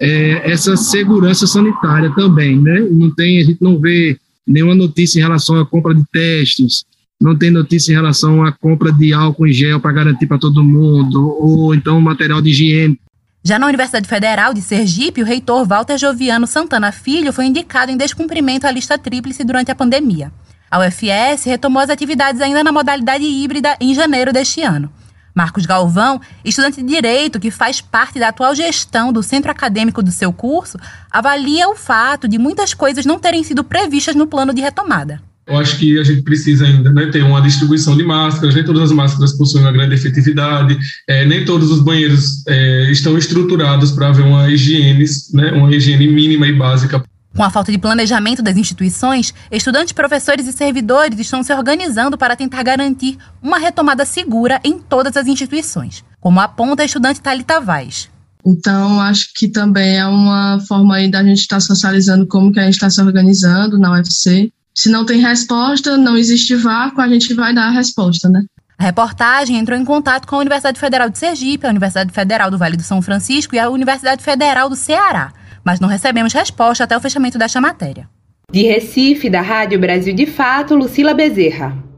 é, 0.00 0.50
essa 0.50 0.76
segurança 0.76 1.46
sanitária 1.46 2.10
também, 2.14 2.58
né? 2.58 2.80
Não 2.90 3.14
tem, 3.14 3.38
a 3.38 3.44
gente 3.44 3.60
não 3.60 3.78
vê 3.78 4.18
nenhuma 4.46 4.74
notícia 4.74 5.18
em 5.18 5.22
relação 5.22 5.60
à 5.60 5.66
compra 5.66 5.94
de 5.94 6.02
testes, 6.10 6.84
não 7.20 7.36
tem 7.36 7.50
notícia 7.50 7.92
em 7.92 7.94
relação 7.94 8.42
à 8.42 8.50
compra 8.50 8.90
de 8.90 9.12
álcool 9.12 9.46
em 9.46 9.52
gel 9.52 9.78
para 9.78 9.92
garantir 9.92 10.26
para 10.26 10.38
todo 10.38 10.64
mundo, 10.64 11.36
ou 11.38 11.74
então 11.74 12.00
material 12.00 12.40
de 12.40 12.48
higiene. 12.48 12.98
Já 13.44 13.58
na 13.58 13.66
Universidade 13.66 14.08
Federal 14.08 14.54
de 14.54 14.62
Sergipe, 14.62 15.22
o 15.22 15.24
reitor 15.24 15.66
Walter 15.66 15.98
Joviano 15.98 16.46
Santana 16.46 16.92
Filho 16.92 17.32
foi 17.32 17.46
indicado 17.46 17.92
em 17.92 17.96
descumprimento 17.96 18.66
à 18.66 18.70
lista 18.70 18.98
tríplice 18.98 19.44
durante 19.44 19.70
a 19.70 19.74
pandemia. 19.74 20.32
A 20.70 20.78
UFS 20.78 21.44
retomou 21.46 21.82
as 21.82 21.90
atividades 21.90 22.40
ainda 22.40 22.62
na 22.62 22.70
modalidade 22.70 23.24
híbrida 23.24 23.76
em 23.80 23.92
janeiro 23.92 24.32
deste 24.32 24.62
ano. 24.62 24.88
Marcos 25.34 25.66
Galvão, 25.66 26.20
estudante 26.44 26.80
de 26.80 26.88
Direito 26.88 27.40
que 27.40 27.50
faz 27.50 27.80
parte 27.80 28.20
da 28.20 28.28
atual 28.28 28.54
gestão 28.54 29.12
do 29.12 29.20
centro 29.20 29.50
acadêmico 29.50 30.00
do 30.00 30.12
seu 30.12 30.32
curso, 30.32 30.78
avalia 31.10 31.68
o 31.68 31.74
fato 31.74 32.28
de 32.28 32.38
muitas 32.38 32.72
coisas 32.72 33.04
não 33.04 33.18
terem 33.18 33.42
sido 33.42 33.64
previstas 33.64 34.14
no 34.14 34.28
plano 34.28 34.54
de 34.54 34.60
retomada. 34.60 35.20
Eu 35.44 35.58
acho 35.58 35.76
que 35.78 35.98
a 35.98 36.04
gente 36.04 36.22
precisa 36.22 36.64
ainda 36.64 36.92
né, 36.92 37.06
ter 37.06 37.24
uma 37.24 37.42
distribuição 37.42 37.96
de 37.96 38.04
máscaras, 38.04 38.54
nem 38.54 38.62
todas 38.62 38.82
as 38.82 38.92
máscaras 38.92 39.32
possuem 39.32 39.64
uma 39.64 39.72
grande 39.72 39.96
efetividade, 39.96 40.78
é, 41.08 41.24
nem 41.24 41.44
todos 41.44 41.72
os 41.72 41.80
banheiros 41.80 42.46
é, 42.46 42.88
estão 42.92 43.18
estruturados 43.18 43.90
para 43.90 44.08
haver 44.08 44.24
uma 44.24 44.48
higiene, 44.48 45.04
né, 45.32 45.50
uma 45.50 45.74
higiene 45.74 46.06
mínima 46.06 46.46
e 46.46 46.52
básica 46.52 47.02
com 47.36 47.42
a 47.42 47.50
falta 47.50 47.70
de 47.70 47.78
planejamento 47.78 48.42
das 48.42 48.56
instituições, 48.56 49.32
estudantes, 49.50 49.92
professores 49.92 50.46
e 50.46 50.52
servidores 50.52 51.18
estão 51.18 51.42
se 51.42 51.52
organizando 51.52 52.18
para 52.18 52.36
tentar 52.36 52.62
garantir 52.62 53.18
uma 53.42 53.58
retomada 53.58 54.04
segura 54.04 54.60
em 54.64 54.78
todas 54.78 55.16
as 55.16 55.26
instituições, 55.26 56.04
como 56.20 56.40
aponta 56.40 56.82
a 56.82 56.86
estudante 56.86 57.20
Thalita 57.20 57.60
Vaz. 57.60 58.08
Então, 58.44 59.00
acho 59.00 59.32
que 59.34 59.48
também 59.48 59.98
é 59.98 60.06
uma 60.06 60.58
forma 60.66 60.96
aí 60.96 61.10
da 61.10 61.22
gente 61.22 61.40
estar 61.40 61.60
socializando 61.60 62.26
como 62.26 62.52
que 62.52 62.58
a 62.58 62.64
gente 62.64 62.74
está 62.74 62.88
se 62.88 63.00
organizando 63.00 63.78
na 63.78 63.92
UFC, 63.92 64.50
Se 64.74 64.88
não 64.88 65.04
tem 65.04 65.20
resposta, 65.20 65.96
não 65.98 66.16
existe 66.16 66.54
vácuo, 66.56 67.02
a 67.02 67.08
gente 67.08 67.34
vai 67.34 67.54
dar 67.54 67.66
a 67.66 67.70
resposta, 67.70 68.28
né? 68.28 68.42
A 68.78 68.84
reportagem 68.84 69.58
entrou 69.58 69.78
em 69.78 69.84
contato 69.84 70.26
com 70.26 70.36
a 70.36 70.38
Universidade 70.38 70.80
Federal 70.80 71.10
de 71.10 71.18
Sergipe, 71.18 71.66
a 71.66 71.70
Universidade 71.70 72.10
Federal 72.12 72.50
do 72.50 72.56
Vale 72.56 72.78
do 72.78 72.82
São 72.82 73.02
Francisco 73.02 73.54
e 73.54 73.58
a 73.58 73.68
Universidade 73.68 74.22
Federal 74.24 74.70
do 74.70 74.76
Ceará, 74.76 75.34
mas 75.64 75.80
não 75.80 75.88
recebemos 75.88 76.32
resposta 76.32 76.84
até 76.84 76.96
o 76.96 77.00
fechamento 77.00 77.38
desta 77.38 77.60
matéria. 77.60 78.08
De 78.50 78.62
Recife, 78.62 79.30
da 79.30 79.40
Rádio 79.40 79.78
Brasil 79.78 80.14
de 80.14 80.26
Fato, 80.26 80.74
Lucila 80.74 81.14
Bezerra. 81.14 81.90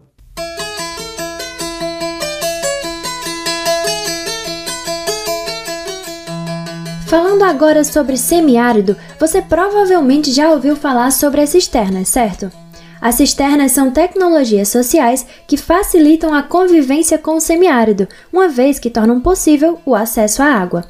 Falando 7.07 7.43
agora 7.43 7.85
sobre 7.85 8.17
semiárido, 8.17 8.97
você 9.21 9.43
provavelmente 9.43 10.33
já 10.33 10.51
ouviu 10.51 10.75
falar 10.75 11.11
sobre 11.11 11.43
as 11.43 11.51
cisternas, 11.51 12.09
certo? 12.09 12.51
As 13.03 13.17
cisternas 13.17 13.73
são 13.73 13.91
tecnologias 13.91 14.69
sociais 14.69 15.27
que 15.47 15.57
facilitam 15.57 16.33
a 16.33 16.43
convivência 16.43 17.19
com 17.19 17.35
o 17.35 17.41
semiárido, 17.41 18.09
uma 18.33 18.49
vez 18.49 18.79
que 18.79 18.89
tornam 18.89 19.21
possível 19.21 19.79
o 19.85 19.95
acesso 19.95 20.41
à 20.41 20.47
água. 20.47 20.85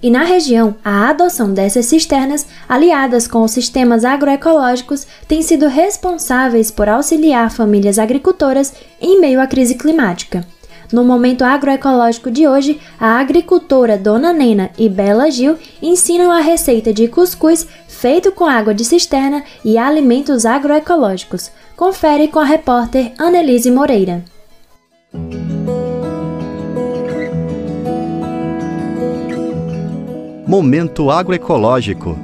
E 0.00 0.10
na 0.10 0.22
região, 0.22 0.76
a 0.84 1.08
adoção 1.08 1.52
dessas 1.52 1.86
cisternas, 1.86 2.46
aliadas 2.68 3.26
com 3.26 3.42
os 3.42 3.50
sistemas 3.50 4.04
agroecológicos, 4.04 5.06
tem 5.26 5.42
sido 5.42 5.66
responsáveis 5.66 6.70
por 6.70 6.88
auxiliar 6.88 7.50
famílias 7.50 7.98
agricultoras 7.98 8.72
em 9.00 9.20
meio 9.20 9.40
à 9.40 9.46
crise 9.46 9.74
climática. 9.74 10.46
No 10.92 11.04
momento 11.04 11.42
agroecológico 11.42 12.30
de 12.30 12.46
hoje, 12.46 12.80
a 12.98 13.18
agricultora 13.18 13.98
Dona 13.98 14.32
Nena 14.32 14.70
e 14.78 14.88
Bela 14.88 15.30
Gil 15.30 15.56
ensinam 15.82 16.30
a 16.30 16.40
receita 16.40 16.94
de 16.94 17.08
cuscuz 17.08 17.66
feito 17.86 18.32
com 18.32 18.46
água 18.46 18.72
de 18.72 18.84
cisterna 18.84 19.42
e 19.64 19.76
alimentos 19.76 20.46
agroecológicos. 20.46 21.50
Confere 21.76 22.28
com 22.28 22.38
a 22.38 22.44
repórter 22.44 23.12
Annelise 23.18 23.70
Moreira. 23.70 24.24
Momento 30.48 31.10
agroecológico. 31.10 32.18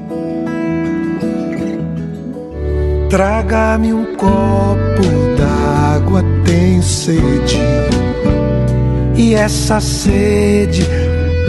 Traga-me 3.10 3.92
um 3.92 4.16
copo 4.16 5.36
d'água, 5.36 6.24
tenho 6.46 6.82
sede 6.82 7.58
e 9.14 9.34
essa 9.34 9.78
sede 9.78 10.86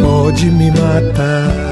pode 0.01 0.51
me 0.51 0.69
matar. 0.71 1.64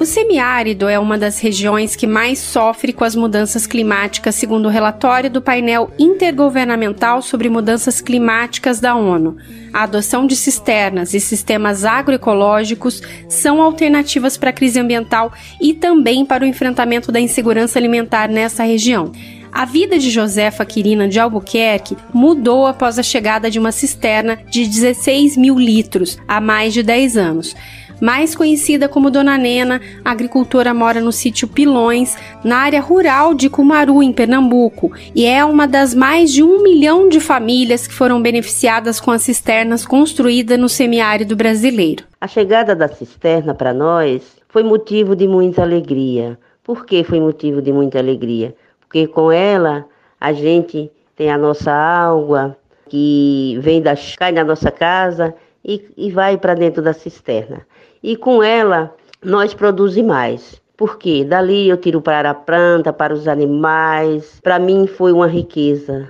O 0.00 0.04
semiárido 0.04 0.88
é 0.88 0.96
uma 0.96 1.18
das 1.18 1.40
regiões 1.40 1.96
que 1.96 2.06
mais 2.06 2.38
sofre 2.38 2.92
com 2.92 3.02
as 3.02 3.16
mudanças 3.16 3.66
climáticas, 3.66 4.36
segundo 4.36 4.66
o 4.66 4.70
relatório 4.70 5.28
do 5.28 5.42
painel 5.42 5.90
intergovernamental 5.98 7.20
sobre 7.20 7.48
mudanças 7.48 8.00
climáticas 8.00 8.78
da 8.78 8.94
ONU. 8.94 9.36
A 9.72 9.82
adoção 9.82 10.24
de 10.24 10.36
cisternas 10.36 11.14
e 11.14 11.20
sistemas 11.20 11.84
agroecológicos 11.84 13.02
são 13.28 13.60
alternativas 13.60 14.36
para 14.36 14.50
a 14.50 14.52
crise 14.52 14.78
ambiental 14.78 15.32
e 15.60 15.74
também 15.74 16.24
para 16.24 16.44
o 16.44 16.46
enfrentamento 16.46 17.10
da 17.10 17.18
insegurança 17.18 17.76
alimentar 17.76 18.28
nessa 18.28 18.62
região. 18.62 19.10
A 19.50 19.64
vida 19.64 19.98
de 19.98 20.10
Josefa 20.10 20.64
Quirina 20.64 21.08
de 21.08 21.18
Albuquerque 21.18 21.96
mudou 22.14 22.66
após 22.66 23.00
a 23.00 23.02
chegada 23.02 23.50
de 23.50 23.58
uma 23.58 23.72
cisterna 23.72 24.38
de 24.48 24.64
16 24.64 25.36
mil 25.36 25.58
litros 25.58 26.18
há 26.28 26.40
mais 26.40 26.72
de 26.72 26.84
10 26.84 27.16
anos. 27.16 27.56
Mais 28.00 28.34
conhecida 28.34 28.88
como 28.88 29.10
Dona 29.10 29.36
Nena, 29.36 29.80
a 30.04 30.10
agricultora 30.10 30.72
mora 30.72 31.00
no 31.00 31.12
sítio 31.12 31.48
Pilões, 31.48 32.16
na 32.44 32.58
área 32.58 32.80
rural 32.80 33.34
de 33.34 33.48
Cumaru, 33.50 34.02
em 34.02 34.12
Pernambuco, 34.12 34.92
e 35.14 35.24
é 35.26 35.44
uma 35.44 35.66
das 35.66 35.94
mais 35.94 36.32
de 36.32 36.42
um 36.42 36.62
milhão 36.62 37.08
de 37.08 37.20
famílias 37.20 37.86
que 37.86 37.94
foram 37.94 38.22
beneficiadas 38.22 39.00
com 39.00 39.10
as 39.10 39.22
cisternas 39.22 39.84
construídas 39.84 40.58
no 40.58 40.68
semiárido 40.68 41.34
brasileiro. 41.34 42.04
A 42.20 42.26
chegada 42.26 42.74
da 42.74 42.88
cisterna 42.88 43.54
para 43.54 43.72
nós 43.72 44.22
foi 44.48 44.62
motivo 44.62 45.14
de 45.14 45.26
muita 45.26 45.62
alegria. 45.62 46.38
Por 46.62 46.84
que 46.84 47.02
foi 47.02 47.20
motivo 47.20 47.62
de 47.62 47.72
muita 47.72 47.98
alegria? 47.98 48.54
porque 48.88 49.06
com 49.06 49.30
ela 49.30 49.84
a 50.18 50.32
gente 50.32 50.90
tem 51.14 51.30
a 51.30 51.36
nossa 51.36 51.70
água 51.70 52.56
que 52.88 53.58
vem 53.60 53.82
da 53.82 53.94
cai 54.16 54.32
na 54.32 54.42
nossa 54.42 54.70
casa 54.70 55.34
e, 55.62 55.84
e 55.96 56.10
vai 56.10 56.38
para 56.38 56.54
dentro 56.54 56.82
da 56.82 56.94
cisterna. 56.94 57.66
E 58.02 58.16
com 58.16 58.42
ela 58.42 58.94
nós 59.24 59.54
produzimos 59.54 60.08
mais. 60.08 60.62
Porque 60.76 61.24
dali 61.24 61.68
eu 61.68 61.76
tiro 61.76 62.00
para 62.00 62.30
a 62.30 62.34
planta, 62.34 62.92
para 62.92 63.12
os 63.12 63.26
animais. 63.26 64.38
Para 64.42 64.58
mim 64.58 64.86
foi 64.86 65.12
uma 65.12 65.26
riqueza. 65.26 66.08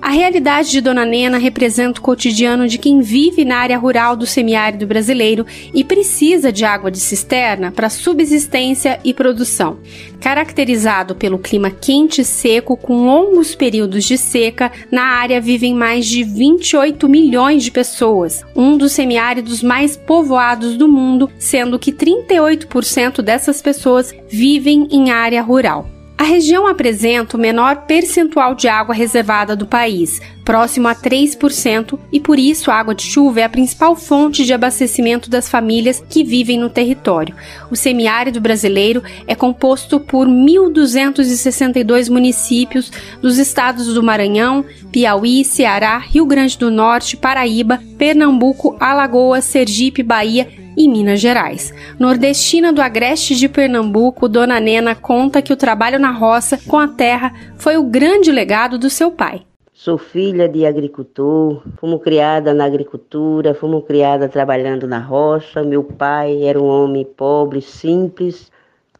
A 0.00 0.10
realidade 0.10 0.70
de 0.70 0.80
Dona 0.80 1.04
Nena 1.04 1.38
representa 1.38 1.98
o 1.98 2.02
cotidiano 2.02 2.68
de 2.68 2.78
quem 2.78 3.00
vive 3.00 3.44
na 3.44 3.56
área 3.56 3.78
rural 3.78 4.14
do 4.14 4.26
semiárido 4.26 4.86
brasileiro 4.86 5.44
e 5.74 5.82
precisa 5.82 6.52
de 6.52 6.64
água 6.64 6.90
de 6.90 7.00
cisterna 7.00 7.72
para 7.72 7.88
subsistência 7.88 9.00
e 9.02 9.14
produção. 9.14 9.78
Caracterizado 10.20 11.14
pelo 11.14 11.38
clima 11.38 11.70
quente 11.70 12.20
e 12.20 12.24
seco, 12.24 12.76
com 12.76 13.06
longos 13.06 13.54
períodos 13.54 14.04
de 14.04 14.18
seca, 14.18 14.70
na 14.92 15.02
área 15.02 15.40
vivem 15.40 15.74
mais 15.74 16.06
de 16.06 16.22
28 16.22 17.08
milhões 17.08 17.64
de 17.64 17.70
pessoas, 17.70 18.44
um 18.54 18.76
dos 18.76 18.92
semiáridos 18.92 19.62
mais 19.62 19.96
povoados 19.96 20.76
do 20.76 20.88
mundo, 20.88 21.30
sendo 21.38 21.78
que 21.78 21.90
38% 21.90 23.22
dessas 23.22 23.62
pessoas 23.62 24.14
vivem 24.28 24.86
em 24.92 25.10
área 25.10 25.42
rural. 25.42 25.95
A 26.18 26.24
região 26.24 26.66
apresenta 26.66 27.36
o 27.36 27.40
menor 27.40 27.82
percentual 27.82 28.54
de 28.54 28.68
água 28.68 28.94
reservada 28.94 29.54
do 29.54 29.66
país, 29.66 30.20
próximo 30.46 30.86
a 30.86 30.94
3%, 30.94 31.98
e 32.12 32.20
por 32.20 32.38
isso 32.38 32.70
a 32.70 32.74
água 32.76 32.94
de 32.94 33.02
chuva 33.02 33.40
é 33.40 33.44
a 33.44 33.48
principal 33.48 33.96
fonte 33.96 34.44
de 34.44 34.54
abastecimento 34.54 35.28
das 35.28 35.48
famílias 35.48 36.02
que 36.08 36.22
vivem 36.22 36.56
no 36.56 36.70
território. 36.70 37.34
O 37.68 37.74
semiárido 37.74 38.40
brasileiro 38.40 39.02
é 39.26 39.34
composto 39.34 39.98
por 39.98 40.28
1.262 40.28 42.08
municípios 42.08 42.92
dos 43.20 43.38
estados 43.38 43.92
do 43.92 44.04
Maranhão, 44.04 44.64
Piauí, 44.92 45.44
Ceará, 45.44 45.98
Rio 45.98 46.24
Grande 46.24 46.56
do 46.56 46.70
Norte, 46.70 47.16
Paraíba, 47.16 47.82
Pernambuco, 47.98 48.76
Alagoas, 48.78 49.44
Sergipe, 49.44 50.04
Bahia 50.04 50.48
e 50.76 50.88
Minas 50.88 51.18
Gerais. 51.18 51.74
Nordestina 51.98 52.72
do 52.72 52.80
Agreste 52.80 53.34
de 53.34 53.48
Pernambuco, 53.48 54.28
Dona 54.28 54.60
Nena 54.60 54.94
conta 54.94 55.42
que 55.42 55.52
o 55.52 55.56
trabalho 55.56 55.98
na 55.98 56.12
roça 56.12 56.56
com 56.68 56.78
a 56.78 56.86
terra 56.86 57.34
foi 57.56 57.76
o 57.76 57.82
grande 57.82 58.30
legado 58.30 58.78
do 58.78 58.88
seu 58.88 59.10
pai. 59.10 59.42
Sou 59.78 59.98
filha 59.98 60.48
de 60.48 60.64
agricultor, 60.64 61.62
fomos 61.76 62.02
criada 62.02 62.54
na 62.54 62.64
agricultura, 62.64 63.52
fomos 63.52 63.84
criada 63.84 64.26
trabalhando 64.26 64.88
na 64.88 64.98
roça. 64.98 65.62
Meu 65.62 65.84
pai 65.84 66.44
era 66.44 66.58
um 66.58 66.64
homem 66.64 67.04
pobre, 67.04 67.60
simples, 67.60 68.50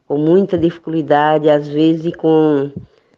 com 0.06 0.18
muita 0.18 0.58
dificuldade, 0.58 1.48
às 1.48 1.66
vezes 1.66 2.14
com 2.14 2.70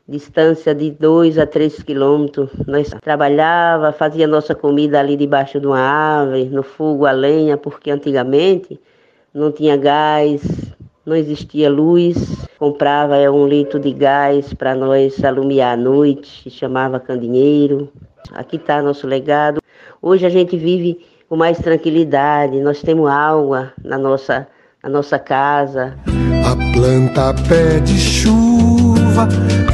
distância 0.07 0.73
de 0.73 0.93
2 0.93 1.37
a 1.37 1.47
3 1.47 1.83
quilômetros. 1.83 2.49
Nós 2.65 2.91
trabalhava, 3.03 3.91
fazia 3.91 4.29
nossa 4.29 4.55
comida 4.55 5.01
ali 5.01 5.17
debaixo 5.17 5.59
de 5.59 5.67
uma 5.67 5.81
árvore, 5.81 6.45
no 6.45 6.63
fogo 6.63 7.07
a 7.07 7.11
lenha, 7.11 7.57
porque 7.57 7.91
antigamente 7.91 8.81
não 9.35 9.51
tinha 9.51 9.77
gás, 9.77 10.43
não 11.09 11.17
existia 11.17 11.71
luz. 11.71 12.47
Comprava 12.59 13.17
é, 13.17 13.31
um 13.31 13.47
litro 13.47 13.81
de 13.81 13.93
gás 13.93 14.53
para 14.53 14.75
nós 14.75 15.25
alumiar 15.25 15.73
à 15.73 15.77
noite, 15.77 16.51
chamava 16.51 17.01
candinheiro. 17.01 17.89
Aqui 18.33 18.57
está 18.57 18.83
nosso 18.83 19.07
legado. 19.07 19.61
Hoje 20.03 20.27
a 20.27 20.29
gente 20.29 20.57
vive 20.57 21.01
com 21.29 21.37
mais 21.37 21.59
tranquilidade, 21.59 22.61
nós 22.61 22.81
temos 22.81 23.09
água 23.11 23.73
na 23.85 23.99
nossa, 23.99 24.47
na 24.83 24.89
nossa 24.89 25.19
casa. 25.19 25.95
A 26.45 26.73
planta 26.73 27.35
pede 27.49 27.99
chuva 27.99 29.29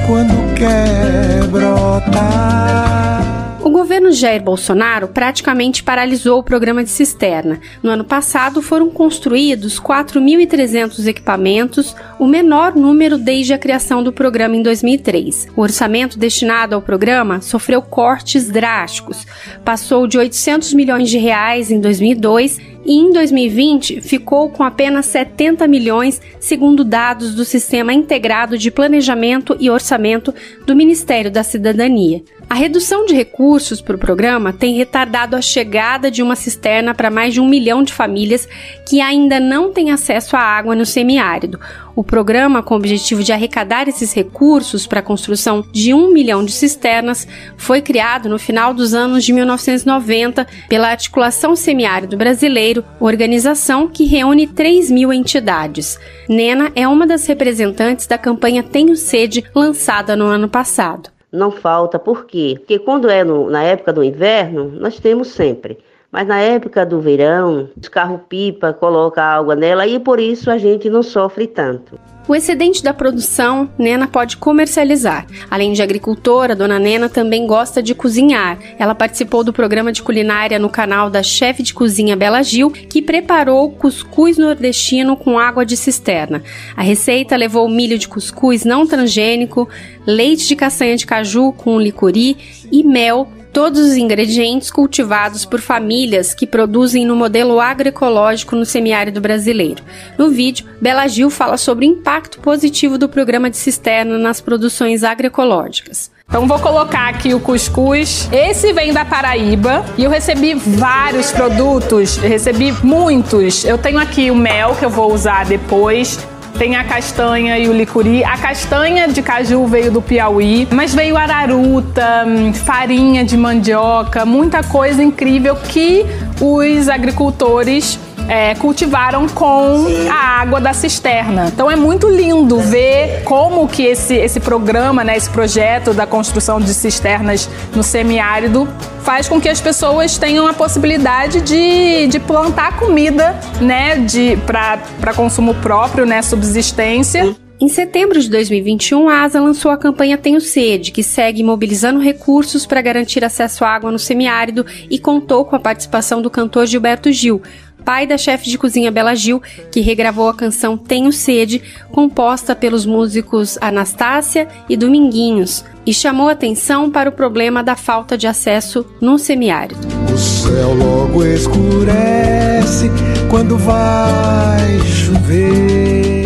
quando 0.07 0.55
quer 0.57 1.47
brotar. 1.49 3.44
O 3.65 3.71
governo 3.71 4.13
Jair 4.13 4.43
Bolsonaro 4.43 5.09
praticamente 5.09 5.83
paralisou 5.83 6.39
o 6.39 6.43
programa 6.43 6.85
de 6.85 6.91
cisterna. 6.91 7.59
No 7.83 7.89
ano 7.89 8.05
passado 8.05 8.61
foram 8.61 8.91
construídos 8.91 9.81
4.300 9.81 11.07
equipamentos, 11.07 11.97
o 12.19 12.27
menor 12.27 12.75
número 12.75 13.17
desde 13.17 13.55
a 13.55 13.59
criação 13.59 14.03
do 14.03 14.13
programa 14.13 14.55
em 14.55 14.63
2003. 14.63 15.49
O 15.57 15.63
orçamento 15.63 16.19
destinado 16.19 16.75
ao 16.75 16.83
programa 16.83 17.41
sofreu 17.41 17.81
cortes 17.81 18.51
drásticos. 18.51 19.27
Passou 19.65 20.07
de 20.07 20.19
800 20.19 20.75
milhões 20.75 21.09
de 21.09 21.17
reais 21.17 21.71
em 21.71 21.81
2002 21.81 22.61
e 22.85 22.93
em 22.93 23.13
2020 23.13 24.03
ficou 24.03 24.51
com 24.51 24.63
apenas 24.63 25.07
70 25.07 25.67
milhões, 25.67 26.21
segundo 26.39 26.85
dados 26.85 27.35
do 27.35 27.47
Sistema 27.47 27.95
Integrado 27.95 28.59
de 28.59 28.71
Planejamento 28.71 29.57
e 29.59 29.71
Orçamento 29.71 30.35
do 30.67 30.77
Ministério 30.77 31.31
da 31.31 31.43
Cidadania. 31.43 32.23
A 32.49 32.55
redução 32.55 33.07
de 33.07 33.15
recursos 33.15 33.81
para 33.81 33.97
o 33.97 33.99
programa 33.99 34.53
tem 34.53 34.77
retardado 34.77 35.35
a 35.35 35.41
chegada 35.41 36.11
de 36.11 36.23
uma 36.23 36.37
cisterna 36.37 36.95
para 36.95 37.11
mais 37.11 37.35
de 37.35 37.41
um 37.41 37.49
milhão 37.49 37.83
de 37.83 37.93
famílias 37.93 38.47
que 38.87 39.01
ainda 39.01 39.41
não 39.41 39.73
têm 39.73 39.91
acesso 39.91 40.37
à 40.37 40.41
água 40.41 40.75
no 40.75 40.85
semiárido. 40.85 41.59
O 41.97 42.05
programa, 42.05 42.63
com 42.63 42.75
o 42.75 42.77
objetivo 42.77 43.23
de 43.23 43.33
arrecadar 43.33 43.89
esses 43.89 44.13
recursos 44.13 44.87
para 44.87 45.01
a 45.01 45.03
construção 45.03 45.65
de 45.73 45.95
um 45.95 46.13
milhão 46.13 46.45
de 46.45 46.53
cisternas, 46.53 47.27
foi 47.57 47.81
criado 47.81 48.29
no 48.29 48.39
final 48.39 48.75
dos 48.75 48.95
anos 48.95 49.25
de 49.25 49.33
1990 49.33 50.47
pela 50.69 50.91
Articulação 50.91 51.57
Semiárido 51.57 52.17
Brasileiro, 52.17 52.85
organização 53.01 53.89
que 53.89 54.05
reúne 54.05 54.47
3 54.47 54.91
mil 54.91 55.13
entidades. 55.13 55.99
Nena 56.29 56.71
é 56.75 56.87
uma 56.87 57.07
das 57.07 57.27
representantes 57.27 58.07
da 58.07 58.19
campanha 58.19 58.63
Tenho 58.63 58.97
Sede, 58.97 59.45
lançada 59.55 60.15
no 60.15 60.27
ano 60.27 60.49
passado. 60.49 61.14
Não 61.35 61.51
falta, 61.51 61.99
por 61.99 62.27
quê? 62.27 62.55
Porque 62.57 62.79
quando 62.79 63.11
é 63.11 63.25
no, 63.25 63.51
na 63.51 63.63
época 63.65 63.93
do 63.93 64.05
inverno, 64.05 64.69
nós 64.71 65.01
temos 65.01 65.29
sempre. 65.29 65.79
Mas 66.15 66.29
na 66.29 66.39
época 66.39 66.87
do 66.87 67.01
verão, 67.01 67.69
os 67.77 67.89
carro-pipa 67.89 68.73
coloca 68.73 69.21
água 69.21 69.57
nela 69.57 69.85
e 69.85 69.99
por 69.99 70.21
isso 70.21 70.49
a 70.49 70.57
gente 70.57 70.89
não 70.89 71.03
sofre 71.03 71.45
tanto. 71.49 71.99
O 72.29 72.37
excedente 72.37 72.85
da 72.85 72.95
produção, 72.95 73.69
Nena 73.77 74.07
pode 74.07 74.37
comercializar. 74.37 75.27
Além 75.51 75.73
de 75.73 75.83
agricultora, 75.83 76.55
Dona 76.55 76.79
Nena 76.79 77.09
também 77.09 77.49
gosta 77.49 77.83
de 77.83 77.97
cozinhar. 77.97 78.61
Ela 78.79 78.95
participou 78.95 79.43
do 79.43 79.53
programa 79.53 79.91
de 79.91 80.05
culinária 80.05 80.57
no 80.57 80.71
canal 80.71 81.11
da 81.11 81.21
chefe 81.21 81.65
de 81.65 81.75
cozinha 81.75 82.15
Bela 82.15 82.45
Gil, 82.45 82.71
que 82.71 83.03
preparou 83.03 83.73
cuscuz 83.73 84.39
nordestino 84.39 85.17
com 85.17 85.37
água 85.37 85.67
de 85.67 85.77
cisterna. 85.77 86.45
A 86.77 86.83
receita 86.83 87.35
levou 87.35 87.69
milho 87.69 87.99
de 87.99 88.07
cuscuz 88.07 88.65
não 88.65 88.87
transgênico, 88.87 89.69
leite 90.07 90.47
de 90.47 90.55
castanha 90.55 90.97
de 90.97 91.07
caju 91.07 91.53
com 91.53 91.81
licori 91.81 92.37
e 92.71 92.85
mel 92.85 93.29
todos 93.55 93.81
os 93.81 93.97
ingredientes 93.97 94.69
cultivados 94.69 95.45
por 95.45 95.61
famílias 95.61 96.35
que 96.35 96.45
produzem 96.45 97.07
no 97.07 97.15
modelo 97.15 97.61
agroecológico 97.61 98.57
no 98.57 98.67
semiárido 98.67 99.21
brasileiro. 99.21 99.81
No 100.19 100.29
vídeo, 100.29 100.67
Bela 100.81 101.07
Gil 101.07 101.31
fala 101.31 101.57
sobre 101.57 101.87
o 101.87 101.89
impacto 101.89 102.41
positivo 102.41 102.99
do 102.99 103.09
programa 103.09 103.49
de 103.49 103.57
cisterna 103.57 104.19
nas 104.19 104.41
produções 104.41 105.05
agroecológicas. 105.05 106.11
Então 106.29 106.49
vou 106.49 106.59
colocar 106.59 107.09
aqui 107.09 107.33
o 107.33 107.39
cuscuz. 107.39 108.29
Esse 108.33 108.73
vem 108.73 108.93
da 108.93 109.05
Paraíba 109.05 109.85
e 109.97 110.03
eu 110.03 110.11
recebi 110.11 110.55
vários 110.55 111.31
produtos, 111.31 112.17
recebi 112.17 112.73
muitos. 112.83 113.65
Eu 113.65 113.79
tenho 113.79 113.99
aqui 113.99 114.33
o 114.33 114.35
mel 114.35 114.75
que 114.75 114.85
eu 114.85 114.91
vou 114.91 115.13
usar 115.13 115.45
depois. 115.45 116.19
Tem 116.59 116.77
a 116.77 116.85
castanha 116.85 117.59
e 117.59 117.69
o 117.69 117.73
licuri. 117.73 118.23
A 118.23 118.39
castanha 118.39 119.09
de 119.09 119.21
caju 119.23 119.67
veio 119.67 119.91
do 119.91 120.01
Piauí, 120.01 120.69
mas 120.71 120.95
veio 120.95 121.17
araruta, 121.17 122.25
farinha 122.65 123.25
de 123.25 123.37
mandioca, 123.37 124.25
muita 124.25 124.63
coisa 124.63 125.03
incrível 125.03 125.57
que 125.57 126.07
os 126.41 126.89
agricultores 126.89 127.99
é, 128.29 128.55
cultivaram 128.55 129.29
com 129.29 129.87
a 130.11 130.41
água 130.41 130.61
da 130.61 130.73
cisterna. 130.73 131.51
Então 131.53 131.71
é 131.71 131.77
muito 131.77 132.09
lindo 132.09 132.59
ver 132.59 133.23
como 133.25 133.67
que 133.69 133.83
esse, 133.83 134.15
esse 134.15 134.41
programa, 134.41 135.05
né, 135.05 135.17
esse 135.17 135.31
projeto 135.31 135.93
da 135.93 136.07
construção 136.07 136.61
de 136.61 136.73
cisternas 136.73 137.49
no 137.75 137.83
semiárido 137.83 138.69
faz 139.03 139.29
com 139.29 139.41
que 139.41 139.49
as 139.49 139.61
pessoas 139.61 140.17
tenham 140.17 140.47
a 140.47 140.55
possibilidade 140.55 141.41
de, 141.43 142.07
de 142.07 142.19
plantar 142.19 142.79
comida 142.79 143.39
né, 143.61 144.05
para 144.47 145.13
consumo 145.15 145.55
próprio, 145.57 146.07
né, 146.07 146.23
subsistência. 146.23 147.37
Em 147.61 147.69
setembro 147.69 148.21
de 148.21 148.29
2021, 148.29 149.09
a 149.09 149.23
ASA 149.23 149.41
lançou 149.41 149.71
a 149.71 149.77
campanha 149.77 150.19
Tenho 150.19 150.41
Sede, 150.41 150.91
que 150.91 151.05
segue 151.05 151.43
mobilizando 151.43 152.01
recursos 152.01 152.67
para 152.67 152.83
garantir 152.83 153.25
acesso 153.25 153.65
à 153.65 153.69
água 153.69 153.93
no 153.93 153.99
semiárido 153.99 154.67
e 154.91 154.99
contou 154.99 155.45
com 155.45 155.55
a 155.55 155.61
participação 155.61 156.21
do 156.21 156.29
cantor 156.29 156.67
Gilberto 156.67 157.13
Gil, 157.13 157.41
pai 157.85 158.07
da 158.07 158.17
chefe 158.17 158.49
de 158.49 158.57
cozinha 158.57 158.91
Bela 158.91 159.15
Gil, 159.15 159.43
que 159.71 159.81
regravou 159.81 160.29
a 160.29 160.35
canção 160.35 160.77
Tenho 160.77 161.13
Sede, 161.13 161.63
composta 161.93 162.57
pelos 162.57 162.87
músicos 162.87 163.59
Anastácia 163.61 164.49
e 164.69 164.77
Dominguinhos, 164.77 165.65
e 165.87 165.93
chamou 165.93 166.29
atenção 166.29 166.91
para 166.91 167.11
o 167.11 167.13
problema 167.13 167.63
da 167.63 167.77
falta 167.77 168.17
de 168.17 168.27
acesso 168.27 168.87
no 169.01 169.19
semiárido. 169.19 169.81
O 170.13 170.17
céu 170.17 170.73
logo 170.75 171.23
escurece 171.25 172.91
quando 173.31 173.59
vai 173.59 174.81
chover. 174.81 176.25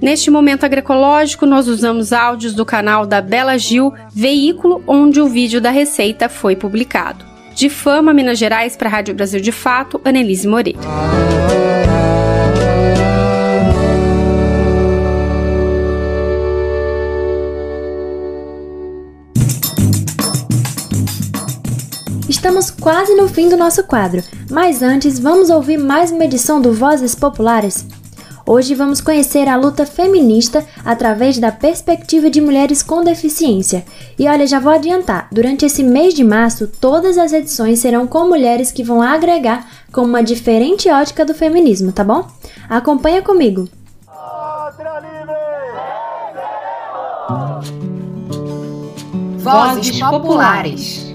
Neste 0.00 0.30
momento 0.30 0.64
agroecológico, 0.64 1.44
nós 1.44 1.68
usamos 1.68 2.12
áudios 2.12 2.54
do 2.54 2.64
canal 2.64 3.06
da 3.06 3.20
Bela 3.20 3.58
Gil, 3.58 3.92
veículo 4.12 4.82
onde 4.86 5.20
o 5.20 5.28
vídeo 5.28 5.60
da 5.60 5.70
receita 5.70 6.28
foi 6.28 6.56
publicado. 6.56 7.29
De 7.60 7.68
Fama, 7.68 8.14
Minas 8.14 8.38
Gerais, 8.38 8.74
para 8.74 8.88
a 8.88 8.90
Rádio 8.90 9.14
Brasil 9.14 9.38
de 9.38 9.52
Fato, 9.52 10.00
Annelise 10.02 10.48
Moreira. 10.48 10.80
Estamos 22.26 22.70
quase 22.70 23.14
no 23.14 23.28
fim 23.28 23.50
do 23.50 23.58
nosso 23.58 23.84
quadro, 23.84 24.22
mas 24.50 24.82
antes 24.82 25.18
vamos 25.18 25.50
ouvir 25.50 25.76
mais 25.76 26.10
uma 26.10 26.24
edição 26.24 26.62
do 26.62 26.72
Vozes 26.72 27.14
Populares. 27.14 27.86
Hoje 28.52 28.74
vamos 28.74 29.00
conhecer 29.00 29.46
a 29.46 29.54
luta 29.54 29.86
feminista 29.86 30.66
através 30.84 31.38
da 31.38 31.52
perspectiva 31.52 32.28
de 32.28 32.40
mulheres 32.40 32.82
com 32.82 33.04
deficiência. 33.04 33.84
E 34.18 34.26
olha, 34.26 34.44
já 34.44 34.58
vou 34.58 34.72
adiantar: 34.72 35.28
durante 35.30 35.64
esse 35.64 35.84
mês 35.84 36.14
de 36.14 36.24
março, 36.24 36.66
todas 36.66 37.16
as 37.16 37.32
edições 37.32 37.78
serão 37.78 38.08
com 38.08 38.26
mulheres 38.26 38.72
que 38.72 38.82
vão 38.82 39.00
agregar 39.00 39.68
com 39.92 40.00
uma 40.00 40.20
diferente 40.20 40.90
ótica 40.90 41.24
do 41.24 41.32
feminismo, 41.32 41.92
tá 41.92 42.02
bom? 42.02 42.26
Acompanha 42.68 43.22
comigo. 43.22 43.68
Vozes 49.38 50.00
Populares. 50.00 51.14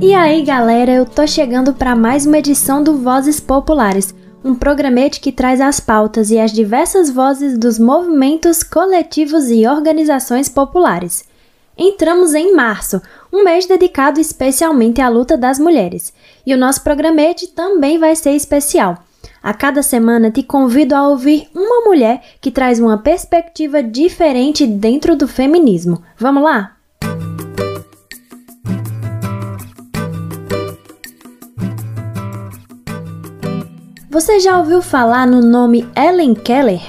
E 0.00 0.12
aí, 0.12 0.42
galera, 0.42 0.90
eu 0.90 1.06
tô 1.06 1.24
chegando 1.24 1.72
para 1.72 1.94
mais 1.94 2.26
uma 2.26 2.38
edição 2.38 2.82
do 2.82 2.96
Vozes 2.98 3.38
Populares 3.38 4.12
um 4.44 4.54
programete 4.54 5.20
que 5.20 5.32
traz 5.32 5.60
as 5.60 5.80
pautas 5.80 6.30
e 6.30 6.38
as 6.38 6.52
diversas 6.52 7.10
vozes 7.10 7.58
dos 7.58 7.78
movimentos 7.78 8.62
coletivos 8.62 9.50
e 9.50 9.66
organizações 9.66 10.48
populares. 10.48 11.24
Entramos 11.76 12.34
em 12.34 12.54
março, 12.54 13.00
um 13.32 13.44
mês 13.44 13.66
dedicado 13.66 14.20
especialmente 14.20 15.00
à 15.00 15.08
luta 15.08 15.36
das 15.36 15.58
mulheres, 15.58 16.12
e 16.44 16.54
o 16.54 16.58
nosso 16.58 16.82
programete 16.82 17.48
também 17.48 17.98
vai 17.98 18.16
ser 18.16 18.32
especial. 18.32 18.98
A 19.42 19.54
cada 19.54 19.82
semana 19.82 20.30
te 20.30 20.42
convido 20.42 20.94
a 20.94 21.08
ouvir 21.08 21.48
uma 21.54 21.82
mulher 21.82 22.22
que 22.40 22.50
traz 22.50 22.78
uma 22.78 22.98
perspectiva 22.98 23.82
diferente 23.82 24.66
dentro 24.66 25.16
do 25.16 25.26
feminismo. 25.26 26.02
Vamos 26.18 26.42
lá? 26.42 26.79
Você 34.10 34.40
já 34.40 34.58
ouviu 34.58 34.82
falar 34.82 35.24
no 35.24 35.40
nome 35.40 35.88
Ellen 35.94 36.34
Keller? 36.34 36.82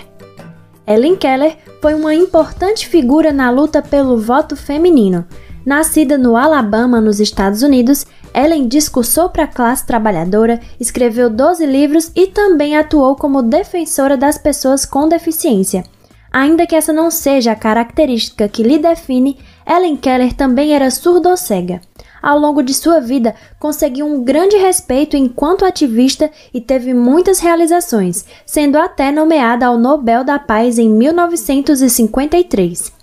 Ellen 0.87 1.15
Keller 1.15 1.55
foi 1.79 1.93
uma 1.93 2.15
importante 2.15 2.87
figura 2.87 3.31
na 3.31 3.51
luta 3.51 3.79
pelo 3.79 4.17
voto 4.17 4.55
feminino. 4.55 5.23
Nascida 5.63 6.17
no 6.17 6.35
Alabama, 6.35 6.99
nos 6.99 7.19
Estados 7.19 7.61
Unidos, 7.61 8.07
Ellen 8.33 8.67
discursou 8.67 9.29
para 9.29 9.43
a 9.43 9.47
classe 9.47 9.85
trabalhadora, 9.85 10.59
escreveu 10.79 11.29
12 11.29 11.63
livros 11.63 12.11
e 12.15 12.25
também 12.25 12.75
atuou 12.75 13.15
como 13.15 13.43
defensora 13.43 14.17
das 14.17 14.39
pessoas 14.39 14.83
com 14.83 15.07
deficiência. 15.07 15.83
Ainda 16.31 16.65
que 16.65 16.75
essa 16.75 16.91
não 16.91 17.11
seja 17.11 17.51
a 17.51 17.55
característica 17.55 18.49
que 18.49 18.63
lhe 18.63 18.79
define, 18.79 19.37
Ellen 19.63 19.95
Keller 19.95 20.33
também 20.33 20.73
era 20.73 20.89
surdo-cega 20.89 21.81
ao 22.21 22.37
longo 22.37 22.61
de 22.61 22.73
sua 22.73 22.99
vida, 22.99 23.33
conseguiu 23.59 24.05
um 24.05 24.23
grande 24.23 24.57
respeito 24.57 25.17
enquanto 25.17 25.65
ativista 25.65 26.29
e 26.53 26.61
teve 26.61 26.93
muitas 26.93 27.39
realizações, 27.39 28.25
sendo 28.45 28.77
até 28.77 29.11
nomeada 29.11 29.65
ao 29.65 29.77
Nobel 29.77 30.23
da 30.23 30.37
Paz 30.37 30.77
em 30.77 30.89
1953. 30.89 32.93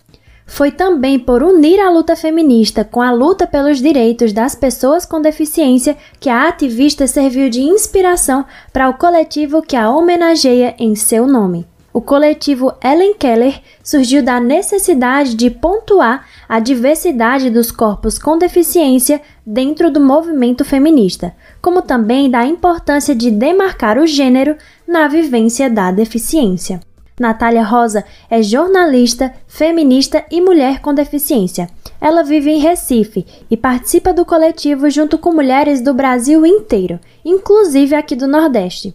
Foi 0.47 0.71
também 0.71 1.19
por 1.19 1.43
unir 1.43 1.79
a 1.79 1.91
luta 1.91 2.17
feminista 2.17 2.83
com 2.83 3.03
a 3.03 3.13
luta 3.13 3.47
pelos 3.47 3.79
direitos 3.79 4.33
das 4.33 4.55
pessoas 4.55 5.05
com 5.05 5.21
deficiência 5.21 5.95
que 6.19 6.31
a 6.31 6.49
ativista 6.49 7.07
serviu 7.07 7.51
de 7.51 7.61
inspiração 7.61 8.47
para 8.73 8.89
o 8.89 8.95
coletivo 8.95 9.61
que 9.61 9.77
a 9.77 9.91
homenageia 9.91 10.75
em 10.79 10.95
seu 10.95 11.27
nome. 11.27 11.67
O 11.99 12.01
coletivo 12.01 12.73
Ellen 12.81 13.15
Keller 13.15 13.61
surgiu 13.83 14.23
da 14.23 14.39
necessidade 14.39 15.35
de 15.35 15.51
pontuar 15.51 16.29
a 16.49 16.61
diversidade 16.61 17.51
dos 17.51 17.73
corpos 17.73 18.21
com 18.21 18.39
deficiência 18.39 19.21
dentro 19.45 19.91
do 19.91 19.99
movimento 19.99 20.65
feminista, 20.65 21.35
como 21.61 21.83
também 21.83 22.31
da 22.31 22.47
importância 22.47 23.17
de 23.17 23.33
demarcar 23.33 23.99
o 23.99 24.07
gênero 24.07 24.57
na 24.87 25.09
vivência 25.09 25.69
da 25.69 25.91
deficiência. 25.91 26.79
Natália 27.19 27.65
Rosa 27.65 28.05
é 28.31 28.45
jornalista, 28.45 29.35
feminista 29.49 30.25
e 30.31 30.41
mulher 30.41 30.81
com 30.81 30.95
deficiência. 30.95 31.69
Ela 32.01 32.23
vive 32.23 32.49
em 32.49 32.61
Recife 32.61 33.27
e 33.51 33.57
participa 33.57 34.15
do 34.15 34.25
coletivo 34.25 34.89
junto 34.89 35.19
com 35.19 35.33
mulheres 35.33 35.81
do 35.81 35.93
Brasil 35.93 36.47
inteiro, 36.47 37.01
inclusive 37.25 37.97
aqui 37.97 38.15
do 38.15 38.29
Nordeste. 38.29 38.95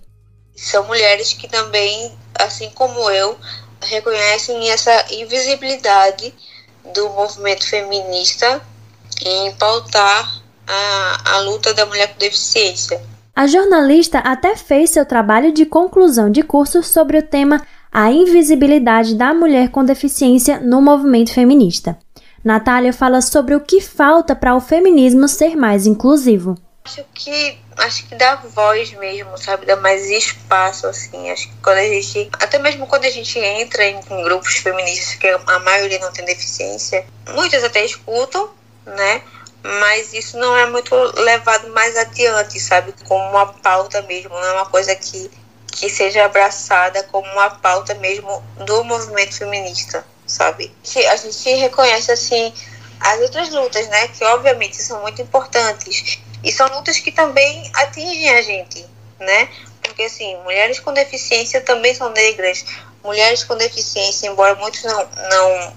São 0.55 0.85
mulheres 0.85 1.33
que 1.33 1.47
também, 1.47 2.11
assim 2.35 2.69
como 2.71 3.09
eu, 3.09 3.37
reconhecem 3.81 4.69
essa 4.69 5.05
invisibilidade 5.11 6.33
do 6.93 7.09
movimento 7.09 7.65
feminista 7.67 8.61
em 9.25 9.53
pautar 9.55 10.41
a, 10.67 11.35
a 11.35 11.39
luta 11.41 11.73
da 11.73 11.85
mulher 11.85 12.13
com 12.13 12.19
deficiência. 12.19 13.01
A 13.35 13.47
jornalista 13.47 14.19
até 14.19 14.55
fez 14.55 14.91
seu 14.91 15.05
trabalho 15.05 15.51
de 15.51 15.65
conclusão 15.65 16.29
de 16.29 16.43
curso 16.43 16.83
sobre 16.83 17.17
o 17.17 17.23
tema 17.23 17.65
A 17.91 18.11
Invisibilidade 18.11 19.15
da 19.15 19.33
Mulher 19.33 19.69
com 19.69 19.83
Deficiência 19.83 20.59
no 20.59 20.81
Movimento 20.81 21.33
Feminista. 21.33 21.97
Natália 22.43 22.93
fala 22.93 23.21
sobre 23.21 23.55
o 23.55 23.61
que 23.61 23.81
falta 23.81 24.35
para 24.35 24.55
o 24.55 24.59
feminismo 24.59 25.27
ser 25.27 25.55
mais 25.55 25.87
inclusivo. 25.87 26.55
Acho 26.85 27.03
que 27.13 27.57
acho 27.77 28.05
que 28.05 28.15
dá 28.15 28.35
voz 28.35 28.91
mesmo, 28.91 29.37
sabe? 29.37 29.65
Dá 29.65 29.75
mais 29.75 30.09
espaço, 30.09 30.87
assim. 30.87 31.29
Acho 31.31 31.47
que 31.47 31.55
quando 31.61 31.77
a 31.77 31.83
gente. 31.83 32.29
Até 32.33 32.59
mesmo 32.59 32.87
quando 32.87 33.05
a 33.05 33.09
gente 33.09 33.37
entra 33.39 33.85
em, 33.85 33.99
em 33.99 34.23
grupos 34.23 34.55
feministas, 34.57 35.15
que 35.15 35.27
a 35.27 35.59
maioria 35.59 35.99
não 35.99 36.11
tem 36.11 36.25
deficiência, 36.25 37.05
muitas 37.33 37.63
até 37.63 37.83
escutam, 37.83 38.49
né? 38.85 39.21
Mas 39.63 40.13
isso 40.13 40.37
não 40.37 40.57
é 40.57 40.65
muito 40.65 40.93
levado 41.21 41.69
mais 41.69 41.95
adiante, 41.95 42.59
sabe? 42.59 42.93
Como 43.07 43.23
uma 43.29 43.45
pauta 43.45 44.01
mesmo, 44.03 44.29
não 44.29 44.45
é 44.45 44.51
uma 44.53 44.65
coisa 44.65 44.93
que, 44.95 45.31
que 45.71 45.89
seja 45.89 46.25
abraçada 46.25 47.03
como 47.03 47.29
uma 47.31 47.49
pauta 47.49 47.93
mesmo 47.95 48.43
do 48.57 48.83
movimento 48.83 49.37
feminista, 49.37 50.05
sabe? 50.27 50.75
A 51.09 51.15
gente 51.15 51.49
reconhece, 51.55 52.11
assim, 52.11 52.53
as 52.99 53.21
outras 53.21 53.49
lutas, 53.49 53.87
né? 53.87 54.09
Que 54.09 54.23
obviamente 54.25 54.81
são 54.81 55.01
muito 55.01 55.21
importantes 55.21 56.22
e 56.43 56.51
são 56.51 56.67
lutas 56.75 56.99
que 56.99 57.11
também 57.11 57.71
atingem 57.73 58.29
a 58.29 58.41
gente, 58.41 58.85
né? 59.19 59.49
Porque, 59.81 60.03
assim, 60.03 60.35
mulheres 60.43 60.79
com 60.79 60.93
deficiência 60.93 61.61
também 61.61 61.93
são 61.93 62.09
negras. 62.09 62.65
Mulheres 63.03 63.43
com 63.43 63.55
deficiência, 63.55 64.27
embora 64.27 64.55
muitos 64.55 64.83
não, 64.83 65.07
não 65.29 65.73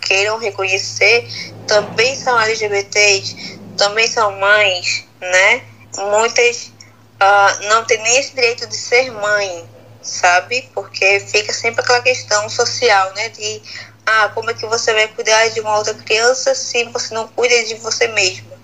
queiram 0.00 0.38
reconhecer, 0.38 1.28
também 1.66 2.14
são 2.16 2.38
LGBTs, 2.40 3.60
também 3.76 4.06
são 4.06 4.38
mães, 4.38 5.04
né? 5.20 5.62
Muitas 5.96 6.72
uh, 7.20 7.68
não 7.68 7.84
têm 7.84 8.02
nem 8.02 8.18
esse 8.18 8.34
direito 8.34 8.66
de 8.66 8.76
ser 8.76 9.10
mãe, 9.10 9.68
sabe? 10.02 10.68
Porque 10.74 11.20
fica 11.20 11.52
sempre 11.52 11.80
aquela 11.80 12.02
questão 12.02 12.48
social, 12.48 13.12
né? 13.14 13.28
De, 13.28 13.62
ah, 14.04 14.30
como 14.34 14.50
é 14.50 14.54
que 14.54 14.66
você 14.66 14.92
vai 14.92 15.08
cuidar 15.08 15.48
de 15.48 15.60
uma 15.60 15.76
outra 15.78 15.94
criança 15.94 16.54
se 16.54 16.84
você 16.84 17.14
não 17.14 17.28
cuida 17.28 17.62
de 17.64 17.74
você 17.76 18.08
mesma? 18.08 18.59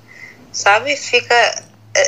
Sabe? 0.57 0.97
Fica 0.97 1.35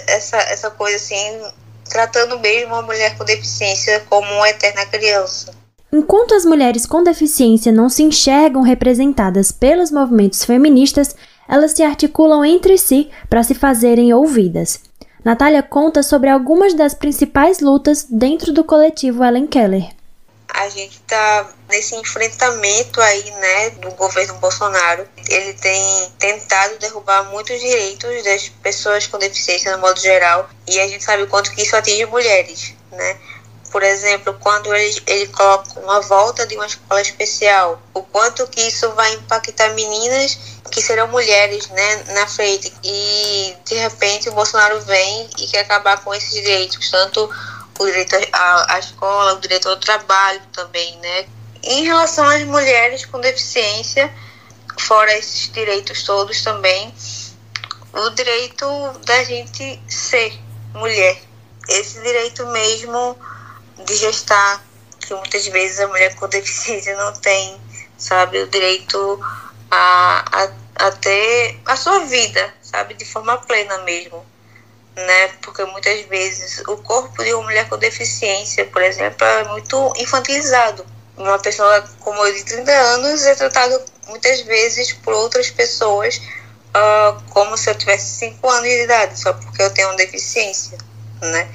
essa, 0.07 0.38
essa 0.38 0.70
coisa 0.70 0.96
assim, 0.96 1.42
tratando 1.84 2.38
mesmo 2.38 2.74
a 2.74 2.82
mulher 2.82 3.16
com 3.16 3.24
deficiência 3.24 4.01
como 4.09 4.26
uma 4.32 4.49
eterna 4.49 4.86
criança. 4.86 5.53
Enquanto 5.92 6.34
as 6.34 6.44
mulheres 6.44 6.86
com 6.86 7.03
deficiência 7.03 7.70
não 7.70 7.88
se 7.88 8.03
enxergam 8.03 8.62
representadas 8.62 9.53
pelos 9.53 9.90
movimentos 9.90 10.44
feministas, 10.44 11.14
elas 11.49 11.72
se 11.72 11.82
articulam 11.82 12.44
entre 12.44 12.76
si 12.76 13.11
para 13.28 13.42
se 13.42 13.55
fazerem 13.55 14.12
ouvidas. 14.12 14.80
Natália 15.24 15.62
conta 15.62 16.03
sobre 16.03 16.28
algumas 16.28 16.74
das 16.74 16.94
principais 16.94 17.61
lutas 17.61 18.07
dentro 18.09 18.53
do 18.53 18.64
coletivo 18.64 19.24
Ellen 19.24 19.46
Keller 19.46 19.97
a 20.49 20.68
gente 20.68 20.96
está 20.96 21.46
nesse 21.68 21.94
enfrentamento 21.94 23.01
aí, 23.01 23.30
né, 23.30 23.70
do 23.70 23.90
governo 23.92 24.34
Bolsonaro. 24.34 25.07
Ele 25.28 25.53
tem 25.55 26.12
tentado 26.18 26.78
derrubar 26.78 27.24
muitos 27.24 27.61
direitos 27.61 28.24
das 28.24 28.49
pessoas 28.49 29.07
com 29.07 29.18
deficiência 29.18 29.70
no 29.76 29.78
modo 29.78 30.01
geral 30.01 30.49
e 30.66 30.80
a 30.80 30.88
gente 30.88 31.05
sabe 31.05 31.22
o 31.22 31.28
quanto 31.28 31.53
que 31.53 31.62
isso 31.62 31.76
atinge 31.76 32.07
mulheres, 32.07 32.74
né? 32.90 33.18
Por 33.70 33.82
exemplo, 33.82 34.34
quando 34.40 34.74
ele, 34.74 35.03
ele 35.07 35.26
coloca 35.28 35.78
uma 35.80 36.01
volta 36.01 36.46
de 36.46 36.57
uma 36.57 36.66
escola 36.66 37.03
especial, 37.03 37.80
o 37.92 38.03
quanto 38.03 38.46
que 38.46 38.62
isso 38.62 38.90
vai 38.92 39.12
impactar 39.12 39.68
meninas 39.74 40.38
que 40.70 40.80
serão 40.80 41.09
mulheres, 41.09 41.68
né, 41.68 42.05
na 42.14 42.26
frente. 42.26 42.72
E 42.82 43.55
de 43.66 43.74
repente 43.74 44.28
o 44.30 44.32
Bolsonaro 44.32 44.80
vem 44.80 45.28
e 45.38 45.46
quer 45.46 45.61
acabar 45.61 46.03
com 46.03 46.14
esses 46.14 46.30
direitos, 46.30 46.90
tanto 46.90 47.28
o 47.79 47.87
direito 47.87 48.16
à, 48.33 48.74
à 48.74 48.79
escola, 48.79 49.35
o 49.35 49.41
direito 49.41 49.68
ao 49.68 49.76
trabalho 49.76 50.41
também, 50.53 50.97
né? 50.99 51.26
Em 51.62 51.85
relação 51.85 52.24
às 52.24 52.43
mulheres 52.45 53.05
com 53.05 53.20
deficiência, 53.20 54.12
fora 54.81 55.16
esses 55.16 55.51
direitos 55.53 56.03
todos 56.03 56.43
também, 56.43 56.95
o 57.93 58.11
direito 58.11 58.66
da 59.05 59.24
gente 59.24 59.81
ser 59.89 60.39
mulher. 60.74 61.20
Esse 61.68 62.01
direito 62.01 62.47
mesmo 62.47 63.18
de 63.85 63.95
gestar, 63.95 64.64
que 65.01 65.14
muitas 65.14 65.47
vezes 65.47 65.81
a 65.81 65.89
mulher 65.89 66.14
com 66.16 66.29
deficiência 66.29 66.97
não 66.97 67.12
tem, 67.20 67.61
sabe? 67.97 68.43
O 68.43 68.49
direito 68.49 69.20
a, 69.70 70.24
a, 70.33 70.87
a 70.87 70.91
ter 70.93 71.61
a 71.66 71.76
sua 71.76 72.01
vida, 72.01 72.55
sabe? 72.62 72.95
De 72.95 73.05
forma 73.05 73.37
plena 73.39 73.79
mesmo 73.79 74.24
né? 75.07 75.28
Porque 75.42 75.64
muitas 75.64 76.01
vezes 76.07 76.62
o 76.66 76.76
corpo 76.78 77.22
de 77.22 77.32
uma 77.34 77.44
mulher 77.44 77.68
com 77.68 77.78
deficiência, 77.78 78.64
por 78.66 78.82
exemplo, 78.82 79.26
é 79.26 79.44
muito 79.44 79.92
infantilizado. 79.96 80.84
Uma 81.16 81.38
pessoa 81.38 81.82
como 82.01 82.24
eu 82.24 82.34
de 82.34 82.44
30 82.44 82.70
anos 82.70 83.24
é 83.26 83.34
tratada 83.34 83.84
muitas 84.07 84.40
vezes 84.42 84.92
por 84.92 85.12
outras 85.12 85.51
pessoas 85.51 86.20
uh, 86.68 87.20
como 87.30 87.57
se 87.57 87.70
eu 87.70 87.74
tivesse 87.74 88.18
5 88.18 88.49
anos 88.49 88.68
de 88.68 88.82
idade, 88.82 89.20
só 89.20 89.32
porque 89.32 89.62
eu 89.62 89.70
tenho 89.70 89.88
uma 89.88 89.96
deficiência, 89.96 90.78
né? 91.20 91.49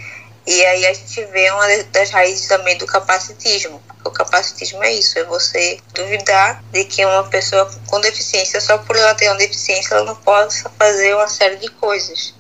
E 0.45 0.65
aí 0.65 0.85
a 0.85 0.93
gente 0.93 1.23
vê 1.25 1.49
uma 1.51 1.65
das 1.91 2.09
raízes 2.09 2.47
também 2.47 2.77
do 2.77 2.85
capacitismo. 2.85 3.81
O 4.03 4.11
capacitismo 4.11 4.83
é 4.83 4.91
isso, 4.91 5.17
é 5.17 5.23
você 5.23 5.79
duvidar 5.93 6.61
de 6.73 6.83
que 6.83 7.05
uma 7.05 7.23
pessoa 7.23 7.71
com 7.87 8.01
deficiência, 8.01 8.59
só 8.59 8.77
por 8.77 8.97
ela 8.97 9.15
ter 9.15 9.29
uma 9.29 9.37
deficiência, 9.37 9.95
ela 9.95 10.03
não 10.03 10.15
possa 10.17 10.69
fazer 10.77 11.15
uma 11.15 11.29
série 11.29 11.55
de 11.55 11.69
coisas. 11.69 12.33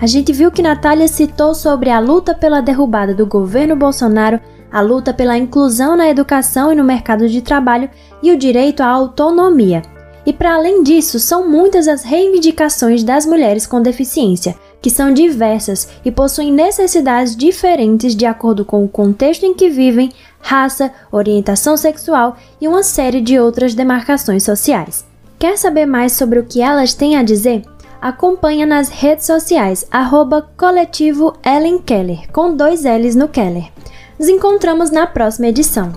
A 0.00 0.06
gente 0.06 0.32
viu 0.32 0.50
que 0.50 0.62
Natália 0.62 1.06
citou 1.06 1.54
sobre 1.54 1.88
a 1.88 2.00
luta 2.00 2.34
pela 2.34 2.60
derrubada 2.60 3.14
do 3.14 3.26
governo 3.26 3.76
Bolsonaro, 3.76 4.40
a 4.70 4.80
luta 4.80 5.14
pela 5.14 5.38
inclusão 5.38 5.96
na 5.96 6.08
educação 6.08 6.72
e 6.72 6.74
no 6.74 6.82
mercado 6.82 7.28
de 7.28 7.40
trabalho 7.40 7.88
e 8.22 8.32
o 8.32 8.36
direito 8.36 8.82
à 8.82 8.88
autonomia. 8.88 9.82
E 10.26 10.32
para 10.32 10.54
além 10.54 10.82
disso, 10.82 11.20
são 11.20 11.48
muitas 11.48 11.86
as 11.86 12.02
reivindicações 12.02 13.04
das 13.04 13.24
mulheres 13.26 13.66
com 13.66 13.80
deficiência, 13.80 14.56
que 14.80 14.90
são 14.90 15.12
diversas 15.12 15.88
e 16.04 16.10
possuem 16.10 16.50
necessidades 16.50 17.36
diferentes 17.36 18.16
de 18.16 18.26
acordo 18.26 18.64
com 18.64 18.84
o 18.84 18.88
contexto 18.88 19.44
em 19.44 19.54
que 19.54 19.68
vivem, 19.68 20.10
raça, 20.40 20.90
orientação 21.12 21.76
sexual 21.76 22.36
e 22.60 22.66
uma 22.66 22.82
série 22.82 23.20
de 23.20 23.38
outras 23.38 23.74
demarcações 23.74 24.42
sociais. 24.42 25.04
Quer 25.38 25.58
saber 25.58 25.86
mais 25.86 26.14
sobre 26.14 26.38
o 26.38 26.44
que 26.44 26.60
elas 26.60 26.94
têm 26.94 27.16
a 27.16 27.22
dizer? 27.22 27.62
Acompanha 28.00 28.66
nas 28.66 28.88
redes 28.88 29.26
sociais, 29.26 29.86
arroba 29.90 30.48
coletivo 30.56 31.32
Ellen 31.44 31.78
Keller, 31.78 32.30
com 32.32 32.54
dois 32.54 32.84
L's 32.84 33.14
no 33.14 33.28
Keller. 33.28 33.70
Nos 34.18 34.28
encontramos 34.28 34.90
na 34.90 35.06
próxima 35.06 35.48
edição. 35.48 35.92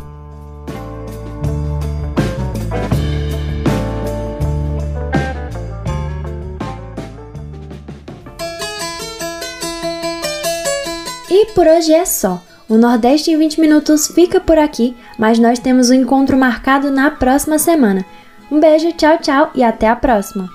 E 11.29 11.45
por 11.53 11.67
hoje 11.67 11.93
é 11.93 12.05
só. 12.05 12.41
O 12.69 12.75
Nordeste 12.75 13.31
em 13.31 13.37
20 13.37 13.61
minutos 13.61 14.07
fica 14.07 14.41
por 14.41 14.57
aqui, 14.57 14.95
mas 15.17 15.39
nós 15.39 15.59
temos 15.59 15.89
um 15.89 15.93
encontro 15.93 16.37
marcado 16.37 16.91
na 16.91 17.11
próxima 17.11 17.57
semana. 17.57 18.05
Um 18.51 18.59
beijo, 18.59 18.91
tchau, 18.93 19.17
tchau 19.19 19.51
e 19.55 19.63
até 19.63 19.87
a 19.87 19.95
próxima! 19.95 20.49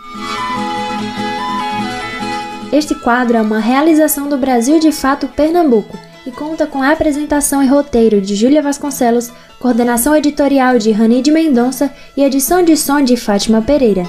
Este 2.73 2.95
quadro 2.95 3.37
é 3.37 3.43
uma 3.43 3.59
realização 3.59 4.31
do 4.31 4.39
Brasil 4.39 4.81
de 4.81 4.91
Fato 4.91 5.29
Pernambuco 5.29 5.99
e 6.27 6.31
conta 6.31 6.67
com 6.67 6.83
a 6.83 6.91
apresentação 6.91 7.63
e 7.63 7.67
roteiro 7.67 8.19
de 8.19 8.35
Júlia 8.35 8.63
Vasconcelos, 8.63 9.31
coordenação 9.61 10.17
editorial 10.17 10.79
de 10.79 10.91
Rani 10.91 11.21
de 11.21 11.31
Mendonça 11.31 11.93
e 12.17 12.25
edição 12.25 12.65
de 12.65 12.75
som 12.75 13.03
de 13.03 13.15
Fátima 13.15 13.61
Pereira. 13.61 14.05